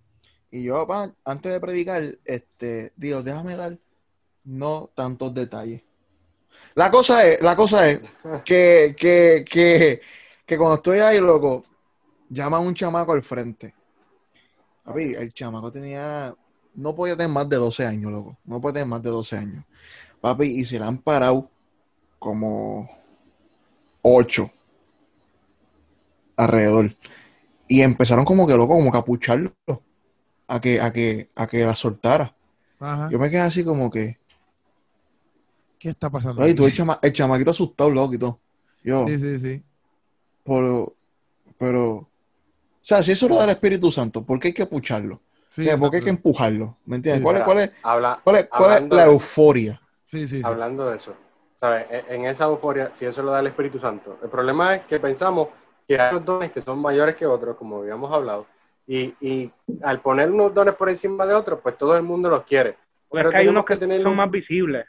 Y 0.51 0.65
yo, 0.65 0.87
pa, 0.87 1.13
antes 1.25 1.53
de 1.53 1.61
predicar, 1.61 2.03
este, 2.25 2.93
Dios, 2.97 3.25
déjame 3.25 3.57
dar 3.57 3.79
no 4.45 4.91
tantos 4.95 5.35
detalles. 5.35 5.83
La 6.75 6.91
cosa 6.91 7.27
es, 7.27 7.41
la 7.43 7.55
cosa 7.55 7.89
es 7.89 8.01
que, 8.45 8.95
que, 8.99 9.45
que, 9.49 10.01
que 10.47 10.59
cuando 10.59 10.77
estoy 10.77 10.99
ahí, 11.01 11.21
loco, 11.21 11.65
llaman 12.29 12.67
un 12.67 12.75
chamaco 12.75 13.13
al 13.13 13.23
frente. 13.23 13.75
Papi, 14.85 15.15
el 15.15 15.33
chamaco 15.35 15.71
tenía 15.71 16.35
no 16.79 16.95
podía 16.95 17.17
tener 17.17 17.33
más 17.33 17.49
de 17.49 17.57
12 17.57 17.85
años, 17.85 18.11
loco. 18.11 18.39
No 18.45 18.61
puede 18.61 18.75
tener 18.75 18.89
más 18.89 19.03
de 19.03 19.11
12 19.11 19.37
años. 19.37 19.65
Papi, 20.21 20.47
y 20.47 20.65
se 20.65 20.79
le 20.79 20.85
han 20.85 20.99
parado 20.99 21.51
como 22.19 22.89
8 24.03 24.51
alrededor. 26.37 26.97
Y 27.67 27.83
empezaron 27.83 28.25
como 28.25 28.47
que 28.47 28.57
loco, 28.57 28.75
como 28.75 28.93
que 28.93 28.99
a 30.49 30.61
que, 30.61 30.81
a 30.81 30.93
que, 30.93 31.29
a 31.37 31.47
que 31.47 31.65
la 31.65 31.77
soltara. 31.77 32.35
Ajá. 32.81 33.09
Yo 33.11 33.19
me 33.19 33.31
quedé 33.31 33.41
así 33.41 33.65
como 33.65 33.91
que. 33.91 34.19
¿Qué 35.79 35.91
está 35.91 36.11
pasando? 36.11 36.43
Ay, 36.43 36.55
tú 36.55 36.67
el, 36.67 36.75
chama- 36.75 36.99
el 37.03 37.13
chamaquito 37.13 37.51
asustado, 37.53 37.91
loco 37.91 38.15
y 38.15 38.19
todo. 38.19 38.41
Yo, 38.83 39.07
Sí, 39.07 39.19
sí, 39.19 39.39
sí. 39.39 39.63
pero, 40.45 40.95
pero, 41.59 41.85
o 41.95 42.09
sea, 42.81 43.03
si 43.03 43.13
eso 43.13 43.29
lo 43.29 43.37
da 43.37 43.45
el 43.45 43.51
Espíritu 43.51 43.91
Santo, 43.93 44.25
¿por 44.25 44.41
qué 44.41 44.49
hay 44.49 44.55
que 44.55 44.67
pucharlo? 44.67 45.21
Sí, 45.47 45.63
O 45.63 45.65
sea, 45.65 45.79
¿Por 45.79 45.91
qué 45.91 45.99
hay 45.99 46.05
que 46.05 46.11
empujarlo? 46.11 46.77
¿Me 46.87 46.97
entiendes? 46.97 47.21
Sí, 47.21 47.25
¿Cuál, 47.25 47.37
es, 47.39 47.43
cuál, 47.45 47.59
es, 47.61 47.73
habla, 47.83 48.21
cuál, 48.25 48.37
es, 48.37 48.43
cuál 48.45 48.71
es 48.73 48.77
hablando 48.77 48.97
la 48.97 49.05
euforia? 49.07 49.81
Sí, 50.05 50.27
sí, 50.27 50.39
sí. 50.39 50.45
hablando 50.45 50.91
de 50.91 50.97
eso, 50.97 51.15
¿sabes? 51.61 51.87
En- 51.91 52.15
En 52.15 52.25
esa 52.27 52.45
euforia, 52.45 52.91
si 52.95 53.05
eso 53.07 53.23
lo 53.23 53.31
da 53.33 53.41
el 53.41 53.49
Espíritu 53.49 53.79
Santo. 53.79 54.19
El 54.23 54.29
problema 54.31 54.77
es 54.77 54.87
que 54.87 54.99
pensamos 55.01 55.49
que 55.87 55.99
hay 56.01 56.11
unos 56.15 56.25
dones 56.25 56.53
que 56.53 56.61
son 56.61 56.79
mayores 56.79 57.17
que 57.17 57.27
otros, 57.27 57.57
como 57.57 57.79
habíamos 57.81 58.13
hablado, 58.13 58.47
y, 58.89 59.15
y 59.21 59.53
al 59.83 60.01
poner 60.01 60.31
unos 60.31 60.53
dones 60.53 60.75
por 60.75 60.89
encima 60.89 61.25
de 61.27 61.35
otros, 61.35 61.61
pues 61.63 61.77
todo 61.79 61.95
el 61.97 62.03
mundo 62.03 62.29
los 62.29 62.43
quiere. 62.45 62.73
Pues 63.09 63.21
Pero 63.21 63.29
es 63.29 63.33
que 63.35 63.39
hay 63.43 63.49
unos 63.49 63.65
que 63.65 63.77
tener 63.77 64.03
son 64.03 64.17
más 64.17 64.31
visibles. 64.31 64.87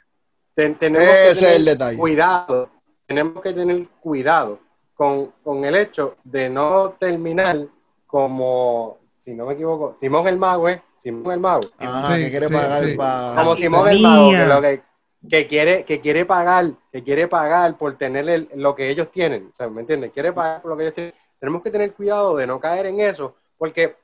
ten- 0.54 0.74
tenemos 0.76 1.06
Ese 1.06 1.38
que 1.40 1.46
es 1.52 1.56
el 1.56 1.64
detalle. 1.66 1.98
cuidado, 1.98 2.70
tenemos 3.06 3.42
que 3.42 3.52
tener 3.52 3.86
cuidado 4.00 4.58
con, 4.94 5.32
con 5.44 5.64
el 5.64 5.76
hecho 5.76 6.16
de 6.24 6.48
no 6.50 6.96
terminar 6.98 7.58
como, 8.06 8.98
si 9.18 9.32
no 9.34 9.46
me 9.46 9.54
equivoco, 9.54 9.96
Simón 10.00 10.26
el 10.26 10.36
Mago, 10.38 10.68
¿eh? 10.68 10.82
Simón 10.96 11.32
el 11.32 11.40
Mago. 11.40 11.62
Sí, 11.78 12.24
que 12.24 12.30
quiere 12.30 12.46
sí, 12.48 12.54
pagar 12.54 12.84
sí. 12.84 12.96
para... 12.96 13.34
como 13.36 13.56
Simón 13.56 13.88
el. 13.88 14.00
Mago, 14.02 14.30
que, 14.30 14.36
lo 14.46 14.60
que, 14.60 14.82
que 15.28 15.46
quiere, 15.46 15.84
que 15.84 16.00
quiere 16.00 16.24
pagar, 16.26 16.70
que 16.92 17.02
quiere 17.02 17.28
pagar 17.28 17.76
por 17.78 17.96
tener 17.96 18.28
el- 18.28 18.48
lo 18.56 18.74
que 18.74 18.90
ellos 18.90 19.10
tienen, 19.10 19.48
o 19.52 19.56
sea, 19.56 19.68
¿me 19.68 19.82
entiendes? 19.82 20.10
Quiere 20.12 20.32
pagar 20.32 20.60
por 20.62 20.70
lo 20.72 20.76
que 20.76 20.82
ellos 20.84 20.94
tienen. 20.94 21.14
Tenemos 21.38 21.62
que 21.62 21.70
tener 21.70 21.92
cuidado 21.94 22.36
de 22.36 22.46
no 22.46 22.60
caer 22.60 22.86
en 22.86 23.00
eso, 23.00 23.36
porque, 23.60 23.94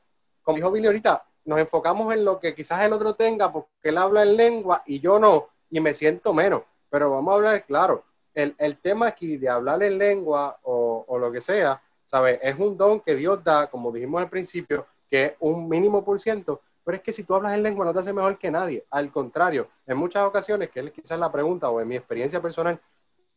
como 0.43 0.57
dijo 0.57 0.71
Billy 0.71 0.87
ahorita, 0.87 1.25
nos 1.47 1.59
enfocamos 1.59 2.13
en 2.13 2.27
lo 2.27 2.39
que 2.39 2.55
quizás 2.55 2.83
el 2.83 2.93
otro 2.93 3.15
tenga, 3.15 3.51
porque 3.51 3.71
él 3.85 3.97
habla 3.97 4.23
en 4.23 4.37
lengua 4.37 4.83
y 4.85 5.01
yo 5.01 5.19
no, 5.19 5.49
y 5.71 5.81
me 5.81 5.95
siento 5.95 6.35
menos. 6.35 6.65
Pero 6.91 7.11
vamos 7.11 7.33
a 7.33 7.35
hablar 7.37 7.65
claro, 7.65 8.05
el, 8.35 8.55
el 8.59 8.77
tema 8.77 9.07
aquí 9.07 9.39
de 9.39 9.49
hablar 9.49 9.83
en 9.83 9.97
lengua 9.97 10.59
o, 10.63 11.07
lo 11.19 11.33
que 11.33 11.41
sea, 11.41 11.81
¿sabes? 12.05 12.39
Es 12.43 12.59
un 12.59 12.77
don 12.77 13.01
que 13.01 13.15
Dios 13.15 13.43
da, 13.43 13.69
como 13.69 13.91
dijimos 13.91 14.21
al 14.21 14.29
principio, 14.29 14.87
que 15.09 15.25
es 15.25 15.33
un 15.41 15.67
mínimo 15.71 16.05
por 16.05 16.21
ciento, 16.21 16.61
pero 16.85 16.99
es 16.99 17.03
que 17.03 17.13
si 17.13 17.23
tú 17.23 17.35
hablas 17.35 17.55
en 17.55 17.63
lengua 17.63 17.87
no 17.87 17.95
te 17.95 18.01
hace 18.01 18.13
mejor 18.13 18.37
que 18.37 18.51
nadie. 18.51 18.85
Al 18.91 19.11
contrario, 19.11 19.69
en 19.87 19.97
muchas 19.97 20.23
ocasiones, 20.27 20.69
que 20.69 20.81
es 20.81 20.93
quizás 20.93 21.19
la 21.19 21.33
pregunta 21.33 21.71
o 21.71 21.81
en 21.81 21.89
mi 21.89 21.97
experiencia 21.97 22.43
personal, 22.43 22.79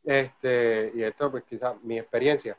este, 0.03 0.91
y 0.93 1.01
esto 1.01 1.31
pues 1.31 1.45
quizás 1.45 1.81
mi 1.81 1.97
experiencia, 1.97 2.57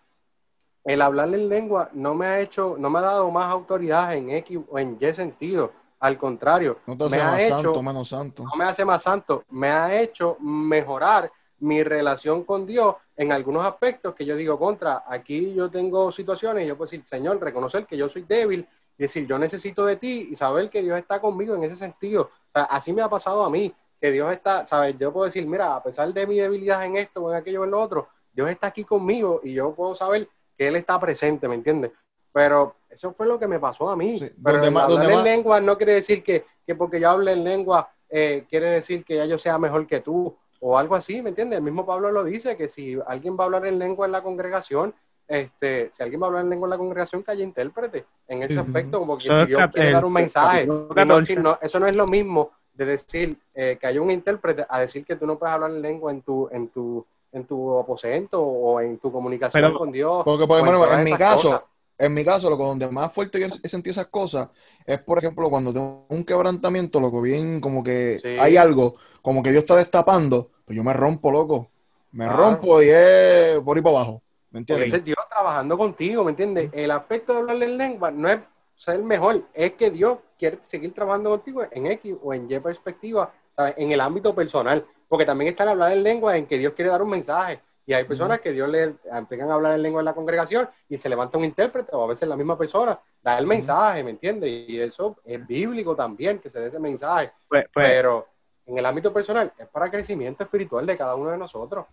el 0.85 1.03
hablar 1.03 1.29
en 1.35 1.49
lengua 1.49 1.91
no 1.93 2.15
me 2.15 2.27
ha 2.27 2.41
hecho, 2.41 2.77
no 2.79 2.89
me 2.91 2.99
ha 2.99 3.03
dado 3.03 3.31
más 3.31 3.51
autoridad 3.51 4.15
en 4.15 4.31
X 4.31 4.59
o 4.71 4.79
en 4.79 4.97
Y 5.01 5.13
sentido. 5.13 5.73
Al 6.01 6.17
contrario, 6.17 6.79
No 6.87 6.97
te 6.97 7.05
me 7.11 7.17
hace 7.19 7.21
ha 7.21 7.31
más 7.31 7.43
hecho- 7.43 7.55
santo, 7.63 7.83
menos 7.83 8.09
santo. 8.09 8.43
no 8.45 8.57
me 8.57 8.65
hace 8.65 8.85
más 8.87 9.03
santo, 9.03 9.45
me 9.51 9.71
ha 9.71 10.01
hecho 10.01 10.37
mejorar 10.41 11.31
mi 11.59 11.83
relación 11.83 12.45
con 12.45 12.65
Dios 12.65 12.95
en 13.17 13.33
algunos 13.33 13.67
aspectos 13.67 14.15
que 14.15 14.25
yo 14.25 14.35
digo 14.35 14.59
contra. 14.59 15.05
Aquí 15.07 15.53
yo 15.53 15.71
tengo 15.71 16.11
situaciones 16.11 16.65
y 16.65 16.69
yo 16.69 16.77
puedo 16.77 16.91
decir, 16.91 17.05
Señor, 17.07 17.39
reconocer 17.39 17.85
que 17.85 17.99
yo 17.99 18.09
soy 18.09 18.23
débil 18.23 18.67
y 18.97 19.03
decir, 19.03 19.27
yo 19.27 19.39
necesito 19.39 19.85
de 19.85 19.97
ti 19.97 20.29
y 20.33 20.37
saber 20.37 20.71
que 20.71 20.81
Dios 20.81 20.99
está 20.99 21.21
conmigo 21.21 21.55
en 21.55 21.65
ese 21.65 21.77
sentido. 21.77 22.23
O 22.49 22.53
sea, 22.55 22.63
así 22.65 22.95
me 22.95 23.03
ha 23.03 23.09
pasado 23.11 23.45
a 23.45 23.51
mí, 23.51 23.71
que 24.01 24.11
Dios 24.11 24.33
está, 24.33 24.67
¿sabes? 24.67 24.97
Yo 24.99 25.13
puedo 25.13 25.27
decir, 25.27 25.47
mira, 25.47 25.77
a 25.77 25.83
pesar 25.83 26.11
de 26.15 26.27
mi 26.27 26.37
debilidad 26.39 26.83
en 26.87 26.97
esto 26.97 27.23
o 27.25 27.31
en 27.31 27.37
aquello 27.37 27.61
o 27.61 27.65
en 27.65 27.71
lo 27.73 27.81
otro, 27.83 28.09
Dios 28.33 28.49
está 28.49 28.69
aquí 28.69 28.85
conmigo 28.85 29.43
y 29.45 29.53
yo 29.53 29.75
puedo 29.75 29.95
saber 29.95 30.27
que 30.61 30.69
Él 30.69 30.77
está 30.77 31.01
presente, 31.01 31.49
¿me 31.49 31.55
entiendes? 31.55 31.91
Pero 32.35 32.75
eso 32.91 33.15
fue 33.15 33.27
lo 33.27 33.39
que 33.39 33.49
me 33.49 33.59
pasó 33.59 33.89
a 33.89 33.97
mí. 33.97 34.19
Sí, 34.19 34.27
Pero 34.45 34.57
donde 34.57 34.69
el 34.69 34.75
más- 34.75 34.85
hablar 34.85 34.99
donde 34.99 35.13
en 35.13 35.15
más- 35.17 35.25
lengua 35.25 35.59
no 35.63 35.77
quiere 35.79 35.95
decir 35.95 36.23
que, 36.23 36.45
que 36.67 36.75
porque 36.75 37.01
yo 37.01 37.09
hable 37.09 37.33
en 37.33 37.43
lengua 37.45 37.89
eh, 38.11 38.45
quiere 38.51 38.67
decir 38.67 39.03
que 39.03 39.17
ya 39.17 39.25
yo 39.25 39.39
sea 39.39 39.57
mejor 39.57 39.87
que 39.87 40.01
tú 40.01 40.37
o 40.61 40.77
algo 40.77 40.97
así, 40.97 41.23
¿me 41.23 41.31
entiendes? 41.31 41.57
El 41.57 41.63
mismo 41.63 41.87
Pablo 41.87 42.11
lo 42.13 42.25
dice, 42.25 42.59
que 42.59 42.69
si 42.69 42.99
alguien 43.07 43.39
va 43.39 43.45
a 43.45 43.47
hablar 43.47 43.65
en 43.65 43.79
lengua 43.79 44.05
en 44.05 44.13
la 44.13 44.23
congregación, 44.23 44.93
este, 45.27 45.89
si 45.95 46.03
alguien 46.03 46.21
va 46.21 46.27
a 46.27 46.29
hablar 46.29 46.43
en 46.45 46.51
lengua 46.51 46.67
en 46.67 46.71
la 46.71 46.77
congregación, 46.77 47.23
que 47.23 47.31
haya 47.31 47.43
intérprete 47.45 48.05
en 48.29 48.43
ese 48.43 48.53
Sí, 48.55 48.61
aspecto, 48.61 48.99
como 48.99 49.17
que 49.17 49.33
si 49.33 49.47
Dios 49.47 49.63
quiere 49.73 49.93
dar 49.93 50.05
un 50.05 50.11
el 50.19 50.23
mensaje, 50.25 50.67
no- 50.67 50.89
14. 50.89 51.37
no- 51.37 51.59
eso 51.63 51.81
no 51.81 51.87
es 51.87 51.97
lo 51.97 52.05
mismo 52.05 52.51
de 52.75 52.85
decir 52.85 53.39
eh, 53.55 53.79
que 53.81 53.87
haya 53.87 54.03
un 54.03 54.11
intérprete 54.11 54.67
a 54.69 54.81
decir 54.81 55.07
que 55.07 55.17
tú 55.17 55.27
no 55.27 55.39
puedes 55.39 55.55
hablar 55.55 55.71
en 55.71 55.81
lengua 55.81 56.13
en 56.13 56.21
tu, 56.21 56.49
en 56.53 56.69
tu, 56.69 57.07
en 57.33 57.45
tu 57.45 57.79
aposento 57.79 58.43
o 58.43 58.81
en 58.81 58.99
tu 58.99 59.11
comunicación 59.13 59.63
Pero- 59.63 59.79
con 59.79 59.93
Dios. 59.93 60.23
Porque, 60.25 60.47
por 60.47 60.59
en 60.59 60.67
ejemplo, 60.67 60.93
en 60.93 61.05
mi 61.05 61.13
caso, 61.13 61.43
cosas. 61.51 61.63
en 61.99 62.15
mi 62.15 62.25
caso, 62.25 62.51
loco, 62.51 62.67
donde 62.67 62.89
más 62.91 63.13
fuerte 63.13 63.41
yo 63.41 63.47
he 63.63 63.69
sentido 63.69 63.93
esas 63.93 64.07
cosas 64.07 64.51
es, 64.87 64.99
por 65.03 65.19
ejemplo, 65.19 65.49
cuando 65.49 65.73
tengo 65.73 66.07
un 66.09 66.25
quebrantamiento, 66.25 67.01
loco, 67.01 67.23
bien 67.23 67.61
como 67.61 67.85
que 67.85 68.19
Sí. 68.23 68.37
hay 68.39 68.57
algo, 68.57 68.97
como 69.23 69.43
que 69.43 69.51
Dios 69.51 69.63
está 69.63 69.77
destapando, 69.77 70.51
pues 70.65 70.77
yo 70.77 70.83
me 70.85 70.93
rompo, 70.93 71.31
loco. 71.31 71.69
Me 72.13 72.25
Claro. 72.27 72.43
rompo 72.43 72.83
y 72.83 72.89
es 72.89 73.61
por 73.61 73.77
ahí 73.77 73.83
para 73.83 73.97
abajo. 73.97 74.23
¿Me 74.51 74.59
entiendes? 74.61 74.93
es 74.93 75.05
Dios 75.05 75.19
trabajando 75.29 75.79
contigo, 75.79 76.25
¿me 76.25 76.31
entiendes? 76.31 76.71
El 76.73 76.91
aspecto 76.91 77.33
de 77.35 77.39
hablarle 77.39 77.67
en 77.67 77.79
lengua 77.79 78.11
no 78.11 78.29
es 78.29 78.41
ser 78.75 78.99
mejor, 79.01 79.43
es 79.55 79.75
que 79.75 79.93
Dios 79.93 80.19
quiere 80.37 80.59
seguir 80.65 80.93
trabajando 80.93 81.31
contigo 81.31 81.63
en 81.71 81.87
X 81.87 82.17
o 82.21 82.35
en 82.35 82.51
Y 82.51 82.59
perspectiva, 82.59 83.33
¿sabes? 83.55 83.75
en 83.77 83.93
el 83.93 84.01
ámbito 84.01 84.35
personal. 84.35 84.85
Porque 85.11 85.27
también 85.27 85.51
está 85.51 85.65
el 85.65 85.71
hablar 85.71 85.91
en 85.91 86.05
lengua 86.05 86.37
en 86.37 86.47
que 86.47 86.57
Dios 86.57 86.73
quiere 86.73 86.89
dar 86.93 87.03
un 87.03 87.11
mensaje. 87.11 87.59
Y 87.85 87.93
hay 87.93 88.05
personas 88.05 88.41
que 88.41 88.53
Dios 88.53 88.69
le 88.69 88.95
empiezan 89.13 89.51
a 89.51 89.55
hablar 89.55 89.75
en 89.75 89.83
lengua 89.83 90.01
en 90.01 90.05
la 90.05 90.15
congregación 90.15 90.69
y 90.89 90.97
se 90.97 91.09
levanta 91.09 91.37
un 91.37 91.45
intérprete 91.45 91.91
o 91.93 92.05
a 92.05 92.07
veces 92.07 92.29
la 92.29 92.37
misma 92.37 92.57
persona 92.57 92.97
da 93.21 93.37
el 93.37 93.47
mensaje, 93.49 94.05
¿me 94.05 94.11
entiendes? 94.11 94.49
Y 94.69 94.79
eso 94.79 95.17
es 95.25 95.45
bíblico 95.45 95.97
también, 95.97 96.39
que 96.39 96.49
se 96.49 96.61
dé 96.61 96.69
ese 96.69 96.79
mensaje. 96.79 97.33
Pues, 97.49 97.65
pues, 97.75 97.89
Pero 97.89 98.29
en 98.67 98.79
el 98.79 98.87
ámbito 98.87 99.13
personal 99.13 99.53
es 99.59 99.67
para 99.67 99.91
crecimiento 99.91 100.45
espiritual 100.45 100.87
de 100.87 100.97
cada 100.97 101.17
uno 101.17 101.31
de 101.31 101.39
nosotros. 101.39 101.87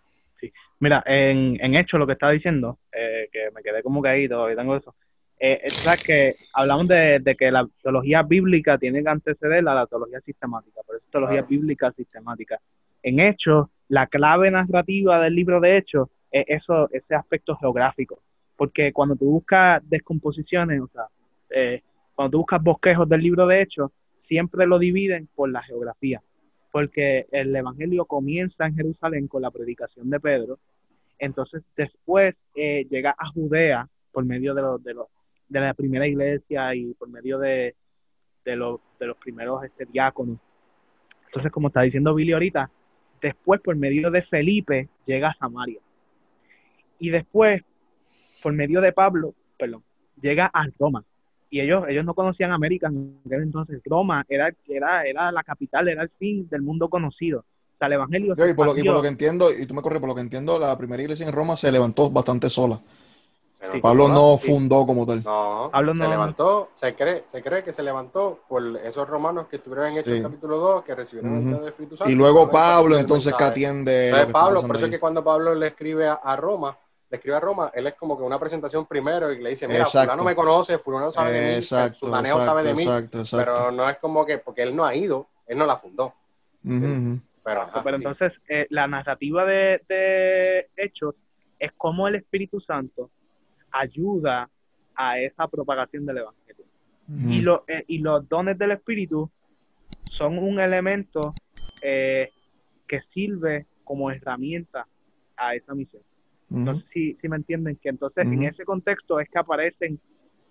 Mira, 0.79 1.01
en, 1.07 1.57
en 1.59 1.73
hecho 1.73 1.97
lo 1.97 2.05
que 2.05 2.13
estaba 2.13 2.33
diciendo, 2.33 2.77
eh, 2.91 3.27
que 3.31 3.49
me 3.55 3.63
quedé 3.63 3.81
como 3.81 3.99
caído 3.99 4.51
y 4.51 4.55
tengo 4.55 4.75
eso, 4.75 4.93
eh, 5.39 5.59
es 5.63 6.01
que 6.03 6.35
hablamos 6.53 6.87
de, 6.87 7.19
de 7.21 7.35
que 7.35 7.49
la 7.49 7.67
teología 7.81 8.21
bíblica 8.21 8.77
tiene 8.77 9.01
que 9.01 9.09
anteceder 9.09 9.67
a 9.67 9.73
la 9.73 9.87
teología 9.87 10.21
sistemática, 10.21 10.81
por 10.85 10.95
eso 10.95 11.05
es 11.05 11.11
teología 11.11 11.37
Claro. 11.39 11.47
bíblica 11.47 11.91
sistemática. 11.91 12.59
En 13.03 13.19
Hechos, 13.19 13.67
la 13.89 14.07
clave 14.07 14.51
narrativa 14.51 15.21
del 15.21 15.35
libro 15.35 15.59
de 15.59 15.77
Hechos 15.77 16.09
es 16.31 16.45
eso, 16.47 16.89
ese 16.91 17.15
aspecto 17.15 17.55
geográfico, 17.55 18.19
porque 18.55 18.91
cuando 18.91 19.15
tú 19.15 19.25
buscas 19.25 19.81
descomposiciones, 19.89 20.81
o 20.81 20.87
sea, 20.87 21.05
eh, 21.49 21.81
cuando 22.15 22.31
tú 22.31 22.37
buscas 22.39 22.61
bosquejos 22.61 23.07
del 23.07 23.21
libro 23.21 23.47
de 23.47 23.61
Hechos, 23.61 23.91
siempre 24.27 24.67
lo 24.67 24.79
dividen 24.79 25.29
por 25.35 25.49
la 25.49 25.63
geografía, 25.63 26.21
porque 26.71 27.27
el 27.31 27.55
Evangelio 27.55 28.05
comienza 28.05 28.65
en 28.65 28.75
Jerusalén 28.75 29.27
con 29.27 29.41
la 29.41 29.51
predicación 29.51 30.09
de 30.09 30.19
Pedro, 30.19 30.59
entonces 31.19 31.63
después 31.75 32.35
eh, 32.55 32.85
llega 32.89 33.15
a 33.17 33.27
Judea 33.29 33.87
por 34.11 34.25
medio 34.25 34.53
de, 34.53 34.61
los, 34.61 34.83
de, 34.83 35.59
la 35.59 35.73
primera 35.73 36.07
iglesia 36.07 36.75
y 36.75 36.93
por 36.93 37.09
medio 37.09 37.39
de, 37.39 37.75
de, 38.45 38.55
los, 38.55 38.79
de 38.99 39.07
los 39.07 39.17
primeros 39.17 39.63
este, 39.63 39.85
diáconos. 39.85 40.37
Entonces, 41.27 41.51
como 41.51 41.67
está 41.67 41.81
diciendo 41.81 42.13
Billy 42.13 42.33
ahorita, 42.33 42.69
después 43.21 43.61
por 43.61 43.75
medio 43.75 44.11
de 44.11 44.21
Felipe 44.23 44.89
llega 45.05 45.29
a 45.29 45.37
Samaria. 45.37 45.79
Y 46.99 47.09
después, 47.09 47.61
por 48.41 48.53
medio 48.53 48.81
de 48.81 48.91
Pablo, 48.91 49.33
perdón, 49.57 49.83
llega 50.21 50.49
a 50.53 50.65
Roma. 50.79 51.03
Y 51.49 51.61
ellos, 51.61 51.85
ellos 51.87 52.03
no 52.03 52.13
conocían 52.13 52.51
América 52.51 52.87
en 52.87 53.19
aquel 53.25 53.43
entonces. 53.43 53.81
Roma 53.85 54.25
era, 54.27 54.51
era, 54.67 55.05
era 55.05 55.31
la 55.31 55.43
capital, 55.43 55.87
era 55.87 56.03
el 56.03 56.09
fin 56.17 56.47
del 56.49 56.61
mundo 56.61 56.89
conocido. 56.89 57.39
O 57.39 57.77
sea, 57.77 57.87
el 57.87 57.93
evangelio 57.93 58.35
Yo, 58.35 58.47
y, 58.47 58.53
por 58.53 58.65
lo, 58.65 58.71
y 58.73 58.83
por 58.83 58.85
expandió. 58.85 58.93
lo 58.93 59.01
que 59.01 59.07
entiendo, 59.07 59.49
y 59.51 59.65
tú 59.65 59.73
me 59.73 59.81
corres, 59.81 59.99
por 59.99 60.09
lo 60.09 60.15
que 60.15 60.21
entiendo, 60.21 60.59
la 60.59 60.77
primera 60.77 61.01
iglesia 61.01 61.27
en 61.27 61.33
Roma 61.33 61.55
se 61.55 61.71
levantó 61.71 62.09
bastante 62.09 62.49
sola. 62.49 62.81
Pablo 63.81 64.07
no 64.07 64.37
sí. 64.37 64.51
fundó 64.51 64.85
como 64.85 65.05
tal. 65.05 65.23
No, 65.23 65.69
Pablo 65.71 65.93
se 65.93 65.99
no- 65.99 66.09
levantó, 66.09 66.69
se 66.73 66.95
cree, 66.95 67.23
se 67.31 67.41
cree 67.41 67.63
que 67.63 67.73
se 67.73 67.83
levantó 67.83 68.39
por 68.47 68.63
esos 68.83 69.07
romanos 69.07 69.47
que 69.47 69.57
estuvieron 69.57 69.87
en 69.91 69.97
Hechos 69.99 70.13
Sí. 70.15 70.21
capítulo 70.21 70.57
2, 70.57 70.83
que 70.83 70.95
recibieron 70.95 71.33
el 71.33 71.41
Ujú. 71.41 71.49
don 71.51 71.59
del 71.61 71.69
Espíritu 71.69 71.97
Santo. 71.97 72.11
Y 72.11 72.15
luego 72.15 72.49
Pablo, 72.49 72.95
el 72.95 73.01
entonces, 73.01 73.33
que 73.33 73.43
atiende 73.43 74.09
Entonces, 74.09 74.31
Pablo, 74.33 74.61
por 74.61 74.75
eso 74.75 74.85
es 74.85 74.91
que 74.91 74.99
cuando 74.99 75.23
Pablo 75.23 75.53
le 75.55 75.67
escribe 75.67 76.07
a, 76.07 76.13
a 76.13 76.35
Roma, 76.35 76.77
le 77.09 77.15
escribe 77.17 77.37
a 77.37 77.39
Roma, 77.39 77.71
él 77.73 77.87
es 77.87 77.95
como 77.95 78.17
que 78.17 78.23
una 78.23 78.37
presentación 78.39 78.85
primero 78.85 79.31
y 79.31 79.41
le 79.41 79.51
dice, 79.51 79.67
mira, 79.67 79.81
Exacto. 79.81 80.11
fulano 80.11 80.23
me 80.23 80.35
conoce, 80.35 80.77
fulano 80.77 81.11
sabe 81.13 81.31
de 81.31 81.41
mí, 81.41 81.51
el 81.53 81.57
Exacto, 81.59 82.05
sutaneo 82.07 82.37
sabe 82.37 82.63
de 82.63 82.73
mí, 82.73 82.83
exacto, 82.83 83.19
exacto. 83.21 83.45
pero 83.53 83.71
no 83.71 83.89
es 83.89 83.97
como 83.99 84.25
que, 84.25 84.37
porque 84.39 84.63
él 84.63 84.75
no 84.75 84.85
ha 84.85 84.93
ido, 84.95 85.27
él 85.47 85.57
no 85.57 85.65
la 85.65 85.77
fundó. 85.77 86.13
Pero, 87.43 87.61
ajá, 87.61 87.81
Pero 87.81 87.97
sí. 87.97 88.03
entonces, 88.03 88.33
eh, 88.49 88.67
la 88.71 88.87
narrativa 88.87 89.45
de, 89.45 89.81
de 89.87 90.67
Hechos 90.75 91.15
es 91.59 91.71
cómo 91.77 92.07
el 92.09 92.15
Espíritu 92.15 92.59
Santo 92.59 93.09
ayuda 93.71 94.49
a 94.95 95.19
esa 95.19 95.47
propagación 95.47 96.05
del 96.05 96.17
Evangelio. 96.19 96.65
Y, 97.31 97.41
lo- 97.41 97.63
eh, 97.67 97.83
y 97.87 97.99
los 97.99 98.27
dones 98.27 98.57
del 98.57 98.71
Espíritu 98.71 99.29
son 100.17 100.37
un 100.39 100.59
elemento 100.59 101.33
eh, 101.83 102.27
que 102.87 103.01
sirve 103.13 103.65
como 103.83 104.11
herramienta 104.11 104.87
a 105.37 105.55
esa 105.55 105.73
misión. 105.75 106.01
Sé 106.75 106.83
si, 106.93 107.13
si 107.21 107.27
me 107.29 107.35
entienden, 107.37 107.75
que 107.77 107.89
entonces 107.89 108.25
en 108.35 108.43
ese 108.49 108.65
contexto 108.65 109.19
es 109.19 109.29
que 109.29 109.37
aparecen 109.37 109.99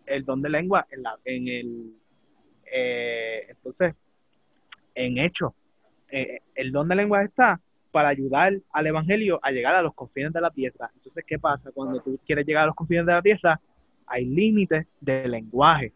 el 0.06 0.24
don 0.24 0.40
de 0.42 0.48
lengua 0.50 0.86
en, 0.90 1.02
la, 1.02 1.18
en 1.24 1.48
el, 1.48 1.92
eh, 2.72 3.46
entonces, 3.48 3.94
en 4.94 5.18
hecho, 5.18 5.54
eh, 6.10 6.40
el 6.54 6.70
don 6.72 6.88
de 6.88 6.94
lengua 6.96 7.22
está 7.24 7.60
para 7.96 8.10
ayudar 8.10 8.52
al 8.74 8.86
evangelio 8.86 9.40
a 9.42 9.50
llegar 9.50 9.74
a 9.74 9.80
los 9.80 9.94
confines 9.94 10.30
de 10.30 10.42
la 10.42 10.50
tierra. 10.50 10.90
Entonces, 10.96 11.24
¿qué 11.26 11.38
pasa? 11.38 11.70
Cuando 11.72 11.98
tú 12.02 12.20
quieres 12.26 12.46
llegar 12.46 12.64
a 12.64 12.66
los 12.66 12.74
confines 12.74 13.06
de 13.06 13.12
la 13.12 13.22
tierra, 13.22 13.58
hay 14.06 14.26
límites 14.26 14.86
de 15.00 15.26
lenguaje. 15.26 15.94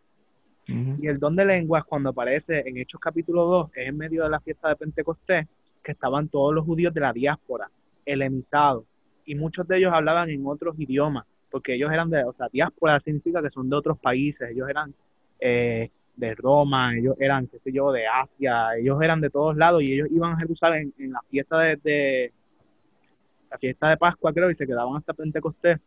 Y 0.66 1.07
el 1.07 1.18
don 1.18 1.36
de 1.36 1.44
lengua, 1.44 1.82
cuando 1.82 2.09
aparece 2.09 2.66
en 2.66 2.78
Hechos 2.78 2.98
capítulo 3.03 3.44
2, 3.44 3.70
es 3.74 3.88
en 3.88 3.98
medio 3.98 4.22
de 4.22 4.30
la 4.30 4.40
fiesta 4.40 4.70
de 4.70 4.76
Pentecostés, 4.76 5.46
que 5.84 5.92
estaban 5.92 6.28
todos 6.28 6.55
los 6.55 6.64
judíos 6.64 6.94
de 6.94 7.01
la 7.01 7.12
diáspora, 7.12 7.68
elemitados, 8.07 8.84
y 9.26 9.34
muchos 9.34 9.68
de 9.68 9.76
ellos 9.76 9.92
hablaban 9.92 10.30
en 10.30 10.46
otros 10.46 10.80
idiomas, 10.80 11.26
porque 11.51 11.74
ellos 11.74 11.92
eran 11.92 12.09
de, 12.09 12.24
o 12.24 12.32
sea, 12.32 12.48
diáspora 12.51 12.98
significa 13.01 13.42
que 13.42 13.51
son 13.51 13.68
de 13.68 13.76
otros 13.76 13.98
países, 13.98 14.48
ellos 14.51 14.70
eran 14.70 14.94
eh, 15.38 15.90
de 16.21 16.35
Roma, 16.35 16.97
ellos 16.97 17.16
eran, 17.18 17.47
qué 17.49 17.59
sé 17.59 17.73
yo, 17.73 17.91
de 17.91 18.07
Asia, 18.07 18.77
ellos 18.77 19.01
eran 19.03 19.21
de 19.21 19.31
todos 19.31 19.57
lados 19.57 19.83
y 19.83 19.95
ellos 19.95 20.09
iban 20.11 20.35
a 20.35 20.39
Jerusalén 20.39 20.93
en, 20.99 21.12
la 21.12 21.23
fiesta 21.29 21.59
de, 21.59 22.33
la 23.51 23.59
fiesta 23.59 23.89
de 23.89 23.97
Pascua, 23.97 24.33
creo, 24.33 24.51
y 24.51 24.55
se 24.55 24.66
quedaban 24.66 24.97
hasta 24.97 25.14
Pentecostés. 25.14 25.81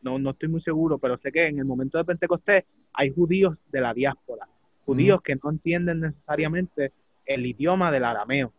No, 0.00 0.18
no 0.18 0.30
estoy 0.30 0.48
muy 0.48 0.62
seguro, 0.62 0.98
pero 0.98 1.18
sé 1.18 1.30
que 1.30 1.46
en 1.46 1.58
el 1.58 1.64
momento 1.64 1.98
de 1.98 2.04
Pentecostés 2.04 2.64
hay 2.94 3.10
judíos 3.10 3.56
de 3.70 3.80
la 3.80 3.92
diáspora, 3.92 4.46
judíos 4.84 5.20
que 5.22 5.36
no 5.36 5.50
entienden 5.50 6.00
necesariamente 6.00 6.92
el 7.26 7.44
idioma 7.44 7.90
del 7.90 8.04
arameo. 8.04 8.52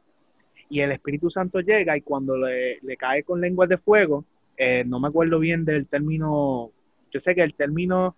Y 0.69 0.81
el 0.81 0.91
Espíritu 0.91 1.29
Santo 1.29 1.59
llega 1.59 1.97
y 1.97 2.01
cuando 2.01 2.37
le, 2.37 2.79
cae 2.97 3.23
con 3.23 3.41
lenguas 3.41 3.69
de 3.69 3.77
fuego, 3.77 4.25
eh, 4.57 4.83
no 4.85 4.99
me 4.99 5.07
acuerdo 5.07 5.39
bien 5.39 5.65
del 5.65 5.87
término, 5.87 6.71
yo 7.11 7.19
sé 7.21 7.35
que 7.35 7.43
el 7.43 7.55
término, 7.55 8.15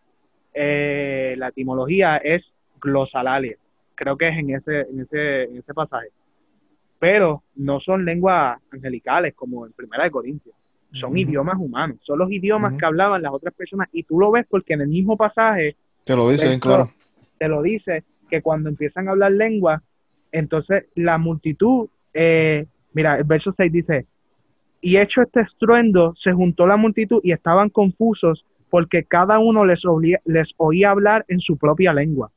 eh, 0.54 1.36
la 1.38 1.50
etimología 1.50 2.18
es 2.18 2.44
glosalalia. 2.86 3.58
Creo 3.96 4.18
que 4.18 4.28
es 4.28 4.38
en 4.38 4.50
ese, 4.52 4.82
en 4.82 5.02
ese, 5.02 5.44
en 5.44 5.58
ese 5.58 5.74
pasaje. 5.74 6.10
Pero 7.00 7.44
no 7.56 7.80
son 7.80 8.06
lenguas 8.06 8.60
angelicales 8.72 9.34
como 9.36 9.66
en 9.66 9.74
Primera 9.74 10.04
de 10.06 10.12
Corintios. 10.12 10.56
Son 10.94 11.18
idiomas 11.18 11.58
humanos. 11.60 11.98
Son 12.04 12.18
los 12.18 12.32
idiomas 12.32 12.78
que 12.78 12.86
hablaban 12.86 13.22
las 13.22 13.34
otras 13.34 13.54
personas. 13.54 13.90
Y 13.92 14.04
tú 14.04 14.18
lo 14.18 14.32
ves 14.32 14.46
porque 14.50 14.74
en 14.74 14.82
el 14.82 14.88
mismo 14.88 15.18
pasaje. 15.18 15.76
Te 16.06 16.16
lo 16.16 16.30
dice 16.30 16.58
claro. 16.60 16.90
Te 17.38 17.50
lo 17.50 17.62
dice 17.62 18.04
que 18.30 18.42
cuando 18.42 18.70
empiezan 18.70 19.08
a 19.08 19.12
hablar 19.12 19.34
lenguas, 19.34 19.82
entonces 20.32 20.86
la 20.96 21.18
multitud. 21.18 21.90
Eh, 22.14 22.66
mira, 22.94 23.18
el 23.18 23.26
verso 23.26 23.54
6 23.58 23.72
dice: 23.72 24.06
Y 24.80 24.98
hecho 24.98 25.22
este 25.22 25.42
estruendo, 25.42 26.16
se 26.24 26.32
juntó 26.32 26.66
la 26.66 26.78
multitud 26.78 27.20
y 27.24 27.34
estaban 27.34 27.70
confusos 27.70 28.46
porque 28.70 29.04
cada 29.04 29.40
uno 29.40 29.66
les, 29.66 29.82
les 30.24 30.50
oía 30.58 30.92
hablar 30.92 31.26
en 31.28 31.40
su 31.40 31.58
propia 31.58 31.94
lengua. 31.94 32.32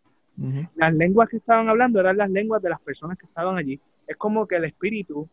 Las 0.76 0.94
lenguas 0.94 1.28
que 1.28 1.38
estaban 1.38 1.68
hablando 1.68 1.98
eran 1.98 2.16
las 2.16 2.30
lenguas 2.30 2.62
de 2.62 2.70
las 2.70 2.80
personas 2.80 3.18
que 3.18 3.26
estaban 3.26 3.56
allí. 3.56 3.80
Es 4.06 4.16
como 4.16 4.46
que 4.46 4.56
el 4.56 4.64
espíritu 4.64 5.28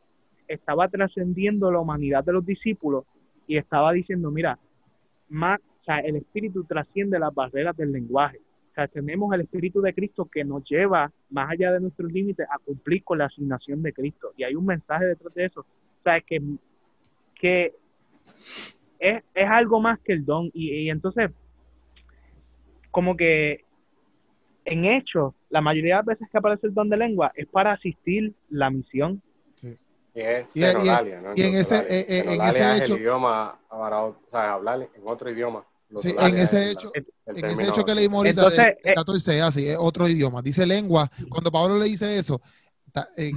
estaba 0.47 0.87
trascendiendo 0.87 1.71
la 1.71 1.79
humanidad 1.79 2.23
de 2.23 2.33
los 2.33 2.45
discípulos 2.45 3.05
y 3.47 3.57
estaba 3.57 3.91
diciendo, 3.93 4.31
mira, 4.31 4.57
más, 5.29 5.59
o 5.59 5.83
sea, 5.83 5.99
el 5.99 6.15
espíritu 6.15 6.63
trasciende 6.63 7.19
las 7.19 7.33
barreras 7.33 7.77
del 7.77 7.91
lenguaje. 7.91 8.39
O 8.71 8.73
sea, 8.73 8.87
tenemos 8.87 9.33
el 9.33 9.41
espíritu 9.41 9.79
de 9.81 9.93
Cristo 9.93 10.25
que 10.25 10.43
nos 10.43 10.67
lleva 10.67 11.11
más 11.29 11.51
allá 11.51 11.71
de 11.71 11.79
nuestros 11.79 12.11
límites 12.11 12.47
a 12.49 12.57
cumplir 12.59 13.03
con 13.03 13.19
la 13.19 13.25
asignación 13.25 13.81
de 13.83 13.93
Cristo. 13.93 14.31
Y 14.35 14.43
hay 14.43 14.55
un 14.55 14.65
mensaje 14.65 15.05
detrás 15.05 15.33
de 15.33 15.45
eso. 15.45 15.61
O 15.61 16.03
sea, 16.03 16.19
que, 16.21 16.41
que 17.35 17.73
es, 18.99 19.23
es 19.33 19.49
algo 19.49 19.79
más 19.79 19.99
que 19.99 20.13
el 20.13 20.25
don. 20.25 20.49
Y, 20.53 20.71
y 20.71 20.89
entonces, 20.89 21.31
como 22.91 23.15
que 23.15 23.64
en 24.65 24.85
hecho, 24.85 25.35
la 25.49 25.61
mayoría 25.61 25.95
de 25.95 25.97
las 25.99 26.05
veces 26.05 26.27
que 26.31 26.37
aparece 26.37 26.67
el 26.67 26.73
don 26.73 26.89
de 26.89 26.97
lengua 26.97 27.31
es 27.35 27.47
para 27.47 27.73
asistir 27.73 28.33
la 28.49 28.69
misión. 28.69 29.21
Sí. 29.55 29.77
Y 30.13 30.21
es 30.21 30.55
y, 30.55 30.63
en 30.63 31.55
ese, 31.55 31.77
eh, 31.77 32.05
eh, 32.07 32.23
en 32.25 32.41
ese 32.41 32.77
hecho, 32.77 32.95
el 32.95 33.01
idioma, 33.01 33.59
o 33.69 34.15
sea, 34.31 34.53
hablar 34.53 34.81
en 34.81 35.01
otro 35.05 35.29
idioma. 35.29 35.63
Sí, 35.97 36.13
en 36.17 36.37
ese 36.37 36.71
hecho, 36.71 36.91
en 36.95 37.45
ese 37.45 37.67
hecho 37.67 37.85
que 37.85 37.93
leímos 37.93 38.17
ahorita, 38.17 38.41
Entonces, 38.41 38.77
de, 38.83 38.93
14, 38.93 39.41
así, 39.41 39.67
es 39.67 39.77
otro 39.79 40.07
idioma. 40.07 40.41
Dice 40.41 40.65
lengua. 40.65 41.09
Cuando 41.29 41.51
Pablo 41.51 41.77
le 41.77 41.85
dice 41.85 42.17
eso, 42.17 42.41
eh, 43.17 43.31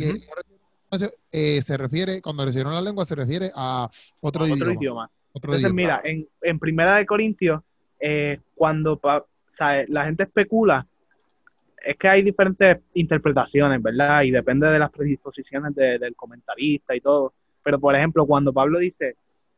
eh, 1.33 1.61
se 1.63 1.77
refiere, 1.77 2.23
cuando 2.23 2.45
le 2.45 2.51
hicieron 2.51 2.73
la 2.73 2.81
lengua, 2.81 3.05
se 3.05 3.15
refiere 3.15 3.51
a 3.55 3.89
otro, 4.21 4.45
otro 4.45 4.73
idioma. 4.73 5.11
Entonces, 5.35 5.73
mira, 5.73 6.01
en, 6.05 6.27
en 6.43 6.59
Primera 6.59 6.97
de 6.97 7.07
Corintios, 7.07 7.63
eh, 8.01 8.41
cuando 8.55 8.95
o 8.95 9.27
sea, 9.57 9.85
la 9.89 10.05
gente 10.07 10.23
especula 10.25 10.87
es 11.85 11.97
que 11.97 12.09
hay 12.09 12.23
diferentes 12.23 12.79
interpretaciones, 12.95 13.83
¿verdad? 13.83 14.23
Y 14.23 14.31
depende 14.31 14.67
de 14.69 14.79
las 14.79 14.91
predisposiciones 14.91 15.75
del 15.75 16.15
comentarista 16.17 16.95
y 16.95 17.01
todo. 17.01 17.33
Pero, 17.63 17.79
por 17.79 17.95
ejemplo, 17.95 18.27
cuando 18.27 18.53
Pablo 18.53 18.79
dice, 18.79 19.17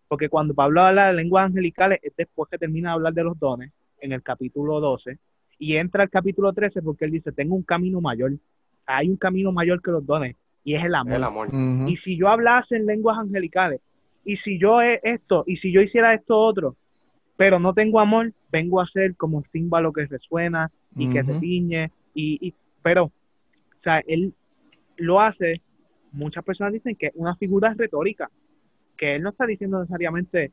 porque 0.09 0.29
cuando 0.29 0.55
Pablo 0.55 0.83
habla 0.83 1.09
de 1.09 1.15
lenguas 1.15 1.47
angelicales 1.47 2.01
es 2.03 2.13
después 2.17 2.49
que 2.51 2.59
termina 2.59 2.91
de 2.91 2.95
hablar 2.95 3.15
de 3.15 3.25
los 3.25 3.39
dones, 3.39 3.73
en 4.01 4.13
el 4.13 4.23
capítulo 4.23 4.81
12, 4.81 5.19
y 5.59 5.77
entra 5.77 6.03
al 6.03 6.11
capítulo 6.11 6.53
13 6.53 6.83
porque 6.83 7.05
él 7.05 7.11
dice, 7.11 7.33
tengo 7.33 7.55
un 7.55 7.63
camino 7.63 8.01
mayor. 8.01 8.33
Hay 8.87 9.09
un 9.09 9.17
camino 9.17 9.53
mayor 9.53 9.83
que 9.83 9.91
los 9.91 10.05
dones, 10.05 10.37
y 10.65 10.75
es 10.75 10.85
el 10.85 10.95
amor. 10.95 11.15
El 11.15 11.25
amor. 11.25 11.49
Y 11.87 11.97
si 11.99 12.17
yo 12.17 12.29
hablase 12.29 12.77
en 12.77 12.87
lenguas 12.87 13.19
angelicales, 13.19 13.81
y 14.25 14.37
si 14.39 14.59
yo 14.59 14.81
esto, 14.81 15.45
y 15.47 15.57
si 15.59 15.73
yo 15.73 15.81
hiciera 15.81 16.15
esto 16.15 16.39
otro, 16.39 16.77
pero 17.37 17.59
no 17.59 17.73
tengo 17.73 18.01
amor, 18.01 18.33
vengo 18.51 18.81
a 18.81 18.87
ser 18.87 19.17
como 19.17 19.39
un 19.39 19.45
símbolo 19.51 19.93
que 19.93 20.07
resuena 20.07 20.71
y 20.95 21.13
que 21.13 21.23
se 21.23 21.39
ciñe 21.39 21.91
y, 22.15 22.55
pero, 22.83 23.05
o 23.05 23.83
sea, 23.83 24.03
él 24.07 24.35
lo 24.97 25.21
hace, 25.21 25.61
muchas 26.13 26.45
personas 26.45 26.73
dicen 26.73 26.97
que 26.97 27.07
es 27.07 27.13
una 27.15 27.37
figura 27.37 27.75
retórica, 27.77 28.31
que 28.97 29.17
él 29.17 29.23
no 29.23 29.31
está 29.31 29.47
diciendo 29.47 29.81
necesariamente 29.81 30.53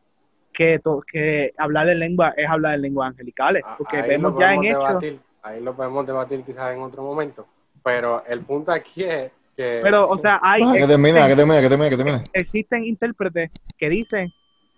que, 0.53 0.79
que 1.11 1.53
hablar 1.57 1.89
en 1.89 1.99
lengua 1.99 2.33
es 2.37 2.49
hablar 2.49 2.75
en 2.75 2.81
lenguas 2.81 3.09
angelicales, 3.09 3.63
ah, 3.65 3.75
porque 3.77 4.01
vemos 4.01 4.33
ya 4.39 4.53
en 4.53 4.63
hecho... 4.65 4.99
Ahí 5.43 5.61
lo 5.61 5.75
podemos 5.75 6.05
debatir 6.05 6.43
quizás 6.43 6.75
en 6.75 6.81
otro 6.81 7.03
momento, 7.03 7.47
pero 7.83 8.23
el 8.25 8.41
punto 8.41 8.71
aquí 8.71 9.03
es 9.03 9.31
que... 9.55 9.79
Pero, 9.81 10.09
o 10.09 10.17
sea, 10.17 10.39
hay... 10.41 10.59
Que 10.59 10.87
termine, 10.87 11.19
que 11.27 11.35
termine, 11.35 11.61
que 11.61 11.69
termine, 11.69 11.89
que 11.89 11.97
termine. 11.97 12.23
Existen 12.33 12.83
intérpretes 12.83 13.51
que 13.77 13.87
dicen 13.87 14.27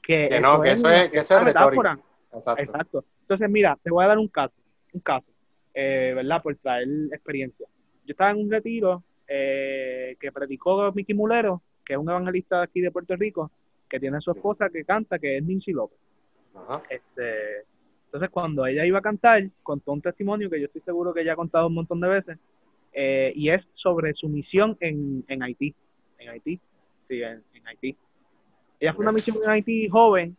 que... 0.03 0.29
Que 0.29 0.39
no, 0.39 0.61
que 0.61 0.71
eso 0.71 0.89
es, 0.89 1.09
que 1.09 1.19
eso 1.19 1.37
es 1.37 1.43
retórica. 1.43 1.97
Exacto. 2.33 2.61
Exacto. 2.61 3.03
Entonces, 3.21 3.49
mira, 3.49 3.77
te 3.81 3.89
voy 3.89 4.05
a 4.05 4.07
dar 4.09 4.17
un 4.17 4.27
caso, 4.27 4.53
un 4.93 5.01
caso. 5.01 5.25
Eh, 5.81 6.11
¿verdad? 6.13 6.41
Por 6.43 6.57
traer 6.57 6.89
experiencia. 7.13 7.65
Yo 8.05 8.11
estaba 8.11 8.31
en 8.31 8.37
un 8.37 8.51
retiro 8.51 9.01
eh, 9.25 10.17
que 10.19 10.29
predicó 10.29 10.91
Mickey 10.91 11.15
Mulero, 11.15 11.61
que 11.85 11.93
es 11.93 11.99
un 11.99 12.09
evangelista 12.09 12.57
de 12.57 12.63
aquí 12.63 12.81
de 12.81 12.91
Puerto 12.91 13.15
Rico, 13.15 13.49
que 13.89 13.97
tiene 13.97 14.17
a 14.17 14.19
su 14.19 14.31
esposa 14.31 14.69
que 14.69 14.83
canta, 14.83 15.17
que 15.17 15.37
es 15.37 15.43
Nancy 15.43 15.71
López. 15.71 15.97
Este, 16.89 17.61
entonces, 18.07 18.29
cuando 18.29 18.65
ella 18.65 18.85
iba 18.85 18.99
a 18.99 19.01
cantar, 19.01 19.47
contó 19.63 19.93
un 19.93 20.01
testimonio 20.01 20.49
que 20.49 20.59
yo 20.59 20.65
estoy 20.65 20.81
seguro 20.81 21.13
que 21.13 21.21
ella 21.21 21.31
ha 21.31 21.37
contado 21.37 21.67
un 21.67 21.75
montón 21.75 22.01
de 22.01 22.09
veces, 22.09 22.37
eh, 22.91 23.31
y 23.33 23.49
es 23.49 23.65
sobre 23.75 24.13
su 24.15 24.27
misión 24.27 24.75
en, 24.81 25.23
en 25.29 25.43
Haití. 25.43 25.73
En 26.17 26.27
Haití, 26.27 26.59
sí, 27.07 27.21
en, 27.21 27.41
Haití. 27.65 27.95
Ella 28.81 28.93
fue 28.93 29.03
una 29.03 29.13
misión 29.13 29.37
en 29.41 29.49
Haití 29.49 29.87
joven, 29.87 30.35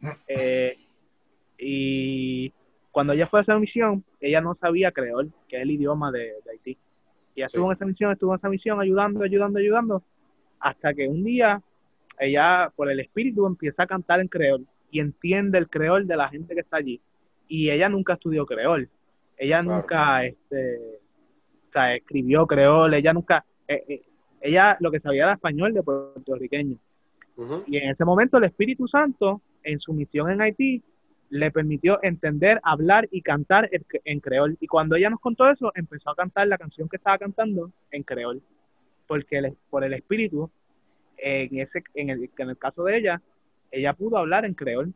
y 1.56 2.52
cuando 2.90 3.12
ella 3.12 3.26
fue 3.26 3.40
a 3.40 3.42
esa 3.42 3.58
misión, 3.58 4.04
ella 4.20 4.40
no 4.40 4.54
sabía 4.54 4.92
creol, 4.92 5.32
que 5.48 5.56
es 5.56 5.62
el 5.62 5.70
idioma 5.70 6.10
de, 6.10 6.32
Haití. 6.50 6.76
Y 7.34 7.40
ella 7.40 7.46
estuvo 7.46 7.66
en 7.66 7.76
esa 7.76 7.86
misión, 7.86 8.12
estuvo 8.12 8.32
en 8.32 8.38
esa 8.38 8.48
misión 8.48 8.80
ayudando, 8.80 9.22
ayudando, 9.22 9.58
ayudando, 9.58 10.02
hasta 10.58 10.92
que 10.94 11.06
un 11.08 11.24
día 11.24 11.62
ella, 12.18 12.70
por 12.74 12.90
el 12.90 13.00
espíritu, 13.00 13.46
empieza 13.46 13.84
a 13.84 13.86
cantar 13.86 14.20
en 14.20 14.28
creol 14.28 14.66
y 14.90 15.00
entiende 15.00 15.58
el 15.58 15.68
creol 15.68 16.06
de 16.06 16.16
la 16.16 16.28
gente 16.28 16.54
que 16.54 16.60
está 16.60 16.78
allí. 16.78 17.00
Y 17.48 17.70
ella 17.70 17.88
nunca 17.88 18.14
estudió 18.14 18.44
creol. 18.44 18.88
Ella 19.38 19.62
nunca 19.62 20.24
este, 20.24 21.00
o 21.68 21.72
sea, 21.72 21.94
escribió 21.94 22.46
creol, 22.46 22.94
ella 22.94 23.12
nunca... 23.12 23.44
Eh, 23.66 23.84
eh, 23.88 24.02
ella 24.42 24.76
lo 24.80 24.90
que 24.90 25.00
sabía 25.00 25.24
era 25.24 25.34
español 25.34 25.74
de 25.74 25.82
puertorriqueño. 25.82 26.76
Y 27.66 27.76
en 27.78 27.90
ese 27.90 28.04
momento 28.04 28.36
el 28.36 28.44
Espíritu 28.44 28.86
Santo, 28.86 29.40
en 29.62 29.78
su 29.80 29.94
misión 29.94 30.30
en 30.30 30.42
Haití, 30.42 30.82
le 31.30 31.50
permitió 31.50 32.02
entender, 32.02 32.60
hablar 32.62 33.08
y 33.10 33.22
cantar 33.22 33.70
en 34.04 34.20
creol. 34.20 34.58
Y 34.60 34.66
cuando 34.66 34.96
ella 34.96 35.10
nos 35.10 35.20
contó 35.20 35.48
eso, 35.48 35.72
empezó 35.74 36.10
a 36.10 36.16
cantar 36.16 36.48
la 36.48 36.58
canción 36.58 36.88
que 36.88 36.96
estaba 36.96 37.18
cantando 37.18 37.70
en 37.90 38.02
creol, 38.02 38.42
porque 39.06 39.54
por 39.70 39.84
el 39.84 39.94
espíritu, 39.94 40.50
en 41.16 41.58
ese, 41.58 41.82
en 41.94 42.10
el, 42.10 42.30
en 42.36 42.50
el 42.50 42.58
caso 42.58 42.84
de 42.84 42.98
ella, 42.98 43.22
ella 43.70 43.92
pudo 43.92 44.18
hablar 44.18 44.44
en 44.44 44.54
creol. 44.54 44.92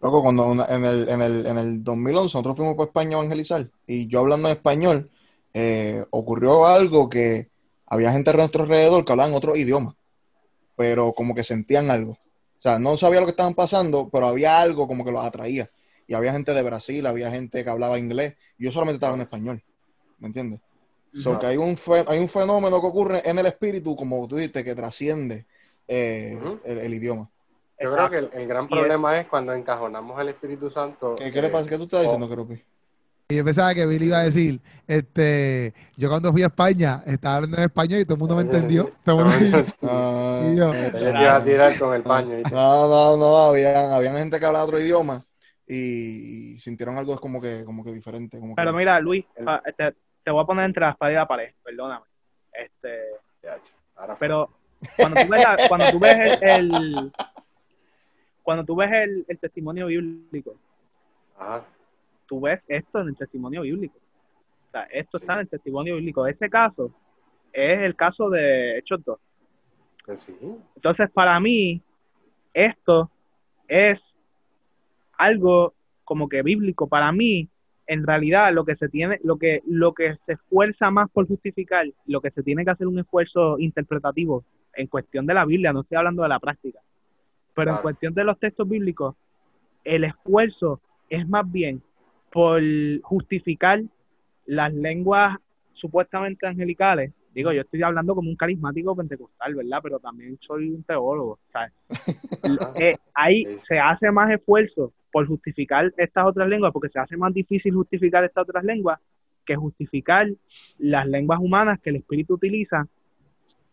Loco, 0.00 0.22
cuando 0.22 0.52
en 0.68 0.84
el, 0.84 1.08
en 1.08 1.22
el, 1.22 1.46
en 1.46 1.58
el 1.58 1.84
2011 1.84 2.24
nosotros 2.24 2.56
fuimos 2.56 2.76
para 2.76 2.86
España 2.86 3.16
a 3.16 3.20
evangelizar 3.20 3.68
y 3.86 4.08
yo 4.08 4.20
hablando 4.20 4.48
en 4.48 4.56
español, 4.56 5.10
eh, 5.54 6.04
ocurrió 6.10 6.66
algo 6.66 7.08
que 7.08 7.48
había 7.86 8.12
gente 8.12 8.30
a 8.30 8.34
nuestro 8.34 8.64
alrededor 8.64 9.04
que 9.04 9.12
hablaban 9.12 9.34
otro 9.34 9.56
idioma, 9.56 9.96
pero 10.76 11.12
como 11.14 11.34
que 11.34 11.42
sentían 11.42 11.90
algo. 11.90 12.18
O 12.58 12.62
sea, 12.62 12.78
no 12.78 12.96
sabía 12.96 13.20
lo 13.20 13.26
que 13.26 13.30
estaban 13.30 13.54
pasando, 13.54 14.08
pero 14.10 14.26
había 14.26 14.60
algo 14.60 14.88
como 14.88 15.04
que 15.04 15.12
los 15.12 15.24
atraía. 15.24 15.68
Y 16.06 16.14
había 16.14 16.32
gente 16.32 16.54
de 16.54 16.62
Brasil, 16.62 17.06
había 17.06 17.30
gente 17.30 17.64
que 17.64 17.70
hablaba 17.70 17.98
inglés, 17.98 18.36
y 18.58 18.64
yo 18.64 18.72
solamente 18.72 18.96
estaba 18.96 19.14
en 19.16 19.22
español, 19.22 19.62
¿me 20.18 20.28
entiendes? 20.28 20.60
So, 21.14 21.38
que 21.38 21.46
hay 21.46 21.56
un, 21.56 21.76
fe- 21.76 22.04
hay 22.08 22.18
un 22.18 22.28
fenómeno 22.28 22.80
que 22.80 22.86
ocurre 22.86 23.22
en 23.28 23.38
el 23.38 23.46
espíritu, 23.46 23.96
como 23.96 24.26
tú 24.28 24.36
dijiste, 24.36 24.64
que 24.64 24.74
trasciende 24.74 25.46
eh, 25.88 26.38
el, 26.64 26.78
el 26.78 26.94
idioma. 26.94 27.30
Yo 27.78 27.92
creo 27.92 28.10
que 28.10 28.18
el, 28.18 28.30
el 28.32 28.48
gran 28.48 28.68
problema 28.68 29.20
es 29.20 29.26
cuando 29.28 29.52
encajonamos 29.52 30.18
al 30.18 30.28
Espíritu 30.30 30.70
Santo. 30.70 31.16
¿Qué, 31.16 31.30
qué 31.32 31.40
le 31.42 31.48
eh, 31.48 31.50
pasa? 31.50 31.68
¿Qué 31.68 31.76
tú 31.76 31.84
estás 31.84 32.02
diciendo, 32.02 32.28
Kerupi? 32.28 32.62
Y 33.28 33.34
yo 33.38 33.44
pensaba 33.44 33.74
que 33.74 33.84
Billy 33.86 34.06
iba 34.06 34.18
a 34.18 34.22
decir, 34.22 34.60
este, 34.86 35.74
yo 35.96 36.08
cuando 36.08 36.30
fui 36.30 36.44
a 36.44 36.46
España 36.46 37.02
estaba 37.06 37.36
hablando 37.36 37.56
en 37.56 37.64
español 37.64 37.98
y 38.00 38.04
todo 38.04 38.14
el 38.14 38.20
mundo 38.20 38.36
me 38.36 38.42
entendió. 38.42 38.92
Todo 39.04 39.20
el 39.22 39.24
mundo- 39.26 39.66
Ah, 39.82 40.42
Y 40.44 40.56
yo- 40.56 40.72
eh, 40.72 40.90
Yo 40.92 40.98
te 41.00 41.08
iba 41.22 41.34
a 41.36 41.44
tirar 41.44 41.76
con 41.76 41.94
el 41.96 42.02
paño. 42.04 42.36
¿viste? 42.36 42.54
No, 42.54 42.86
no, 42.88 43.16
no, 43.16 43.36
habían, 43.48 43.90
habían 43.90 44.16
gente 44.16 44.38
que 44.38 44.46
hablaba 44.46 44.64
otro 44.64 44.78
idioma 44.78 45.24
y, 45.66 46.56
sintieron 46.60 46.96
algo 46.98 47.18
como 47.18 47.40
que, 47.40 47.64
como 47.64 47.82
que 47.82 47.90
diferente. 47.90 48.38
Como 48.38 48.54
Pero 48.54 48.70
que, 48.70 48.76
mira, 48.78 49.00
Luis, 49.00 49.24
te, 49.76 49.94
te 50.22 50.30
voy 50.30 50.44
a 50.44 50.46
poner 50.46 50.66
entre 50.66 50.82
la 50.82 50.90
espada 50.92 51.10
y 51.10 51.14
la 51.16 51.26
pared, 51.26 51.52
perdóname. 51.64 52.06
Este, 52.52 53.00
pero 54.20 54.50
cuando 54.96 55.20
tú 55.20 55.28
ves, 55.28 55.40
la- 55.42 55.56
cuando 55.66 55.90
tú 55.90 55.98
ves 55.98 56.16
el, 56.42 56.48
el- 56.48 57.12
cuando 58.44 58.64
tú 58.64 58.76
ves 58.76 58.90
el, 58.92 59.24
el 59.26 59.38
testimonio 59.40 59.86
bíblico, 59.86 60.54
Ajá. 61.36 61.64
Tú 62.26 62.40
ves 62.40 62.60
esto 62.68 63.00
en 63.00 63.08
el 63.08 63.16
testimonio 63.16 63.62
bíblico. 63.62 63.98
O 64.68 64.70
sea, 64.70 64.82
esto 64.84 65.18
Sí. 65.18 65.22
está 65.24 65.34
en 65.34 65.40
el 65.40 65.48
testimonio 65.48 65.96
bíblico. 65.96 66.26
Ese 66.26 66.48
caso 66.50 66.92
es 67.52 67.80
el 67.80 67.94
caso 67.96 68.28
de 68.30 68.78
Hechos 68.78 69.02
2. 69.04 69.18
Pues 70.04 70.20
sí. 70.22 70.36
Entonces, 70.76 71.10
para 71.10 71.38
mí, 71.40 71.80
esto 72.54 73.10
es 73.68 73.98
algo 75.18 75.74
como 76.04 76.28
que 76.28 76.42
bíblico. 76.42 76.86
Para 76.88 77.10
mí, 77.12 77.48
en 77.86 78.06
realidad, 78.06 78.52
lo 78.52 78.64
que 78.64 78.76
se 78.76 78.88
tiene, 78.88 79.18
lo 79.22 79.36
que, 79.38 79.62
lo 79.66 79.92
que 79.94 80.16
se 80.26 80.32
esfuerza 80.34 80.90
más 80.90 81.10
por 81.10 81.26
justificar, 81.26 81.86
lo 82.06 82.20
que 82.20 82.30
se 82.30 82.42
tiene 82.42 82.64
que 82.64 82.70
hacer 82.70 82.86
un 82.86 82.98
esfuerzo 82.98 83.58
interpretativo 83.58 84.44
en 84.74 84.86
cuestión 84.88 85.26
de 85.26 85.34
la 85.34 85.44
Biblia, 85.44 85.72
no 85.72 85.80
estoy 85.80 85.96
hablando 85.96 86.22
de 86.22 86.28
la 86.28 86.38
práctica, 86.38 86.80
pero 87.54 87.72
en 87.72 87.78
cuestión 87.78 88.12
de 88.12 88.24
los 88.24 88.38
textos 88.38 88.68
bíblicos, 88.68 89.14
el 89.84 90.04
esfuerzo 90.04 90.80
es 91.08 91.26
más 91.28 91.50
bien 91.50 91.80
por 92.36 92.60
justificar 93.00 93.80
las 94.44 94.70
lenguas 94.74 95.38
supuestamente 95.72 96.46
angelicales. 96.46 97.14
Digo, 97.32 97.50
yo 97.50 97.62
estoy 97.62 97.82
hablando 97.82 98.14
como 98.14 98.28
un 98.28 98.36
carismático 98.36 98.94
pentecostal, 98.94 99.54
¿verdad? 99.54 99.78
Pero 99.82 99.98
también 100.00 100.38
soy 100.46 100.68
un 100.68 100.82
teólogo. 100.82 101.38
Eh, 102.78 102.94
ahí 103.14 103.46
Sí. 103.46 103.58
se 103.68 103.78
hace 103.78 104.10
más 104.10 104.30
esfuerzo 104.30 104.92
por 105.10 105.26
justificar 105.26 105.90
estas 105.96 106.26
otras 106.26 106.46
lenguas, 106.46 106.74
porque 106.74 106.90
se 106.90 106.98
hace 106.98 107.16
más 107.16 107.32
difícil 107.32 107.72
justificar 107.72 108.22
estas 108.22 108.42
otras 108.46 108.64
lenguas 108.64 109.00
que 109.46 109.56
justificar 109.56 110.28
las 110.78 111.06
lenguas 111.06 111.40
humanas 111.40 111.80
que 111.80 111.88
el 111.88 111.96
Espíritu 111.96 112.34
utiliza 112.34 112.86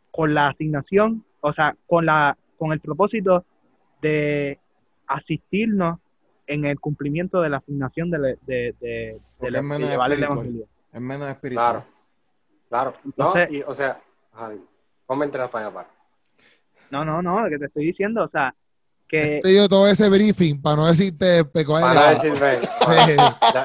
con 0.09 0.34
la 0.34 0.47
asignación, 0.47 1.26
o 1.41 1.51
sea, 1.51 1.76
con 1.86 2.05
la 2.05 2.38
con 2.57 2.72
el 2.72 2.80
propósito 2.80 3.43
de 4.01 4.57
asistirnos 5.07 5.99
en 6.48 6.66
el 6.66 6.80
cumplimiento 6.80 7.41
de 7.41 7.50
la 7.50 7.58
asignación 7.58 8.10
de, 8.12 8.20
de, 8.20 8.38
de, 8.46 8.76
de- 8.82 9.20
de 9.39 9.48
es 9.48 9.64
menos 9.64 9.89
llevar 9.89 10.12
el 10.12 10.20
espiritual. 10.20 10.38
evangelio. 10.39 10.68
es 10.91 11.02
menos 11.02 11.28
espiritual. 11.30 11.72
Claro. 11.72 11.86
Claro. 12.70 12.94
Entonces- 13.06 13.50
no, 13.52 13.56
y, 13.58 13.62
o 13.64 13.74
sea, 13.74 14.02
ponme 15.06 15.26
entre 15.26 15.48
para. 15.48 15.88
No, 16.91 17.04
no, 17.06 17.22
no, 17.22 17.50
que 17.50 17.58
te 17.58 17.66
estoy 17.66 17.86
diciendo, 17.86 18.24
o 18.24 18.30
sea, 18.30 18.54
que 19.08 19.39
Te 19.44 19.50
dio 19.50 19.68
todo 19.70 19.88
ese 19.88 20.10
briefing 20.10 20.62
para 20.62 20.76
no 20.76 20.88
decirte 20.88 21.46
peco 21.46 21.74
Para 21.80 22.12
decir, 22.16 22.32
ven. 22.34 22.60
Sí. 22.62 23.16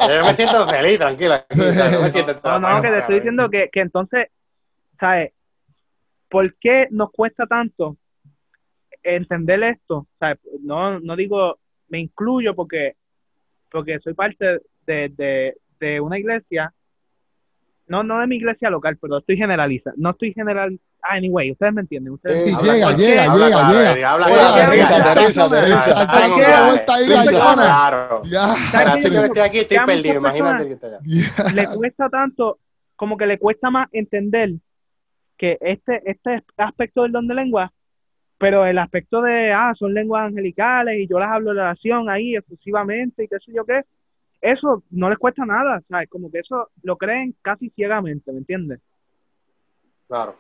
Yo 0.09 0.21
me 0.21 0.35
siento 0.35 0.67
feliz, 0.69 0.99
tranquila. 0.99 1.47
aquí, 1.49 1.61
o 1.61 1.73
sea, 1.73 1.91
no 1.91 2.03
me 2.03 2.13
siento 2.13 2.41
No, 2.45 2.59
no, 2.59 2.83
que 2.83 2.89
te 2.89 2.99
estoy 2.99 3.15
diciendo 3.17 3.49
que, 3.51 3.69
que 3.73 3.81
entonces, 3.81 4.29
¿sabes? 5.01 5.33
¿Por 6.29 6.55
qué 6.59 6.89
nos 6.91 7.11
cuesta 7.11 7.47
tanto 7.47 7.97
entender 9.03 9.63
esto? 9.63 10.07
¿Sabes? 10.19 10.39
No, 10.61 11.01
no 11.01 11.17
digo, 11.17 11.59
me 11.89 11.99
incluyo 12.01 12.55
porque, 12.55 12.95
porque 13.71 13.99
soy 14.01 14.15
parte 14.15 14.61
de, 14.87 15.09
de, 15.17 15.57
de 15.81 16.01
una 16.01 16.19
iglesia, 16.19 16.73
no, 17.87 18.03
no 18.03 18.21
de 18.21 18.27
mi 18.27 18.37
iglesia 18.37 18.71
local, 18.71 18.99
pero 19.01 19.19
estoy 19.19 19.37
generaliza, 19.37 19.93
no 19.97 20.11
estoy 20.11 20.33
general, 20.35 20.79
ah, 21.03 21.15
anyway, 21.15 21.51
ustedes 21.53 21.73
me 21.73 21.81
entienden, 21.81 22.13
ustedes 22.13 22.41
Sí, 22.41 22.55
llega, 22.63 22.93
llega, 22.93 23.25
Habla 23.33 23.73
llega, 23.73 24.13
habla 24.13 24.27
aterriza, 24.27 24.97
aterriza, 24.97 25.49
ya, 28.25 28.53
aterriza. 28.53 29.27
estoy 29.27 29.41
aquí, 29.41 29.59
estoy 29.61 29.79
perdido. 29.87 30.15
Imagínate 30.17 30.67
que 30.67 30.73
está 30.75 30.87
allá. 30.87 30.99
le 31.55 31.67
cuesta 31.75 32.09
tanto, 32.11 32.59
como 32.97 33.17
que 33.17 33.27
le 33.27 33.39
cuesta 33.39 33.71
más 33.71 33.89
entender 33.93 34.51
que 35.39 35.57
este, 35.61 36.03
este 36.05 36.43
aspecto 36.57 37.05
del 37.05 37.13
don 37.13 37.27
de 37.27 37.35
lengua, 37.35 37.73
pero 38.39 38.65
el 38.67 38.79
aspecto 38.79 39.21
de, 39.21 39.53
ah, 39.53 39.75
son 39.77 39.93
lenguas 39.95 40.27
angelicales 40.27 40.99
y 40.99 41.09
yo 41.09 41.19
las 41.19 41.31
hablo 41.31 41.53
de 41.55 41.61
oración 41.61 42.09
ahí 42.09 42.37
exclusivamente 42.37 43.25
y 43.25 43.29
qué 43.29 43.37
sé 43.45 43.53
yo 43.53 43.65
qué, 43.65 43.83
eso 44.41 44.85
no 44.91 45.11
les 45.11 45.19
cuesta 45.19 45.45
nada, 45.45 45.83
¿sabes? 45.89 46.09
Como 46.09 46.31
que 46.31 46.39
eso 46.39 46.71
lo 46.83 46.97
creen 46.97 47.35
casi 47.43 47.71
ciegamente, 47.71 48.31
¿me 48.33 48.39
entiendes? 48.39 48.81
Claro. 50.07 50.37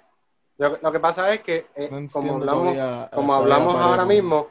Lo, 0.59 0.76
lo 0.80 0.92
que 0.92 1.01
pasa 1.01 1.32
es 1.32 1.40
que, 1.42 1.66
eh, 1.76 1.88
No 1.90 2.09
como 2.11 2.34
hablamos, 2.34 2.76
todavía 2.76 3.11
como 3.14 3.34
hablamos 3.34 3.74
pared, 3.74 3.86
ahora 3.90 4.03
como- 4.03 4.09
mismo, 4.14 4.49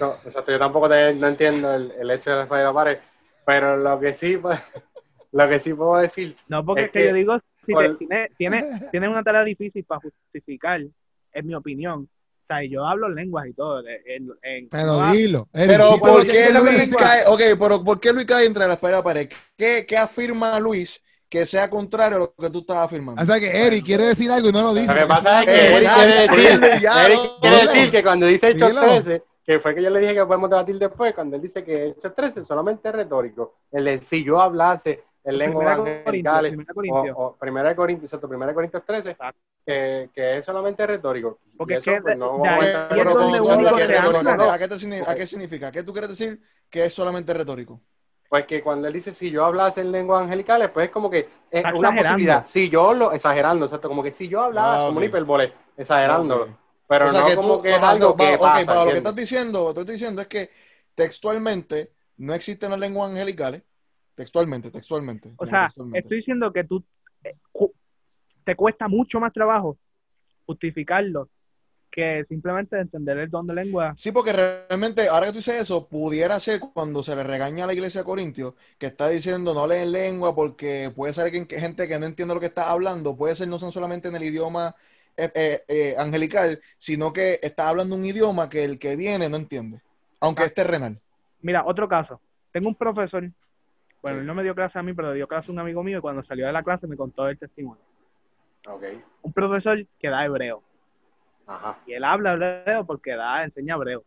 no, 0.00 0.12
exacto, 0.24 0.52
yo 0.52 0.58
tampoco 0.58 0.88
te- 0.88 1.14
no 1.14 1.26
entiendo 1.28 1.74
el, 1.74 1.90
el 1.92 2.10
hecho 2.10 2.30
de 2.30 2.46
la 2.62 2.72
pared, 2.72 2.98
pero 3.44 3.76
lo 3.76 3.98
que 3.98 4.12
sí, 4.12 4.36
pues, 4.36 4.60
lo 5.32 5.48
que 5.48 5.58
sí 5.58 5.72
puedo 5.74 5.96
decir, 5.96 6.36
No, 6.48 6.64
porque 6.64 6.82
Es 6.82 6.86
es 6.88 6.92
que, 6.92 6.98
que 7.00 7.08
yo 7.08 7.14
digo, 7.14 7.38
si 7.66 7.72
por- 7.72 7.88
te- 7.88 7.94
tiene, 8.06 8.28
tiene, 8.36 8.64
tiene 8.90 9.08
una 9.08 9.22
tarea 9.22 9.42
difícil 9.44 9.84
para 9.84 10.00
justificar, 10.00 10.80
en 11.32 11.46
mi 11.46 11.54
opinión. 11.54 12.08
Sea, 12.60 12.68
yo 12.68 12.84
hablo 12.86 13.08
lenguas 13.08 13.46
y 13.46 13.52
todo. 13.54 13.80
En, 13.80 14.30
en- 14.42 14.68
Pero 14.68 14.86
no- 15.00 15.12
dilo. 15.12 15.48
Pero 15.52 15.96
¿por 15.98 16.24
qué 16.24 16.50
Luis 16.52 16.94
cae? 16.96 17.24
Ok, 17.26 17.40
pero 17.58 17.82
¿por 17.84 18.00
qué 18.00 18.12
Luis 18.12 18.26
cae 18.26 18.46
entre 18.46 18.66
la 18.66 18.74
espalda 18.74 18.96
y 18.96 19.00
la 19.00 19.04
pared? 19.04 19.28
¿Qué, 19.56 19.84
¿Qué 19.86 19.96
afirma 19.96 20.58
Luis 20.60 21.00
que 21.28 21.46
sea 21.46 21.70
contrario 21.70 22.16
a 22.16 22.20
lo 22.20 22.34
que 22.34 22.50
tú 22.50 22.58
estás 22.60 22.76
afirmando? 22.78 23.22
O 23.22 23.24
sea 23.24 23.40
que 23.40 23.66
Eric 23.66 23.84
quiere 23.84 24.06
decir 24.06 24.30
algo 24.30 24.48
y 24.48 24.52
no 24.52 24.62
lo 24.62 24.74
dice. 24.74 24.94
lo 24.94 25.00
que 25.02 25.06
pasa 25.06 25.40
es 25.42 25.46
que 25.46 25.76
Eric 25.76 25.90
quiere 25.94 26.20
decir, 26.28 26.60
dile 26.60 26.80
ya, 26.80 27.06
Eric 27.06 27.16
no, 27.18 27.40
quiere 27.40 27.56
dile. 27.56 27.68
decir 27.72 27.90
que 27.90 28.02
cuando 28.02 28.26
dice 28.26 28.48
Hechos 28.50 28.68
Dilo. 28.68 28.80
13, 28.82 29.22
que 29.44 29.58
fue 29.60 29.74
que 29.74 29.82
yo 29.82 29.90
le 29.90 30.00
dije 30.00 30.14
que 30.14 30.24
podemos 30.26 30.50
debatir 30.50 30.78
después, 30.78 31.14
cuando 31.14 31.36
él 31.36 31.42
dice 31.42 31.64
que 31.64 31.88
Hechos 31.88 32.14
13 32.14 32.44
solamente 32.44 32.88
es 32.88 32.94
retórico, 32.94 33.54
el 33.72 34.02
si 34.02 34.22
yo 34.22 34.40
hablase 34.40 35.02
en 35.24 35.38
Primera 35.38 35.76
Corintios, 35.76 36.06
angelicales, 36.06 36.50
Primera 36.52 36.72
o, 36.72 36.74
Corintios. 36.74 37.16
o 37.18 37.36
Primera 37.36 37.68
de 37.70 37.76
Corintios, 37.76 38.08
exacto, 38.10 38.28
Primera 38.28 38.48
de 38.50 38.54
Corintios 38.54 38.84
13, 38.84 39.10
Exacto. 39.10 39.40
que, 39.64 40.10
que 40.14 40.38
es 40.38 40.44
solamente 40.44 40.86
retórico. 40.86 41.38
Porque 41.56 41.76
es 41.76 41.84
pues, 41.84 42.16
no 42.18 42.38
vamos 42.38 42.48
a 42.48 42.56
es 42.58 42.74
en 42.74 42.88
pero 42.88 43.02
eso. 43.02 43.18
donde 43.18 43.40
cuando 43.40 43.40
tú 43.40 43.44
uno 43.44 43.52
hablas 43.52 43.74
se 43.74 43.80
de 43.80 43.86
retórico, 43.86 44.18
ancla. 44.18 44.32
¿a 44.32 44.36
qué- 44.36 44.50
¿a 44.50 44.58
qué, 44.58 44.68
te 44.68 44.74
signi- 44.76 45.06
¿a 45.08 45.14
qué 45.14 45.26
significa? 45.26 45.72
¿Qué 45.72 45.82
tú 45.82 45.92
quieres 45.92 46.10
decir 46.10 46.40
que 46.70 46.84
es 46.86 46.94
solamente 46.94 47.32
retórico? 47.34 47.80
Pues 48.28 48.46
que 48.46 48.62
cuando 48.62 48.88
él 48.88 48.94
dice 48.94 49.12
si 49.12 49.30
yo 49.30 49.44
hablase 49.44 49.82
en 49.82 49.92
lenguas 49.92 50.22
angelicales, 50.22 50.70
pues 50.70 50.86
es 50.86 50.92
como 50.92 51.10
que 51.10 51.18
es 51.20 51.28
Está 51.50 51.68
una 51.74 51.90
exagerando. 51.90 52.02
posibilidad. 52.02 52.46
Si 52.46 52.70
yo 52.70 52.94
lo, 52.94 53.12
exagerando, 53.12 53.66
exacto, 53.66 53.88
como 53.88 54.02
que 54.02 54.12
si 54.12 54.26
yo 54.28 54.40
hablase, 54.42 54.84
Ah, 54.84 54.86
como 54.86 54.96
una 54.98 55.06
hipérbole, 55.06 55.52
exagerando. 55.76 56.42
Ok. 56.44 56.48
Pero 56.88 57.06
o 57.06 57.10
sea 57.10 57.20
no 57.20 57.26
que 57.26 57.36
como 57.36 57.56
tú, 57.56 57.62
que 57.62 57.70
es 57.70 57.78
algo 57.78 58.16
que 58.16 58.34
ok, 58.34 58.40
pasa. 58.40 58.66
para 58.66 58.84
lo 58.84 58.90
que 58.90 58.96
estás 58.96 59.14
diciendo, 59.14 59.58
lo 59.60 59.74
que 59.74 59.80
estoy 59.80 59.94
diciendo 59.94 60.22
es 60.22 60.28
que 60.28 60.50
textualmente 60.94 61.92
no 62.18 62.34
existen 62.34 62.70
las 62.70 62.78
lenguas 62.78 63.10
angelicales. 63.10 63.62
Textualmente, 64.14 64.70
textualmente. 64.70 65.32
O 65.36 65.46
sea, 65.46 65.62
textualmente. 65.62 65.98
estoy 66.00 66.18
diciendo 66.18 66.52
que 66.52 66.64
tú 66.64 66.84
eh, 67.24 67.34
cu- 67.50 67.72
te 68.44 68.54
cuesta 68.54 68.88
mucho 68.88 69.20
más 69.20 69.32
trabajo 69.32 69.78
justificarlo 70.46 71.28
que 71.90 72.24
simplemente 72.28 72.78
entender 72.78 73.18
el 73.18 73.30
don 73.30 73.46
de 73.46 73.54
lengua. 73.54 73.94
Sí, 73.98 74.12
porque 74.12 74.32
realmente, 74.32 75.08
ahora 75.08 75.26
que 75.26 75.32
tú 75.32 75.38
dices 75.38 75.62
eso, 75.62 75.86
pudiera 75.86 76.40
ser 76.40 76.58
cuando 76.58 77.02
se 77.02 77.14
le 77.14 77.22
regaña 77.22 77.64
a 77.64 77.66
la 77.66 77.74
iglesia 77.74 78.00
de 78.00 78.06
Corintios, 78.06 78.54
que 78.78 78.86
está 78.86 79.08
diciendo 79.08 79.52
no 79.52 79.66
leen 79.66 79.92
lengua 79.92 80.34
porque 80.34 80.90
puede 80.96 81.12
ser 81.12 81.30
que 81.30 81.46
que 81.46 81.60
gente 81.60 81.86
que 81.86 81.98
no 81.98 82.06
entiende 82.06 82.32
lo 82.34 82.40
que 82.40 82.46
está 82.46 82.70
hablando, 82.70 83.14
puede 83.14 83.34
ser 83.34 83.48
no 83.48 83.58
son 83.58 83.72
solamente 83.72 84.08
en 84.08 84.16
el 84.16 84.22
idioma 84.22 84.74
eh, 85.18 85.30
eh, 85.34 85.62
eh, 85.68 85.94
angelical, 85.98 86.60
sino 86.78 87.12
que 87.12 87.38
está 87.42 87.68
hablando 87.68 87.94
un 87.94 88.06
idioma 88.06 88.48
que 88.48 88.64
el 88.64 88.78
que 88.78 88.96
viene 88.96 89.28
no 89.28 89.36
entiende, 89.36 89.82
aunque 90.20 90.44
es 90.44 90.54
terrenal. 90.54 90.98
Mira, 91.42 91.64
otro 91.66 91.86
caso. 91.86 92.20
Tengo 92.52 92.68
un 92.68 92.74
profesor, 92.74 93.30
bueno, 94.02 94.18
él 94.20 94.26
no 94.26 94.34
me 94.34 94.42
dio 94.42 94.54
clase 94.54 94.78
a 94.78 94.82
mí, 94.82 94.92
pero 94.92 95.10
le 95.10 95.16
dio 95.16 95.28
clase 95.28 95.48
a 95.48 95.52
un 95.52 95.58
amigo 95.60 95.82
mío 95.82 95.98
y 95.98 96.00
cuando 96.00 96.22
salió 96.24 96.46
de 96.46 96.52
la 96.52 96.62
clase 96.62 96.86
me 96.86 96.96
contó 96.96 97.28
el 97.28 97.38
testimonio. 97.38 97.82
Ok, 98.68 98.84
Un 99.22 99.32
profesor 99.32 99.84
que 99.98 100.08
da 100.08 100.24
hebreo. 100.24 100.62
ajá. 101.46 101.78
y 101.86 101.92
él 101.94 102.04
habla 102.04 102.34
hebreo 102.34 102.84
porque 102.86 103.14
da, 103.16 103.44
enseña 103.44 103.74
hebreo. 103.76 104.04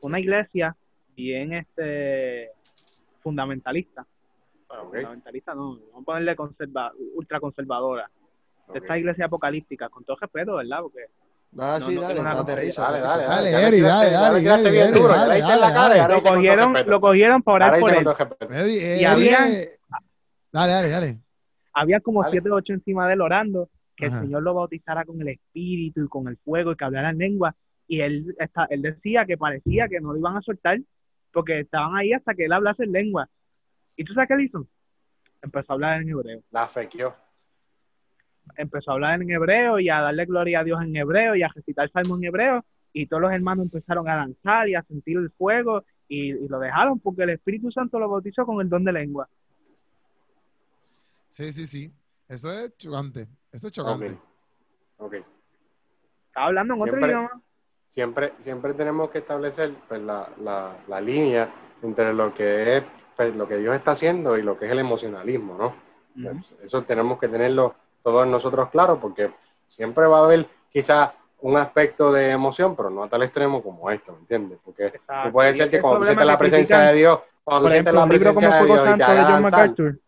Una 0.00 0.20
iglesia 0.20 0.76
bien 1.16 1.52
este 1.52 2.50
fundamentalista. 3.22 4.06
Bueno, 4.68 4.82
Ok. 4.84 4.94
fundamentalista 4.96 5.54
no, 5.54 5.76
vamos 5.92 6.02
a 6.02 6.04
ponerle 6.04 6.36
conserva, 6.36 6.92
ultra 7.14 7.40
conservadora. 7.40 8.10
de 8.72 8.80
esta 8.80 8.98
iglesia 8.98 9.24
apocalíptica, 9.24 9.88
con 9.88 10.04
todo 10.04 10.18
respeto, 10.20 10.56
¿verdad? 10.56 10.82
Porque 10.82 11.06
Ah, 11.56 11.80
sí, 11.80 11.96
dale, 11.96 12.22
date 12.22 12.56
risa, 12.56 12.82
Dale, 12.82 13.00
dale. 13.00 13.24
Dale, 13.24 13.50
dale, 13.50 13.80
dale, 13.80 14.42
dale, 14.42 14.70
bien 14.70 14.92
dale, 14.92 16.14
lo 16.14 16.20
cogieron, 16.20 16.72
lo 16.86 17.00
cogieron 17.00 17.42
para 17.42 17.54
orar 17.54 17.68
Ahora 17.70 17.80
por 17.80 17.90
él. 18.50 18.70
Y 19.00 19.04
habían- 19.04 19.50
Dale, 20.52 20.72
dale, 20.72 20.88
dale. 20.90 21.18
Había 21.72 22.00
como 22.00 22.22
Dale. 22.22 22.32
siete 22.32 22.50
o 22.50 22.54
ocho 22.56 22.72
encima 22.72 23.06
de 23.06 23.14
él 23.14 23.20
orando, 23.20 23.68
que 23.96 24.06
el 24.06 24.12
Señor 24.20 24.42
lo 24.42 24.54
bautizara 24.54 25.04
con 25.04 25.20
el 25.20 25.28
espíritu 25.28 26.04
y 26.04 26.08
con 26.08 26.28
el 26.28 26.36
fuego 26.38 26.72
y 26.72 26.76
que 26.76 26.84
hablara 26.84 27.10
en 27.10 27.18
lengua. 27.18 27.54
Y 27.86 28.00
él, 28.00 28.34
está, 28.38 28.66
él 28.68 28.82
decía 28.82 29.24
que 29.24 29.38
parecía 29.38 29.88
que 29.88 30.00
no 30.00 30.12
lo 30.12 30.18
iban 30.18 30.36
a 30.36 30.42
soltar 30.42 30.78
porque 31.32 31.60
estaban 31.60 31.96
ahí 31.96 32.12
hasta 32.12 32.34
que 32.34 32.44
él 32.44 32.52
hablase 32.52 32.84
en 32.84 32.92
lengua. 32.92 33.28
¿Y 33.96 34.04
tú 34.04 34.12
sabes 34.14 34.28
qué 34.28 34.42
hizo? 34.42 34.66
Empezó 35.42 35.72
a 35.72 35.74
hablar 35.74 36.02
en 36.02 36.08
hebreo. 36.08 36.40
La 36.50 36.68
fequeó. 36.68 37.14
Empezó 38.56 38.90
a 38.90 38.94
hablar 38.94 39.20
en 39.20 39.30
hebreo 39.30 39.78
y 39.78 39.88
a 39.88 40.00
darle 40.00 40.24
gloria 40.26 40.60
a 40.60 40.64
Dios 40.64 40.80
en 40.82 40.94
hebreo 40.96 41.34
y 41.36 41.42
a 41.42 41.48
recitar 41.48 41.90
salmos 41.90 42.18
en 42.18 42.24
hebreo. 42.28 42.64
Y 42.92 43.06
todos 43.06 43.22
los 43.22 43.32
hermanos 43.32 43.64
empezaron 43.66 44.08
a 44.08 44.16
danzar 44.16 44.68
y 44.68 44.74
a 44.74 44.82
sentir 44.82 45.18
el 45.18 45.30
fuego 45.30 45.84
y, 46.08 46.32
y 46.32 46.48
lo 46.48 46.58
dejaron 46.58 46.98
porque 47.00 47.22
el 47.24 47.30
Espíritu 47.30 47.70
Santo 47.70 47.98
lo 47.98 48.08
bautizó 48.08 48.46
con 48.46 48.60
el 48.60 48.68
don 48.68 48.84
de 48.84 48.92
lengua. 48.92 49.28
Sí, 51.28 51.52
sí, 51.52 51.66
sí. 51.66 51.92
Eso 52.28 52.52
es 52.52 52.76
chocante. 52.76 53.26
Eso 53.52 53.66
es 53.68 53.72
chocante. 53.72 54.16
Ok. 54.98 55.14
Estaba 56.28 56.46
hablando 56.46 56.74
en 56.74 56.80
otro 56.80 56.92
Siempre- 56.94 57.10
idioma. 57.10 57.42
Siempre, 57.88 58.32
siempre 58.40 58.74
tenemos 58.74 59.10
que 59.10 59.18
establecer 59.18 59.72
pues, 59.88 60.02
la, 60.02 60.28
la, 60.42 60.76
la 60.88 61.00
línea 61.00 61.50
entre 61.82 62.12
lo 62.12 62.34
que 62.34 62.76
es 62.76 62.84
pues, 63.16 63.34
lo 63.34 63.48
que 63.48 63.56
Dios 63.56 63.74
está 63.74 63.92
haciendo 63.92 64.36
y 64.36 64.42
lo 64.42 64.58
que 64.58 64.66
es 64.66 64.72
el 64.72 64.78
emocionalismo, 64.78 65.56
¿no? 65.56 66.28
Ujú. 66.30 66.40
Eso 66.62 66.82
tenemos 66.84 67.18
que 67.18 67.28
tenerlo 67.28 67.74
todos 68.02 68.26
nosotros 68.26 68.68
claro 68.70 68.98
porque 69.00 69.30
siempre 69.66 70.06
va 70.06 70.20
a 70.20 70.24
haber 70.24 70.46
quizás 70.70 71.10
un 71.40 71.56
aspecto 71.56 72.12
de 72.12 72.30
emoción, 72.30 72.74
pero 72.74 72.90
no 72.90 73.04
a 73.04 73.08
tal 73.08 73.22
extremo 73.22 73.62
como 73.62 73.90
esto, 73.90 74.12
¿me 74.12 74.18
entiendes? 74.20 74.58
Porque 74.64 74.86
Exacto. 74.86 75.32
puede 75.32 75.54
ser 75.54 75.70
que 75.70 75.80
cuando 75.80 76.00
tú 76.00 76.06
sientes 76.06 76.26
la 76.26 76.38
presencia 76.38 76.76
critican, 76.76 76.94
de 76.94 76.98
Dios, 76.98 77.20
cuando 77.44 77.64
tú 77.64 77.72
sientes 77.72 77.94
la 77.94 78.06
presencia 78.06 78.54
de 78.54 78.64
Dios 78.64 78.78
y 78.78 78.82
te 78.82 78.84
Santo 78.88 78.96
de 78.96 79.04
haga 79.04 79.22
John 79.22 79.42
danzar, 79.42 79.60
MacArthur. 79.60 79.98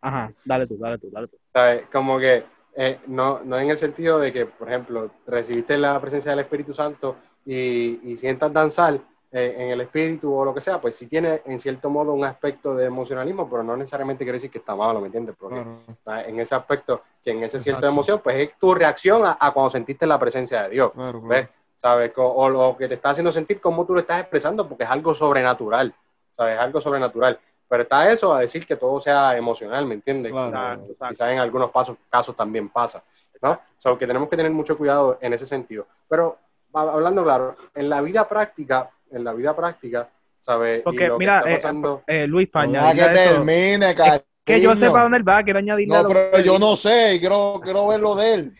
Ajá, 0.00 0.32
dale 0.44 0.66
tú, 0.66 0.78
dale 0.78 0.98
tú, 0.98 1.10
dale 1.10 1.28
tú. 1.28 1.36
¿sabes? 1.52 1.86
Como 1.92 2.18
que 2.18 2.44
eh, 2.74 3.00
no, 3.06 3.40
no 3.44 3.58
en 3.58 3.70
el 3.70 3.76
sentido 3.76 4.18
de 4.18 4.32
que, 4.32 4.46
por 4.46 4.68
ejemplo, 4.68 5.10
recibiste 5.26 5.76
la 5.76 6.00
presencia 6.00 6.30
del 6.30 6.40
Espíritu 6.40 6.74
Santo 6.74 7.16
y, 7.44 8.00
y 8.10 8.16
sientas 8.16 8.52
danzar 8.52 9.00
eh, 9.32 9.54
en 9.58 9.70
el 9.70 9.80
Espíritu 9.80 10.32
o 10.34 10.44
lo 10.44 10.52
que 10.54 10.60
sea, 10.60 10.78
pues 10.80 10.94
sí 10.94 11.06
tiene 11.06 11.40
en 11.46 11.58
cierto 11.58 11.88
modo 11.88 12.12
un 12.12 12.24
aspecto 12.24 12.74
de 12.74 12.84
emocionalismo, 12.86 13.48
pero 13.48 13.62
no 13.62 13.76
necesariamente 13.76 14.24
quiere 14.24 14.36
decir 14.36 14.50
que 14.50 14.58
está 14.58 14.76
malo, 14.76 15.00
¿me 15.00 15.06
entiendes? 15.06 15.34
Porque 15.38 15.64
Claro. 16.04 16.28
en 16.28 16.38
ese 16.40 16.54
aspecto, 16.54 17.02
que 17.24 17.30
en 17.30 17.42
ese 17.42 17.58
cierto 17.58 17.86
emoción, 17.86 18.20
pues 18.22 18.36
es 18.36 18.58
tu 18.58 18.74
reacción 18.74 19.24
a, 19.24 19.36
a 19.40 19.50
cuando 19.52 19.70
sentiste 19.70 20.06
la 20.06 20.18
presencia 20.18 20.64
de 20.64 20.68
Dios. 20.70 20.92
Claro, 20.92 21.20
¿Ves? 21.22 21.48
¿Sabes? 21.76 22.12
Co- 22.12 22.30
O 22.32 22.48
lo 22.48 22.76
que 22.76 22.86
te 22.88 22.94
está 22.94 23.10
haciendo 23.10 23.32
sentir, 23.32 23.60
cómo 23.60 23.84
tú 23.86 23.94
lo 23.94 24.00
estás 24.00 24.20
expresando, 24.20 24.68
porque 24.68 24.84
es 24.84 24.90
algo 24.90 25.14
sobrenatural, 25.14 25.92
¿sabes? 26.36 26.58
Algo 26.58 26.80
sobrenatural. 26.80 27.38
Pero 27.68 27.84
está 27.84 28.10
eso 28.12 28.34
a 28.34 28.40
decir 28.40 28.66
que 28.66 28.76
todo 28.76 29.00
sea 29.00 29.34
emocional, 29.36 29.86
¿me 29.86 29.94
entiendes? 29.94 30.30
Claro. 30.32 30.48
Exacto. 30.84 31.08
Quizás 31.08 31.30
en 31.30 31.38
algunos 31.38 31.70
pasos, 31.70 31.96
casos 32.10 32.36
también 32.36 32.68
pasa, 32.68 33.02
¿no? 33.40 33.58
So, 33.78 33.96
que 33.98 34.06
tenemos 34.06 34.28
que 34.28 34.36
tener 34.36 34.52
mucho 34.52 34.76
cuidado 34.76 35.16
en 35.22 35.32
ese 35.32 35.46
sentido. 35.46 35.86
Pero 36.06 36.36
hablando 36.74 37.24
claro, 37.24 37.56
en 37.74 37.88
la 37.88 38.00
vida 38.02 38.28
práctica, 38.28 38.90
en 39.12 39.24
la 39.24 39.32
vida 39.32 39.54
práctica, 39.54 40.08
¿sabes? 40.40 40.80
Y 40.80 40.82
Porque 40.82 41.06
lo 41.08 41.14
que 41.14 41.18
mira, 41.18 41.38
está 41.40 41.54
pasando- 41.54 42.02
eh, 42.06 42.26
Luis, 42.26 42.48
para 42.50 42.68
Deja 42.68 42.90
añadirle 42.90 43.08
que 43.12 43.28
termine, 43.28 43.94
cariño. 43.94 44.24
que 44.44 44.60
yo 44.60 44.74
sepa 44.74 45.02
dónde 45.02 45.18
él 45.18 45.28
va, 45.28 45.42
quiero 45.42 45.58
añadirle 45.60 45.94
No, 45.94 46.08
pero 46.08 46.20
que 46.32 46.42
yo 46.42 46.52
dice. 46.54 46.58
no 46.64 46.76
sé, 46.76 47.16
quiero, 47.20 47.60
quiero 47.62 47.88
ver 47.88 48.00
lo 48.00 48.14
de 48.16 48.34
él. 48.34 48.52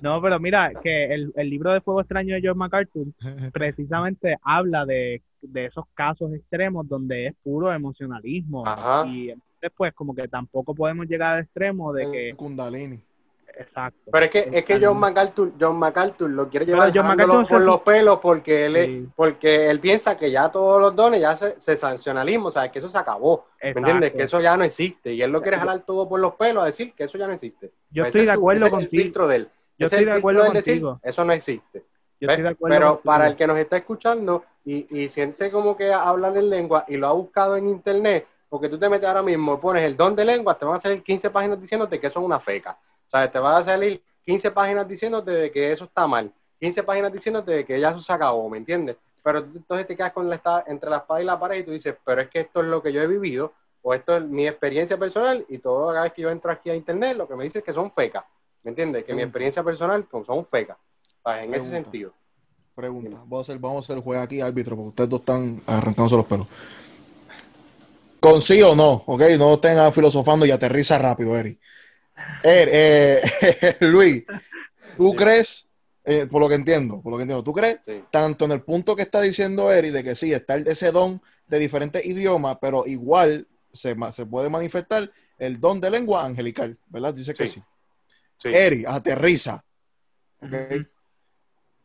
No, 0.00 0.20
pero 0.20 0.38
mira, 0.38 0.70
que 0.82 1.06
el, 1.14 1.32
el 1.36 1.48
libro 1.50 1.72
de 1.72 1.80
Fuego 1.80 2.00
Extraño 2.02 2.34
de 2.34 2.42
John 2.46 2.58
MacArthur 2.58 3.06
precisamente 3.52 4.36
habla 4.42 4.84
de, 4.84 5.22
de 5.40 5.64
esos 5.66 5.84
casos 5.94 6.32
extremos 6.34 6.86
donde 6.88 7.28
es 7.28 7.34
puro 7.42 7.72
emocionalismo. 7.72 8.66
Ajá. 8.66 9.06
Y 9.08 9.30
entonces, 9.30 9.72
pues, 9.76 9.94
como 9.94 10.14
que 10.14 10.28
tampoco 10.28 10.74
podemos 10.74 11.06
llegar 11.06 11.36
al 11.36 11.42
extremo 11.44 11.92
de 11.94 12.10
que. 12.10 12.28
El 12.30 12.36
Kundalini. 12.36 13.00
Exacto. 13.56 14.10
Pero 14.10 14.24
es 14.26 14.30
que, 14.32 14.48
es 14.52 14.64
que 14.64 14.80
John 14.84 14.98
MacArthur, 14.98 15.52
John 15.60 15.76
MacArthur 15.78 16.28
lo 16.30 16.48
quiere 16.48 16.66
llevar 16.66 16.90
John 16.94 17.06
MacArthur 17.06 17.46
por 17.48 17.58
se- 17.60 17.64
los 17.64 17.80
pelos 17.82 18.18
porque 18.20 18.66
él, 18.66 18.74
Sí. 19.04 19.08
porque 19.14 19.70
él 19.70 19.80
piensa 19.80 20.16
que 20.16 20.30
ya 20.30 20.50
todos 20.50 20.80
los 20.80 20.96
dones 20.96 21.20
ya 21.20 21.36
se, 21.36 21.58
se 21.60 21.76
sancionalismo, 21.76 22.48
o 22.48 22.50
sea, 22.50 22.70
que 22.70 22.78
eso 22.80 22.88
se 22.88 22.98
acabó, 22.98 23.46
¿me 23.62 23.70
entiendes? 23.70 24.12
Que 24.12 24.24
eso 24.24 24.40
ya 24.40 24.56
no 24.56 24.64
existe 24.64 25.12
y 25.12 25.22
él 25.22 25.30
lo 25.30 25.40
quiere 25.40 25.56
jalar 25.58 25.80
todo 25.80 26.08
por 26.08 26.18
los 26.20 26.34
pelos 26.34 26.62
a 26.62 26.66
decir 26.66 26.92
que 26.94 27.04
eso 27.04 27.16
ya 27.18 27.26
no 27.26 27.32
existe. 27.34 27.70
Yo 27.90 28.02
Ese 28.02 28.08
estoy 28.08 28.20
es 28.22 28.26
de 28.28 28.32
acuerdo 28.32 28.64
el 28.66 28.70
contigo. 28.72 29.02
filtro 29.02 29.28
de 29.28 29.36
él. 29.36 29.48
Yo 29.78 29.86
Ese 29.86 29.96
estoy 29.96 30.04
de 30.06 30.18
acuerdo 30.18 30.44
él 30.46 30.52
decir, 30.52 30.82
eso 31.02 31.24
no 31.24 31.32
existe. 31.32 31.84
Yo 32.20 32.28
¿ves? 32.28 32.34
estoy 32.38 32.42
de 32.44 32.48
acuerdo 32.50 32.74
Pero 32.76 32.88
contigo. 32.94 33.02
para 33.12 33.26
el 33.26 33.36
que 33.36 33.46
nos 33.46 33.58
está 33.58 33.76
escuchando 33.76 34.44
y, 34.64 34.86
y 35.02 35.08
siente 35.08 35.50
como 35.50 35.76
que 35.76 35.92
hablan 35.92 36.36
en 36.36 36.48
lengua 36.48 36.84
y 36.88 36.96
lo 36.96 37.06
ha 37.08 37.12
buscado 37.12 37.56
en 37.56 37.68
internet, 37.68 38.26
porque 38.48 38.68
tú 38.68 38.78
te 38.78 38.88
metes 38.88 39.06
ahora 39.08 39.22
mismo, 39.22 39.60
pones 39.60 39.82
el 39.84 39.96
don 39.96 40.14
de 40.14 40.24
lengua, 40.24 40.56
te 40.56 40.64
van 40.64 40.76
a 40.76 40.78
salir 40.78 41.02
15 41.02 41.28
páginas 41.30 41.60
diciéndote 41.60 41.98
que 42.00 42.06
eso 42.06 42.20
es 42.20 42.24
una 42.24 42.38
feca. 42.38 42.78
Sea, 43.14 43.30
te 43.30 43.38
van 43.38 43.54
a 43.54 43.62
salir 43.62 44.02
15 44.26 44.50
páginas 44.50 44.88
diciéndote 44.88 45.30
de 45.30 45.52
que 45.52 45.70
eso 45.70 45.84
está 45.84 46.04
mal, 46.04 46.32
15 46.58 46.82
páginas 46.82 47.12
diciéndote 47.12 47.52
de 47.52 47.64
que 47.64 47.78
ya 47.78 47.90
eso 47.90 48.00
se 48.00 48.12
acabó, 48.12 48.50
¿me 48.50 48.58
entiendes? 48.58 48.96
Pero 49.22 49.38
entonces 49.38 49.86
te 49.86 49.96
quedas 49.96 50.12
con 50.12 50.28
la, 50.28 50.64
entre 50.66 50.90
la 50.90 50.96
espada 50.96 51.22
y 51.22 51.24
la 51.24 51.38
pared 51.38 51.60
y 51.60 51.62
tú 51.62 51.70
dices, 51.70 51.94
pero 52.04 52.22
es 52.22 52.28
que 52.28 52.40
esto 52.40 52.60
es 52.60 52.66
lo 52.66 52.82
que 52.82 52.92
yo 52.92 53.00
he 53.02 53.06
vivido, 53.06 53.52
o 53.82 53.94
esto 53.94 54.16
es 54.16 54.24
mi 54.24 54.48
experiencia 54.48 54.98
personal, 54.98 55.46
y 55.48 55.58
todo 55.58 55.92
cada 55.92 56.02
vez 56.02 56.12
que 56.12 56.22
yo 56.22 56.30
entro 56.30 56.50
aquí 56.50 56.70
a 56.70 56.74
internet, 56.74 57.16
lo 57.16 57.28
que 57.28 57.36
me 57.36 57.44
dice 57.44 57.60
es 57.60 57.64
que 57.64 57.72
son 57.72 57.92
fecas, 57.92 58.24
¿me 58.64 58.70
entiendes? 58.70 59.04
Que 59.04 59.14
mi 59.14 59.22
experiencia 59.22 59.62
personal 59.62 60.04
pues, 60.10 60.26
son 60.26 60.44
fecas, 60.46 60.76
¿sabes? 61.22 61.44
En 61.44 61.54
ese 61.54 61.70
sentido. 61.70 62.12
Pregunta. 62.74 63.16
Vamos 63.18 63.38
a 63.48 63.52
hacer, 63.52 63.60
vamos 63.60 63.76
a 63.76 63.80
hacer 63.86 63.96
el 63.98 64.02
juego 64.02 64.20
aquí, 64.20 64.40
árbitro, 64.40 64.74
porque 64.74 64.88
ustedes 64.88 65.10
dos 65.10 65.20
están 65.20 65.60
arrancándose 65.68 66.16
los 66.16 66.26
pelos. 66.26 66.48
Con 68.18 68.42
sí 68.42 68.60
o 68.62 68.74
no, 68.74 69.04
¿ok? 69.06 69.22
No 69.38 69.54
estén 69.54 69.92
filosofando 69.92 70.44
y 70.46 70.50
aterriza 70.50 70.98
rápido, 70.98 71.36
Eri. 71.36 71.56
Er, 72.42 72.68
eh, 72.72 73.20
Luis, 73.80 74.24
¿tú 74.96 75.10
Sí. 75.10 75.16
crees, 75.16 75.68
eh, 76.04 76.26
por 76.30 76.40
lo 76.42 76.48
que 76.48 76.54
entiendo, 76.56 77.00
por 77.00 77.12
lo 77.12 77.16
que 77.16 77.22
entiendo, 77.22 77.42
¿tú 77.44 77.52
crees 77.52 77.78
Sí. 77.84 78.04
tanto 78.10 78.44
en 78.44 78.52
el 78.52 78.62
punto 78.62 78.94
que 78.94 79.02
está 79.02 79.20
diciendo 79.20 79.72
Eri 79.72 79.90
de 79.90 80.04
que 80.04 80.14
sí, 80.14 80.32
está 80.32 80.54
el- 80.54 80.68
ese 80.68 80.90
don 80.92 81.22
de 81.46 81.58
diferentes 81.58 82.04
idiomas, 82.04 82.58
pero 82.60 82.84
igual 82.86 83.48
se, 83.72 83.94
ma- 83.94 84.12
se 84.12 84.26
puede 84.26 84.48
manifestar 84.50 85.10
el 85.38 85.58
don 85.60 85.80
de 85.80 85.90
lengua 85.90 86.24
angelical, 86.24 86.78
¿verdad? 86.88 87.14
Dice 87.14 87.34
que 87.34 87.48
Sí. 87.48 87.62
sí. 88.38 88.48
Eri, 88.52 88.84
aterriza. 88.86 89.64
¿ok? 90.40 90.52
Ujú. 90.52 90.86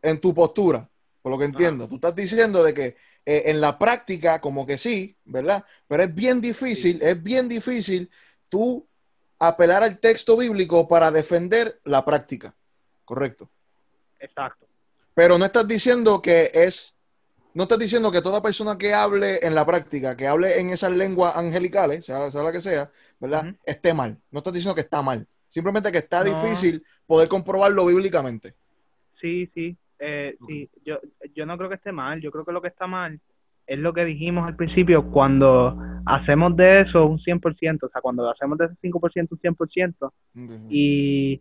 En 0.01 0.19
tu 0.21 0.33
postura, 0.33 0.89
por 1.21 1.31
lo 1.31 1.37
que 1.37 1.45
entiendo, 1.45 1.87
tú 1.87 1.95
estás 1.95 2.15
diciendo 2.15 2.63
de 2.63 2.73
que 2.73 2.95
eh, 3.25 3.43
en 3.47 3.61
la 3.61 3.77
práctica, 3.77 4.39
como 4.41 4.65
que 4.65 4.77
sí, 4.77 5.15
¿verdad? 5.25 5.63
Pero 5.87 6.03
es 6.03 6.13
bien 6.15 6.41
difícil, 6.41 7.01
es 7.01 7.21
bien 7.21 7.47
difícil 7.49 8.09
tú 8.47 8.87
apelar 9.39 9.83
al 9.83 9.99
texto 9.99 10.37
bíblico 10.37 10.87
para 10.87 11.11
defender 11.11 11.79
la 11.85 12.03
práctica. 12.05 12.53
Correcto. 13.05 13.49
Exacto. 14.19 14.67
Pero 15.13 15.37
no 15.37 15.45
estás 15.45 15.67
diciendo 15.67 16.21
que 16.21 16.51
es, 16.53 16.95
no 17.53 17.63
estás 17.63 17.79
diciendo 17.79 18.11
que 18.11 18.21
toda 18.21 18.41
persona 18.41 18.77
que 18.77 18.93
hable 18.93 19.39
en 19.45 19.55
la 19.55 19.65
práctica, 19.65 20.15
que 20.15 20.27
hable 20.27 20.59
en 20.59 20.69
esas 20.69 20.91
lenguas 20.91 21.35
angelicales, 21.37 22.05
sea, 22.05 22.29
sea 22.31 22.43
la 22.43 22.51
que 22.51 22.61
sea, 22.61 22.89
¿verdad? 23.19 23.55
Esté 23.65 23.93
mal. 23.93 24.17
No 24.31 24.39
estás 24.39 24.53
diciendo 24.53 24.75
que 24.75 24.81
está 24.81 25.01
mal. 25.01 25.25
Simplemente 25.47 25.91
que 25.91 25.97
está 25.97 26.23
No. 26.23 26.41
difícil 26.41 26.85
poder 27.07 27.27
comprobarlo 27.27 27.85
bíblicamente. 27.85 28.53
Sí, 29.19 29.49
sí. 29.53 29.75
Eh, 29.97 30.37
sí, 30.47 30.69
yo, 30.85 30.99
yo 31.35 31.45
no 31.45 31.57
creo 31.57 31.69
que 31.69 31.75
esté 31.75 31.91
mal. 31.91 32.21
Yo 32.21 32.31
creo 32.31 32.45
que 32.45 32.51
lo 32.53 32.61
que 32.61 32.69
está 32.69 32.87
mal 32.87 33.19
es 33.69 33.77
lo 33.79 33.93
que 33.93 34.03
dijimos 34.03 34.47
al 34.47 34.55
principio, 34.55 35.11
cuando 35.11 35.77
hacemos 36.05 36.55
de 36.57 36.81
eso 36.81 37.05
un 37.05 37.19
100%, 37.19 37.83
o 37.83 37.89
sea, 37.89 38.01
cuando 38.01 38.27
hacemos 38.29 38.57
de 38.57 38.65
ese 38.65 38.75
5% 38.81 39.27
un 39.31 39.39
100%, 39.39 40.11
y, 40.69 41.39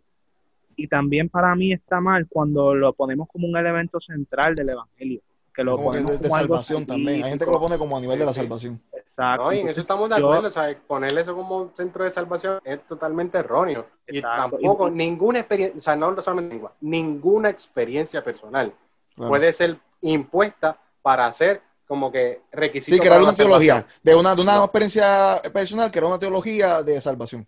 y 0.75 0.87
también 0.87 1.27
para 1.29 1.55
mí 1.55 1.73
está 1.73 1.99
mal 1.99 2.27
cuando 2.29 2.75
lo 2.75 2.93
ponemos 2.93 3.27
como 3.29 3.47
un 3.47 3.57
elemento 3.57 3.99
central 3.99 4.53
del 4.53 4.69
evangelio, 4.69 5.21
que 5.53 5.63
lo 5.63 5.75
como 5.75 5.91
que 5.91 5.97
ponemos 5.97 6.11
de, 6.11 6.17
de 6.19 6.23
como 6.29 6.35
algo 6.35 6.53
salvación 6.55 6.85
también. 6.85 7.23
Hay 7.23 7.29
gente 7.31 7.45
que 7.45 7.51
lo 7.51 7.59
pone 7.59 7.77
como 7.79 7.97
a 7.97 8.01
nivel 8.01 8.19
de 8.19 8.25
la 8.25 8.31
Sí, 8.33 8.39
sí. 8.41 8.45
salvación. 8.45 8.81
Exacto. 8.93 9.43
No, 9.45 9.53
y 9.53 9.59
en 9.61 9.67
eso 9.67 9.81
estamos 9.81 10.09
de 10.09 10.19
yo- 10.19 10.27
acuerdo, 10.31 10.49
¿sabes? 10.51 10.77
Ponerle 10.87 11.21
eso 11.21 11.35
como 11.35 11.71
centro 11.75 12.03
de 12.03 12.11
salvación 12.11 12.59
es 12.63 12.79
totalmente 12.87 13.39
erróneo. 13.39 13.87
Y 14.07 14.17
Exacto. 14.19 14.57
tampoco, 14.57 14.87
Y- 14.87 14.91
ninguna 14.91 15.39
experiencia, 15.39 15.77
o 15.77 15.81
sea, 15.81 15.95
no 15.95 16.15
solamente 16.21 16.53
lengua, 16.53 16.73
ninguna 16.79 17.49
experiencia 17.49 18.23
personal 18.23 18.71
Claro. 19.15 19.29
puede 19.29 19.51
ser 19.51 19.77
impuesta 20.01 20.77
para 21.01 21.25
hacer 21.25 21.61
como 21.89 22.11
que 22.11 22.43
requisito. 22.51 22.93
Sí, 22.93 22.99
crear 22.99 23.15
para 23.15 23.23
una 23.29 23.35
teología. 23.35 23.73
salvación. 23.77 23.99
De 24.03 24.15
una, 24.15 24.35
de 24.35 24.41
una 24.43 24.57
experiencia 24.59 25.41
personal, 25.51 25.89
crear 25.89 26.05
una 26.05 26.19
teología 26.19 26.83
de 26.83 27.01
salvación. 27.01 27.47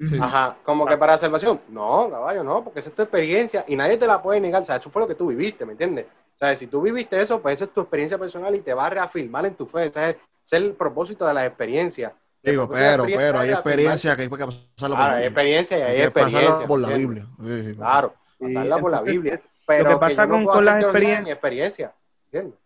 Sí. 0.00 0.18
Ajá, 0.20 0.56
como 0.64 0.86
que 0.86 0.96
para 0.96 1.18
salvación. 1.18 1.60
No, 1.68 2.08
caballo, 2.10 2.42
no, 2.42 2.64
porque 2.64 2.80
esa 2.80 2.88
es 2.88 2.96
tu 2.96 3.02
experiencia 3.02 3.62
y 3.68 3.76
nadie 3.76 3.98
te 3.98 4.06
la 4.06 4.22
puede 4.22 4.40
negar. 4.40 4.62
O 4.62 4.64
sea, 4.64 4.76
eso 4.76 4.88
fue 4.88 5.02
lo 5.02 5.06
que 5.06 5.14
tú 5.14 5.26
viviste, 5.26 5.66
¿me 5.66 5.72
entiendes? 5.72 6.06
O 6.34 6.38
sea, 6.38 6.56
si 6.56 6.66
tú 6.66 6.80
viviste 6.80 7.20
eso, 7.20 7.40
pues 7.40 7.58
esa 7.58 7.66
es 7.66 7.74
tu 7.74 7.82
experiencia 7.82 8.16
personal 8.16 8.54
y 8.54 8.60
te 8.60 8.72
va 8.72 8.86
a 8.86 8.90
reafirmar 8.90 9.44
en 9.44 9.54
tu 9.54 9.66
fe. 9.66 9.84
Ese 9.86 10.00
es, 10.10 10.16
ese 10.16 10.20
es 10.44 10.52
el 10.54 10.72
propósito 10.72 11.26
de 11.26 11.34
las 11.34 11.46
experiencias. 11.46 12.10
Digo, 12.42 12.66
pero, 12.68 13.04
pero 13.04 13.38
hay 13.40 13.50
experiencia 13.50 14.16
que 14.16 14.22
hay 14.22 14.28
que 14.30 14.36
pasarla 14.36 14.96
por 14.96 14.98
la 14.98 15.04
hay 15.04 15.12
Biblia. 15.12 15.26
experiencia 15.28 15.78
y 15.78 15.82
hay, 15.82 15.86
Hay 15.88 15.94
que 16.00 16.10
pasarla 16.10 16.38
experiencia. 16.38 16.66
por 16.68 16.80
la. 16.80 16.88
Biblia. 16.88 17.26
Sí, 17.42 17.62
sí, 17.70 17.76
Claro, 17.76 18.14
pasarla 18.40 18.78
por 18.78 18.90
la 18.90 19.00
Biblia. 19.02 19.34
lo 19.34 19.40
Pero 19.66 19.90
que 19.90 19.96
pasa 19.96 20.14
yo 20.14 20.26
no 20.26 20.28
con- 20.34 20.44
puedo 20.44 20.56
con 20.56 20.64
las 20.64 20.74
hacer 20.74 20.90
teoría 20.90 21.08
experien- 21.20 21.24
ni 21.24 21.30
experiencia. 21.30 21.92
¿Entiendes? 22.24 22.58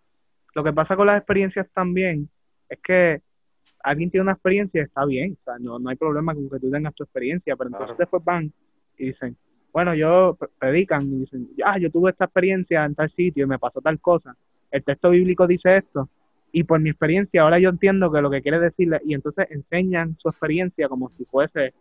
Lo 0.58 0.64
que 0.64 0.72
pasa 0.72 0.96
con 0.96 1.06
las 1.06 1.18
experiencias 1.18 1.68
también 1.72 2.28
es 2.68 2.80
que 2.82 3.20
alguien 3.84 4.10
tiene 4.10 4.22
una 4.22 4.32
experiencia 4.32 4.80
y 4.80 4.84
está 4.84 5.04
bien, 5.04 5.36
o 5.40 5.44
sea, 5.44 5.54
no, 5.60 5.78
no 5.78 5.88
hay 5.88 5.94
problema 5.94 6.34
con 6.34 6.50
que 6.50 6.58
tú 6.58 6.68
tengas 6.68 6.92
tu 6.96 7.04
experiencia, 7.04 7.54
pero 7.54 7.68
entonces 7.68 7.94
Claro. 7.94 7.98
después 8.00 8.24
van 8.24 8.52
y 8.96 9.06
dicen, 9.06 9.36
bueno, 9.72 9.94
yo 9.94 10.36
pre- 10.36 10.48
predican 10.58 11.06
y 11.12 11.20
dicen, 11.20 11.48
ah, 11.64 11.78
yo 11.78 11.92
tuve 11.92 12.10
esta 12.10 12.24
experiencia 12.24 12.84
en 12.84 12.96
tal 12.96 13.08
sitio 13.12 13.44
y 13.44 13.46
me 13.46 13.60
pasó 13.60 13.80
tal 13.80 14.00
cosa, 14.00 14.34
el 14.72 14.82
texto 14.82 15.10
bíblico 15.10 15.46
dice 15.46 15.76
esto, 15.76 16.08
y 16.50 16.64
por 16.64 16.80
mi 16.80 16.90
experiencia 16.90 17.42
ahora 17.42 17.60
yo 17.60 17.68
entiendo 17.68 18.10
que 18.10 18.20
lo 18.20 18.28
que 18.28 18.42
quiere 18.42 18.58
decirle, 18.58 19.00
y 19.04 19.14
entonces 19.14 19.46
enseñan 19.50 20.16
su 20.18 20.28
experiencia 20.28 20.88
como 20.88 21.12
si 21.16 21.24
fuese 21.24 21.72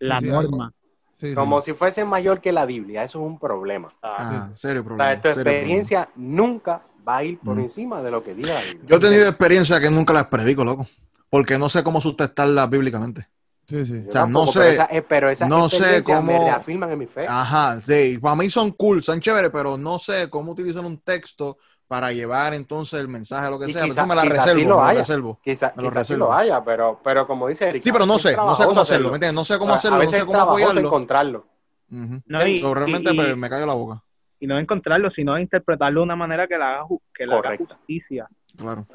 la 0.00 0.18
sí, 0.18 0.26
norma. 0.26 0.72
Sí, 1.12 1.28
sí. 1.28 1.34
Como 1.36 1.60
si 1.60 1.72
fuese 1.72 2.04
mayor 2.04 2.40
que 2.40 2.50
la 2.50 2.66
Biblia. 2.66 3.04
Eso 3.04 3.20
es 3.20 3.26
un 3.26 3.38
problema. 3.38 3.88
Ah, 4.02 4.50
serio 4.56 4.80
O 4.80 4.84
problema. 4.84 5.12
sea, 5.12 5.22
tu 5.22 5.28
serio 5.28 5.52
experiencia 5.52 6.08
nunca 6.16 6.82
va 7.06 7.18
a 7.18 7.24
ir 7.24 7.38
por 7.38 7.56
Mm. 7.56 7.60
encima 7.60 8.02
de 8.02 8.10
lo 8.10 8.22
que 8.24 8.34
diga. 8.34 8.54
Yo 8.86 8.96
he 8.96 9.00
tenido 9.00 9.28
experiencias 9.28 9.78
que 9.80 9.90
nunca 9.90 10.12
las 10.12 10.26
predico, 10.28 10.64
loco. 10.64 10.86
Porque 11.30 11.58
no 11.58 11.68
sé 11.68 11.82
cómo 11.82 12.00
sustentarlas 12.00 12.70
bíblicamente. 12.70 13.28
Sí, 13.66 13.84
sí. 13.84 14.02
Yo 14.04 14.08
o 14.10 14.12
sea, 14.12 14.26
no 14.26 14.46
sé- 14.46 14.58
pero 14.60 14.70
esa- 14.72 14.84
eh, 14.90 15.02
pero 15.02 15.30
esas 15.30 15.48
no 15.48 15.68
sé 15.68 15.76
experiencias 15.76 16.22
me 16.24 16.32
cómo- 16.36 16.44
reafirman 16.46 16.90
en 16.92 16.98
mi 16.98 17.06
fe. 17.06 17.26
Ajá, 17.26 17.80
sí. 17.80 18.18
Para 18.18 18.36
mí 18.36 18.50
son 18.50 18.70
cool, 18.72 19.02
son 19.02 19.20
chéveres, 19.20 19.50
pero 19.50 19.76
no 19.78 19.98
sé 19.98 20.28
cómo 20.30 20.52
utilizar 20.52 20.84
un 20.84 20.98
texto 20.98 21.56
para 21.88 22.12
llevar 22.12 22.54
entonces 22.54 23.00
el 23.00 23.08
mensaje, 23.08 23.50
lo 23.50 23.58
que 23.58 23.70
Y 23.70 23.72
sea. 23.72 23.84
Quizá- 23.84 24.00
eso 24.02 24.06
me 24.06 24.14
la 24.14 24.22
reservo, 24.24 24.54
sí 24.60 24.64
lo 24.64 24.76
me 24.76 24.82
la 24.82 24.88
haya. 24.88 24.98
reservo. 25.00 25.40
Quizá, 25.42 25.72
me 25.76 25.82
lo 25.82 25.88
quizás 25.90 26.06
sí 26.06 26.12
reservo. 26.12 26.26
lo 26.26 26.34
haya, 26.34 26.62
pero, 26.64 27.00
pero 27.02 27.26
como 27.26 27.48
dice 27.48 27.68
Eric. 27.68 27.82
Sí, 27.82 27.90
pero 27.92 28.06
no 28.06 28.18
sé, 28.18 28.36
no 28.36 28.54
sé 28.54 28.64
cómo 28.66 28.80
hacerlo, 28.80 29.08
¿me 29.10 29.16
entiendes? 29.16 29.34
No 29.34 29.44
sé 29.44 29.58
cómo 29.58 29.72
hacerlo, 29.74 29.96
a 29.96 29.98
no 30.00 30.04
veces 30.06 30.20
sé 30.20 30.26
cómo 30.26 30.40
apoyarlo. 30.40 30.80
encontrarlo. 30.80 31.46
¿no? 31.88 32.46
Y, 32.46 32.58
So, 32.60 32.74
realmente 32.74 33.12
y- 33.12 33.16
pues, 33.16 33.36
me 33.36 33.48
cayó 33.50 33.66
la 33.66 33.74
boca, 33.74 34.02
y 34.44 34.46
no 34.46 34.58
encontrarlo, 34.58 35.10
sino 35.10 35.38
interpretarlo 35.38 36.00
de 36.00 36.04
una 36.04 36.16
manera 36.16 36.46
que 36.46 36.58
le 36.58 36.64
haga, 36.64 36.84
que 37.14 37.24
haga 37.24 37.36
Correcto. 37.36 37.66
justicia. 37.78 38.28
claro. 38.54 38.86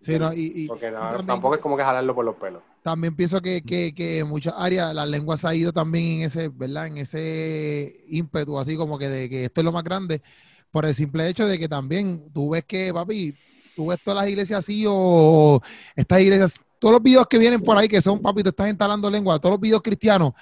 Sí, 0.00 0.18
no, 0.18 0.32
y, 0.32 0.52
y- 0.54 0.68
Porque 0.68 0.88
y 0.88 0.90
no, 0.90 1.00
también, 1.00 1.26
tampoco 1.26 1.54
es 1.56 1.60
como 1.60 1.76
que 1.76 1.82
jalarlo 1.84 2.14
por 2.14 2.24
los 2.24 2.36
pelos. 2.36 2.62
también 2.82 3.14
pienso 3.14 3.40
que, 3.42 3.60
que, 3.60 3.92
que 3.94 4.20
en 4.20 4.28
muchas 4.28 4.54
áreas 4.56 4.94
las 4.94 5.06
lenguas 5.08 5.44
ha 5.44 5.54
ido 5.54 5.70
también 5.70 6.20
en 6.20 6.22
ese, 6.22 6.48
¿verdad? 6.48 6.86
En 6.86 6.96
ese 6.96 7.94
ímpetu, 8.08 8.58
así 8.58 8.74
como 8.76 8.98
que 8.98 9.08
de 9.10 9.28
que 9.28 9.44
esto 9.44 9.60
es 9.60 9.64
lo 9.66 9.72
más 9.72 9.84
grande, 9.84 10.22
por 10.70 10.86
el 10.86 10.94
simple 10.94 11.28
hecho 11.28 11.46
de 11.46 11.58
que 11.58 11.68
también 11.68 12.32
tú 12.32 12.50
ves 12.50 12.64
que, 12.64 12.90
papi, 12.94 13.36
tú 13.74 13.86
ves 13.88 13.98
todas 14.02 14.16
las 14.22 14.28
iglesias 14.30 14.60
así 14.60 14.84
o 14.88 15.60
estas 15.94 16.20
iglesias, 16.20 16.64
todos 16.78 16.92
los 16.94 17.02
videos 17.02 17.26
que 17.26 17.38
vienen 17.38 17.60
por 17.60 17.76
ahí 17.76 17.88
que 17.88 18.00
son, 18.00 18.20
papi, 18.22 18.42
tú 18.42 18.48
estás 18.50 18.68
instalando 18.68 19.10
lengua, 19.10 19.38
todos 19.38 19.54
los 19.54 19.60
videos 19.60 19.82
cristianos, 19.82 20.32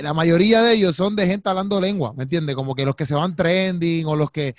la 0.00 0.12
mayoría 0.14 0.62
de 0.62 0.74
ellos 0.74 0.96
son 0.96 1.16
de 1.16 1.26
gente 1.26 1.48
hablando 1.48 1.80
lengua, 1.80 2.12
¿me 2.14 2.24
entiendes? 2.24 2.54
Como 2.54 2.74
que 2.74 2.84
los 2.84 2.94
que 2.94 3.06
se 3.06 3.14
van 3.14 3.34
trending 3.34 4.06
o 4.06 4.16
los 4.16 4.30
que, 4.30 4.54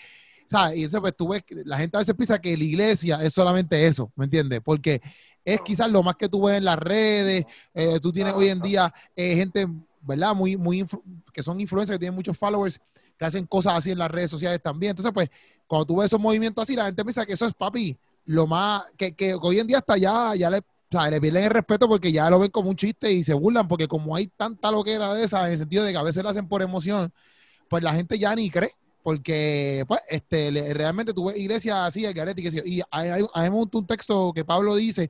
¿sabes? 0.47 0.77
Y 0.77 0.83
eso 0.83 1.01
pues 1.01 1.15
tú 1.15 1.29
ves, 1.29 1.43
la 1.65 1.77
gente 1.77 1.97
a 1.97 1.99
veces 1.99 2.15
piensa 2.15 2.39
que 2.39 2.55
la 2.57 2.63
iglesia 2.63 3.23
es 3.23 3.33
solamente 3.33 3.85
eso, 3.85 4.11
¿me 4.15 4.25
entiendes? 4.25 4.61
Porque 4.63 5.01
es 5.45 5.61
quizás 5.61 5.89
lo 5.89 6.03
más 6.03 6.15
que 6.15 6.27
tú 6.27 6.45
ves 6.45 6.57
en 6.57 6.65
las 6.65 6.77
redes, 6.77 7.45
eh, 7.73 7.99
tú 8.01 8.11
tienes 8.11 8.33
hoy 8.33 8.49
en 8.49 8.61
día 8.61 8.93
eh, 9.15 9.35
gente, 9.35 9.67
¿verdad? 10.01 10.35
Muy, 10.35 10.57
muy, 10.57 10.85
que 11.31 11.43
son 11.43 11.59
influencers, 11.61 11.95
que 11.95 11.99
tienen 11.99 12.15
muchos 12.15 12.37
followers, 12.37 12.79
que 13.17 13.25
hacen 13.25 13.45
cosas 13.45 13.75
así 13.75 13.91
en 13.91 13.97
las 13.97 14.11
redes 14.11 14.29
sociales 14.29 14.61
también. 14.61 14.91
Entonces, 14.91 15.13
pues, 15.13 15.29
cuando 15.65 15.85
tú 15.85 15.97
ves 15.97 16.07
esos 16.07 16.19
movimientos 16.19 16.63
así, 16.63 16.75
la 16.75 16.85
gente 16.85 17.03
piensa 17.03 17.25
que 17.25 17.33
eso 17.33 17.45
es, 17.45 17.53
papi, 17.53 17.97
lo 18.25 18.45
más, 18.45 18.83
que, 18.97 19.15
que 19.15 19.35
hoy 19.35 19.59
en 19.59 19.67
día 19.67 19.77
hasta 19.77 19.97
ya, 19.97 20.35
ya 20.35 20.49
le, 20.49 20.61
o 20.89 20.99
sea, 21.01 21.09
le 21.09 21.19
pierden 21.19 21.43
el 21.45 21.49
respeto 21.49 21.87
porque 21.87 22.11
ya 22.11 22.29
lo 22.29 22.39
ven 22.39 22.49
como 22.51 22.69
un 22.69 22.75
chiste 22.75 23.11
y 23.11 23.23
se 23.23 23.33
burlan, 23.33 23.67
porque 23.67 23.87
como 23.87 24.15
hay 24.15 24.27
tanta 24.27 24.71
loquera 24.71 25.13
de 25.13 25.23
esa, 25.23 25.45
en 25.47 25.53
el 25.53 25.57
sentido 25.57 25.83
de 25.83 25.91
que 25.91 25.97
a 25.97 26.03
veces 26.03 26.23
lo 26.23 26.29
hacen 26.29 26.47
por 26.47 26.61
emoción, 26.61 27.11
pues 27.67 27.83
la 27.83 27.93
gente 27.93 28.17
ya 28.17 28.33
ni 28.35 28.49
cree. 28.49 28.71
Porque, 29.03 29.85
pues, 29.87 30.01
este, 30.09 30.51
le- 30.51 30.73
realmente 30.73 31.13
tú 31.13 31.25
ves 31.27 31.37
iglesias 31.37 31.77
así, 31.77 32.03
el 32.03 32.13
garete, 32.13 32.41
y 32.41 32.43
que 32.43 32.51
sí, 32.51 32.61
y 32.65 32.81
hay, 32.91 33.09
hay, 33.09 33.25
hay 33.33 33.47
un 33.49 33.87
texto 33.87 34.33
que 34.33 34.43
Pablo 34.43 34.75
dice, 34.75 35.09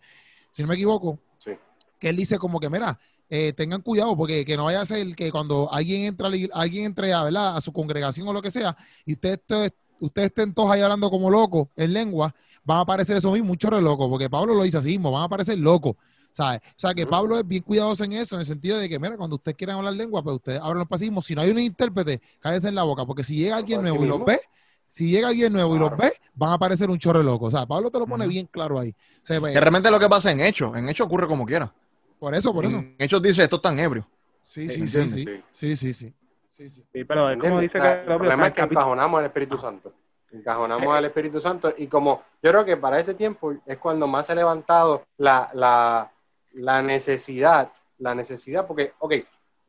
si 0.52 0.62
no 0.62 0.68
me 0.68 0.76
equivoco, 0.76 1.18
Sí. 1.40 1.52
que 2.00 2.10
él 2.10 2.16
dice 2.16 2.38
como 2.38 2.60
que, 2.60 2.70
mira, 2.70 3.00
eh, 3.28 3.54
tengan 3.54 3.82
cuidado 3.82 4.16
porque 4.16 4.46
que 4.46 4.56
no 4.56 4.66
vaya 4.66 4.82
a 4.82 4.86
ser 4.86 5.16
que 5.16 5.32
cuando 5.32 5.74
alguien 5.74 6.06
entra, 6.06 6.30
alguien 6.54 6.86
entre 6.86 7.12
a, 7.12 7.24
¿verdad? 7.24 7.58
a 7.58 7.62
su 7.62 7.74
congregación 7.74 8.28
o 8.28 8.34
lo 8.34 8.42
que 8.42 8.52
sea, 8.52 8.76
y 9.04 9.14
ustedes, 9.14 9.40
ustedes, 9.40 9.72
ustedes 10.00 10.28
estén 10.28 10.54
todos 10.54 10.70
ahí 10.70 10.82
hablando 10.82 11.10
como 11.10 11.32
locos 11.32 11.68
en 11.76 11.94
lengua, 11.94 12.36
van 12.68 12.80
a 12.80 12.82
aparecer 12.82 13.16
eso 13.18 13.32
mismo, 13.32 13.52
un 13.52 13.58
chorro 13.58 13.78
de 13.78 13.82
locos, 13.82 14.10
porque 14.10 14.30
Pablo 14.30 14.54
lo 14.54 14.64
dice 14.64 14.78
así 14.78 14.90
mismo, 14.90 15.10
van 15.10 15.22
a 15.24 15.26
aparecer 15.26 15.58
locos. 15.58 15.96
¿sabes? 16.32 16.60
O 16.60 16.74
sea, 16.76 16.94
que. 16.94 17.08
Pablo 17.08 17.40
es 17.40 17.48
bien 17.48 17.64
cuidadoso 17.64 18.04
en 18.04 18.14
eso, 18.14 18.36
en 18.36 18.42
el 18.42 18.46
sentido 18.46 18.78
de 18.78 18.90
que, 18.90 19.00
mira, 19.00 19.16
cuando 19.18 19.38
ustedes 19.38 19.58
quieran 19.58 19.78
hablar 19.78 19.94
lengua, 19.94 20.22
pues 20.22 20.36
ustedes 20.36 20.60
abran 20.60 20.80
los 20.80 20.88
pasillos. 20.88 21.26
Si 21.26 21.34
no 21.34 21.42
hay 21.42 21.50
un 21.50 21.60
intérprete, 21.60 22.22
cállense 22.40 22.68
en 22.68 22.76
la 22.76 22.84
boca, 22.84 23.06
porque 23.06 23.24
si 23.24 23.36
llega 23.38 23.56
alguien 23.56 23.82
nuevo 23.82 24.04
y 24.04 24.08
los 24.08 24.24
ve, 24.24 24.40
si 24.90 25.10
llega 25.10 25.30
alguien 25.30 25.54
nuevo 25.54 25.76
y 25.76 25.80
los 25.80 25.96
ve, 25.98 26.12
van 26.36 26.52
a 26.52 26.54
aparecer 26.54 26.90
un 26.90 27.00
chorro 27.00 27.20
de 27.20 27.26
locos. 27.26 27.54
O 27.54 27.58
sea, 27.58 27.66
Pablo 27.66 27.90
te 27.90 27.98
lo 27.98 28.06
pone 28.06 28.28
bien 28.28 28.48
claro 28.52 28.80
ahí. 28.80 28.90
O 28.90 29.26
sea, 29.26 29.40
pues, 29.40 29.54
Que 29.54 29.60
realmente 29.60 29.90
lo 29.90 30.00
que 30.00 30.10
pasa 30.10 30.32
en 30.32 30.42
Hechos, 30.42 30.78
en 30.78 30.90
Hechos 30.90 31.08
ocurre 31.08 31.28
como 31.28 31.46
quiera. 31.46 31.74
por 32.20 32.36
eso, 32.36 32.54
por 32.54 32.66
eso. 32.66 32.78
En 32.78 32.96
Hechos 33.00 33.22
dice, 33.22 33.44
esto 33.44 33.60
tan 33.62 33.80
ebrio. 33.80 34.06
Sí, 34.44 34.70
Sí, 34.70 34.88
sí, 34.88 34.88
sí, 34.88 35.10
sí. 35.10 35.24
sí. 35.24 35.44
Sí, 35.52 35.76
sí, 35.76 35.94
sí. 35.94 36.14
Pero 37.06 37.30
es 37.30 37.40
como 37.40 37.60
dice 37.60 37.80
que 37.80 37.92
el 37.92 38.06
problema 38.06 38.48
es 38.48 38.54
que 38.54 38.62
encajonamos 38.62 39.20
al 39.20 39.26
Espíritu 39.26 39.58
Santo. 39.58 39.94
Encajonamos 40.32 40.94
Eh. 40.94 40.98
al 40.98 41.06
Espíritu 41.06 41.40
Santo 41.40 41.74
y 41.78 41.88
como 41.88 42.22
yo 42.42 42.52
creo 42.52 42.66
que 42.66 42.78
para 42.78 43.00
este 43.00 43.14
tiempo 43.14 43.54
es 43.66 43.78
cuando 43.78 44.08
más 44.08 44.26
se 44.26 44.34
ha 44.34 44.36
levantado 44.36 45.04
la, 45.18 45.50
la, 45.54 46.12
la 46.54 46.82
necesidad, 46.82 47.72
la 48.00 48.14
necesidad, 48.14 48.68
porque, 48.68 48.94
ok, 49.00 49.14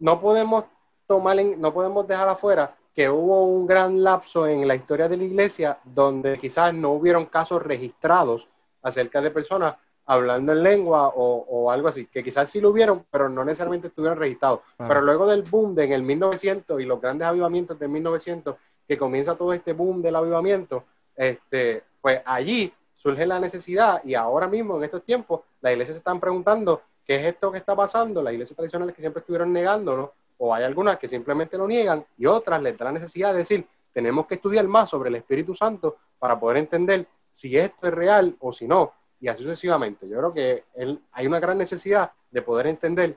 no 0.00 0.20
podemos 0.20 0.64
tomar, 1.06 1.38
en- 1.38 1.60
no 1.60 1.72
podemos 1.72 2.06
dejar 2.06 2.28
afuera 2.28 2.74
que 2.94 3.08
hubo 3.08 3.44
un 3.46 3.66
gran 3.66 4.02
lapso 4.02 4.46
en 4.46 4.66
la 4.66 4.74
historia 4.74 5.08
de 5.08 5.16
la 5.16 5.24
iglesia 5.24 5.78
donde 5.84 6.38
quizás 6.38 6.74
no 6.74 6.90
hubieron 6.92 7.26
casos 7.26 7.62
registrados 7.62 8.48
acerca 8.82 9.20
de 9.20 9.30
personas 9.30 9.76
hablando 10.06 10.52
en 10.52 10.62
lengua 10.62 11.08
o, 11.08 11.44
o 11.48 11.70
algo 11.70 11.88
así, 11.88 12.06
que 12.06 12.24
quizás 12.24 12.48
sí 12.50 12.60
lo 12.60 12.70
hubieron, 12.70 13.04
pero 13.10 13.28
no 13.28 13.44
necesariamente 13.44 13.88
estuvieron 13.88 14.18
registrados. 14.18 14.60
Claro. 14.76 14.88
Pero 14.88 15.00
luego 15.02 15.26
del 15.26 15.42
boom 15.42 15.74
de 15.74 15.84
en 15.84 15.92
el 15.92 16.02
1900 16.02 16.80
y 16.80 16.84
los 16.86 17.00
grandes 17.00 17.28
avivamientos 17.28 17.78
de 17.78 17.88
1900, 17.88 18.56
que 18.88 18.96
comienza 18.98 19.36
todo 19.36 19.52
este 19.52 19.74
boom 19.74 20.00
del 20.00 20.16
avivamiento, 20.16 20.84
este, 21.14 21.84
pues 22.00 22.22
allí 22.24 22.72
surge 22.96 23.26
la 23.26 23.38
necesidad 23.38 24.02
y 24.02 24.14
ahora 24.14 24.48
mismo 24.48 24.78
en 24.78 24.84
estos 24.84 25.04
tiempos 25.04 25.42
las 25.60 25.72
iglesias 25.72 25.96
se 25.96 25.98
están 25.98 26.18
preguntando 26.18 26.82
qué 27.06 27.16
es 27.16 27.26
esto 27.26 27.52
que 27.52 27.58
está 27.58 27.76
pasando, 27.76 28.22
las 28.22 28.32
iglesias 28.32 28.56
tradicionales 28.56 28.94
que 28.94 29.02
siempre 29.02 29.20
estuvieron 29.20 29.52
negándolo, 29.52 30.14
o 30.38 30.54
hay 30.54 30.64
algunas 30.64 30.98
que 30.98 31.08
simplemente 31.08 31.58
lo 31.58 31.66
niegan 31.68 32.04
y 32.16 32.26
otras 32.26 32.62
les 32.62 32.76
da 32.78 32.86
la 32.86 32.92
necesidad 32.92 33.32
de 33.32 33.38
decir, 33.38 33.66
tenemos 33.92 34.26
que 34.26 34.36
estudiar 34.36 34.66
más 34.66 34.88
sobre 34.90 35.08
el 35.08 35.16
Espíritu 35.16 35.54
Santo 35.54 35.96
para 36.18 36.38
poder 36.38 36.58
entender 36.58 37.06
si 37.30 37.56
esto 37.56 37.88
es 37.88 37.94
real 37.94 38.36
o 38.40 38.52
si 38.52 38.66
no, 38.66 38.92
y 39.20 39.28
así 39.28 39.42
sucesivamente. 39.42 40.08
Yo 40.08 40.18
creo 40.18 40.32
que 40.32 40.64
él- 40.74 41.00
hay 41.12 41.26
una 41.26 41.40
gran 41.40 41.58
necesidad 41.58 42.12
de 42.30 42.42
poder 42.42 42.68
entender 42.68 43.16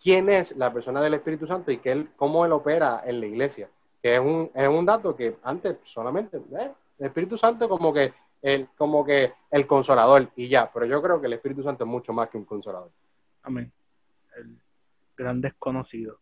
quién 0.00 0.28
es 0.28 0.56
la 0.56 0.72
persona 0.72 1.00
del 1.00 1.14
Espíritu 1.14 1.46
Santo 1.46 1.70
y 1.70 1.78
que 1.78 1.92
él, 1.92 2.08
cómo 2.16 2.44
él 2.44 2.52
opera 2.52 3.02
en 3.04 3.20
la 3.20 3.26
iglesia, 3.26 3.68
que 4.02 4.14
es 4.16 4.20
un, 4.20 4.50
es 4.54 4.68
un 4.68 4.84
dato 4.84 5.14
que 5.14 5.36
antes 5.44 5.76
solamente, 5.84 6.38
eh, 6.58 6.70
el 6.98 7.06
Espíritu 7.06 7.38
Santo 7.38 7.68
como 7.68 7.92
que, 7.92 8.12
el, 8.42 8.68
como 8.76 9.04
que 9.04 9.32
el 9.50 9.66
consolador 9.66 10.28
y 10.36 10.48
ya, 10.48 10.70
pero 10.72 10.86
yo 10.86 11.00
creo 11.00 11.20
que 11.20 11.28
el 11.28 11.34
Espíritu 11.34 11.62
Santo 11.62 11.84
es 11.84 11.90
mucho 11.90 12.12
más 12.12 12.28
que 12.28 12.38
un 12.38 12.44
consolador. 12.44 12.90
Amén. 13.44 13.72
El 14.36 14.56
gran 15.16 15.40
desconocido. 15.40 16.18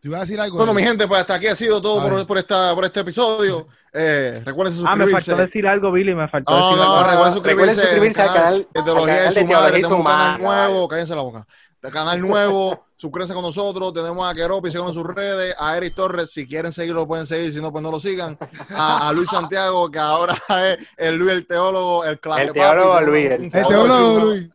Te 0.00 0.08
iba 0.08 0.18
a 0.18 0.20
decir 0.20 0.38
algo. 0.38 0.56
Bueno, 0.58 0.74
mi 0.74 0.82
Eric. 0.82 0.90
gente, 0.90 1.08
pues 1.08 1.20
hasta 1.22 1.34
aquí 1.36 1.46
ha 1.46 1.56
sido 1.56 1.80
todo 1.80 2.02
por, 2.06 2.26
por 2.26 2.36
esta, 2.38 2.74
por 2.74 2.84
este 2.84 3.00
episodio. 3.00 3.66
Eh, 3.92 4.42
recuerden 4.44 4.74
Ah, 4.86 4.96
me 4.96 5.04
suscribirse. 5.06 5.30
faltó 5.30 5.42
decir 5.46 5.66
algo, 5.66 5.92
Billy, 5.92 6.14
me 6.14 6.28
faltó 6.28 6.50
No, 6.52 6.66
decir 6.70 6.76
no, 6.84 6.92
algo. 6.94 7.04
recuerden 7.10 7.32
suscribirse, 7.32 7.70
Recuerden 7.70 7.86
suscribirse 7.86 8.22
al 8.22 8.32
canal, 8.34 8.68
de 8.74 8.82
Teología 8.82 9.28
al 9.28 9.34
de 9.34 9.34
canal 9.34 9.34
su 9.34 9.40
madre. 9.40 9.46
Teología 9.46 9.64
de 9.64 9.70
Tenemos 9.72 9.88
su 9.88 9.96
un 9.96 10.04
canal 10.04 10.42
madre, 10.42 10.42
nuevo, 10.72 10.88
cállense 10.88 11.14
la 11.16 11.22
boca. 11.22 11.46
De 11.84 11.90
canal 11.90 12.18
nuevo, 12.18 12.86
suscríbanse 12.96 13.34
con 13.34 13.42
nosotros. 13.42 13.92
Tenemos 13.92 14.24
a 14.24 14.32
Keropi, 14.32 14.70
sigan 14.70 14.86
en 14.86 14.94
sus 14.94 15.06
redes. 15.06 15.54
A 15.58 15.76
Eric 15.76 15.94
Torres, 15.94 16.30
si 16.30 16.48
quieren 16.48 16.72
seguirlo, 16.72 17.02
lo 17.02 17.06
pueden 17.06 17.26
seguir. 17.26 17.52
Si 17.52 17.60
no, 17.60 17.70
pues 17.70 17.82
no 17.82 17.90
lo 17.90 18.00
sigan. 18.00 18.38
A, 18.70 19.06
a 19.06 19.12
Luis 19.12 19.28
Santiago, 19.28 19.90
que 19.90 19.98
ahora 19.98 20.34
es 20.48 20.78
el 20.96 21.16
Luis, 21.16 21.32
el 21.32 21.46
teólogo, 21.46 22.06
el 22.06 22.18
clase 22.20 22.44
El 22.44 22.52
teólogo 22.54 22.90
papi. 22.90 23.04
Luis, 23.04 23.30
el 23.30 23.50
teólogo 23.50 24.20
Luis. 24.20 24.50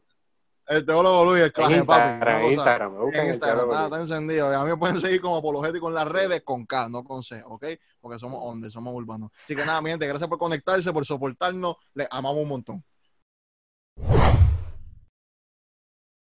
El 0.66 0.86
teólogo 0.88 1.26
Luis, 1.26 1.44
el 1.44 1.54
clase 1.54 1.84
papi. 1.84 2.32
En 2.32 2.52
Instagram, 2.52 2.94
me 2.94 3.20
en 3.20 3.28
Instagram, 3.28 3.70
está 3.70 4.00
encendido. 4.00 4.48
A 4.48 4.64
mí 4.64 4.72
me 4.72 4.78
pueden 4.78 5.00
seguir 5.00 5.22
como 5.22 5.38
apologético 5.38 5.88
en 5.88 5.94
las 5.94 6.08
redes 6.08 6.42
con 6.42 6.66
K, 6.66 6.90
no 6.90 7.04
con 7.04 7.22
C, 7.22 7.44
¿ok? 7.46 7.64
Porque 8.02 8.18
somos 8.18 8.40
onde, 8.42 8.72
somos 8.72 8.92
urbanos. 8.92 9.30
Así 9.44 9.56
que 9.56 9.64
nada, 9.64 9.80
mi 9.84 9.92
gente, 9.92 10.08
gracias 10.08 10.28
por 10.28 10.40
conectarse, 10.40 10.92
por 10.92 11.06
soportarnos. 11.06 11.76
Les 11.94 12.08
amamos 12.10 12.42
un 12.42 12.50
montón. 12.50 12.84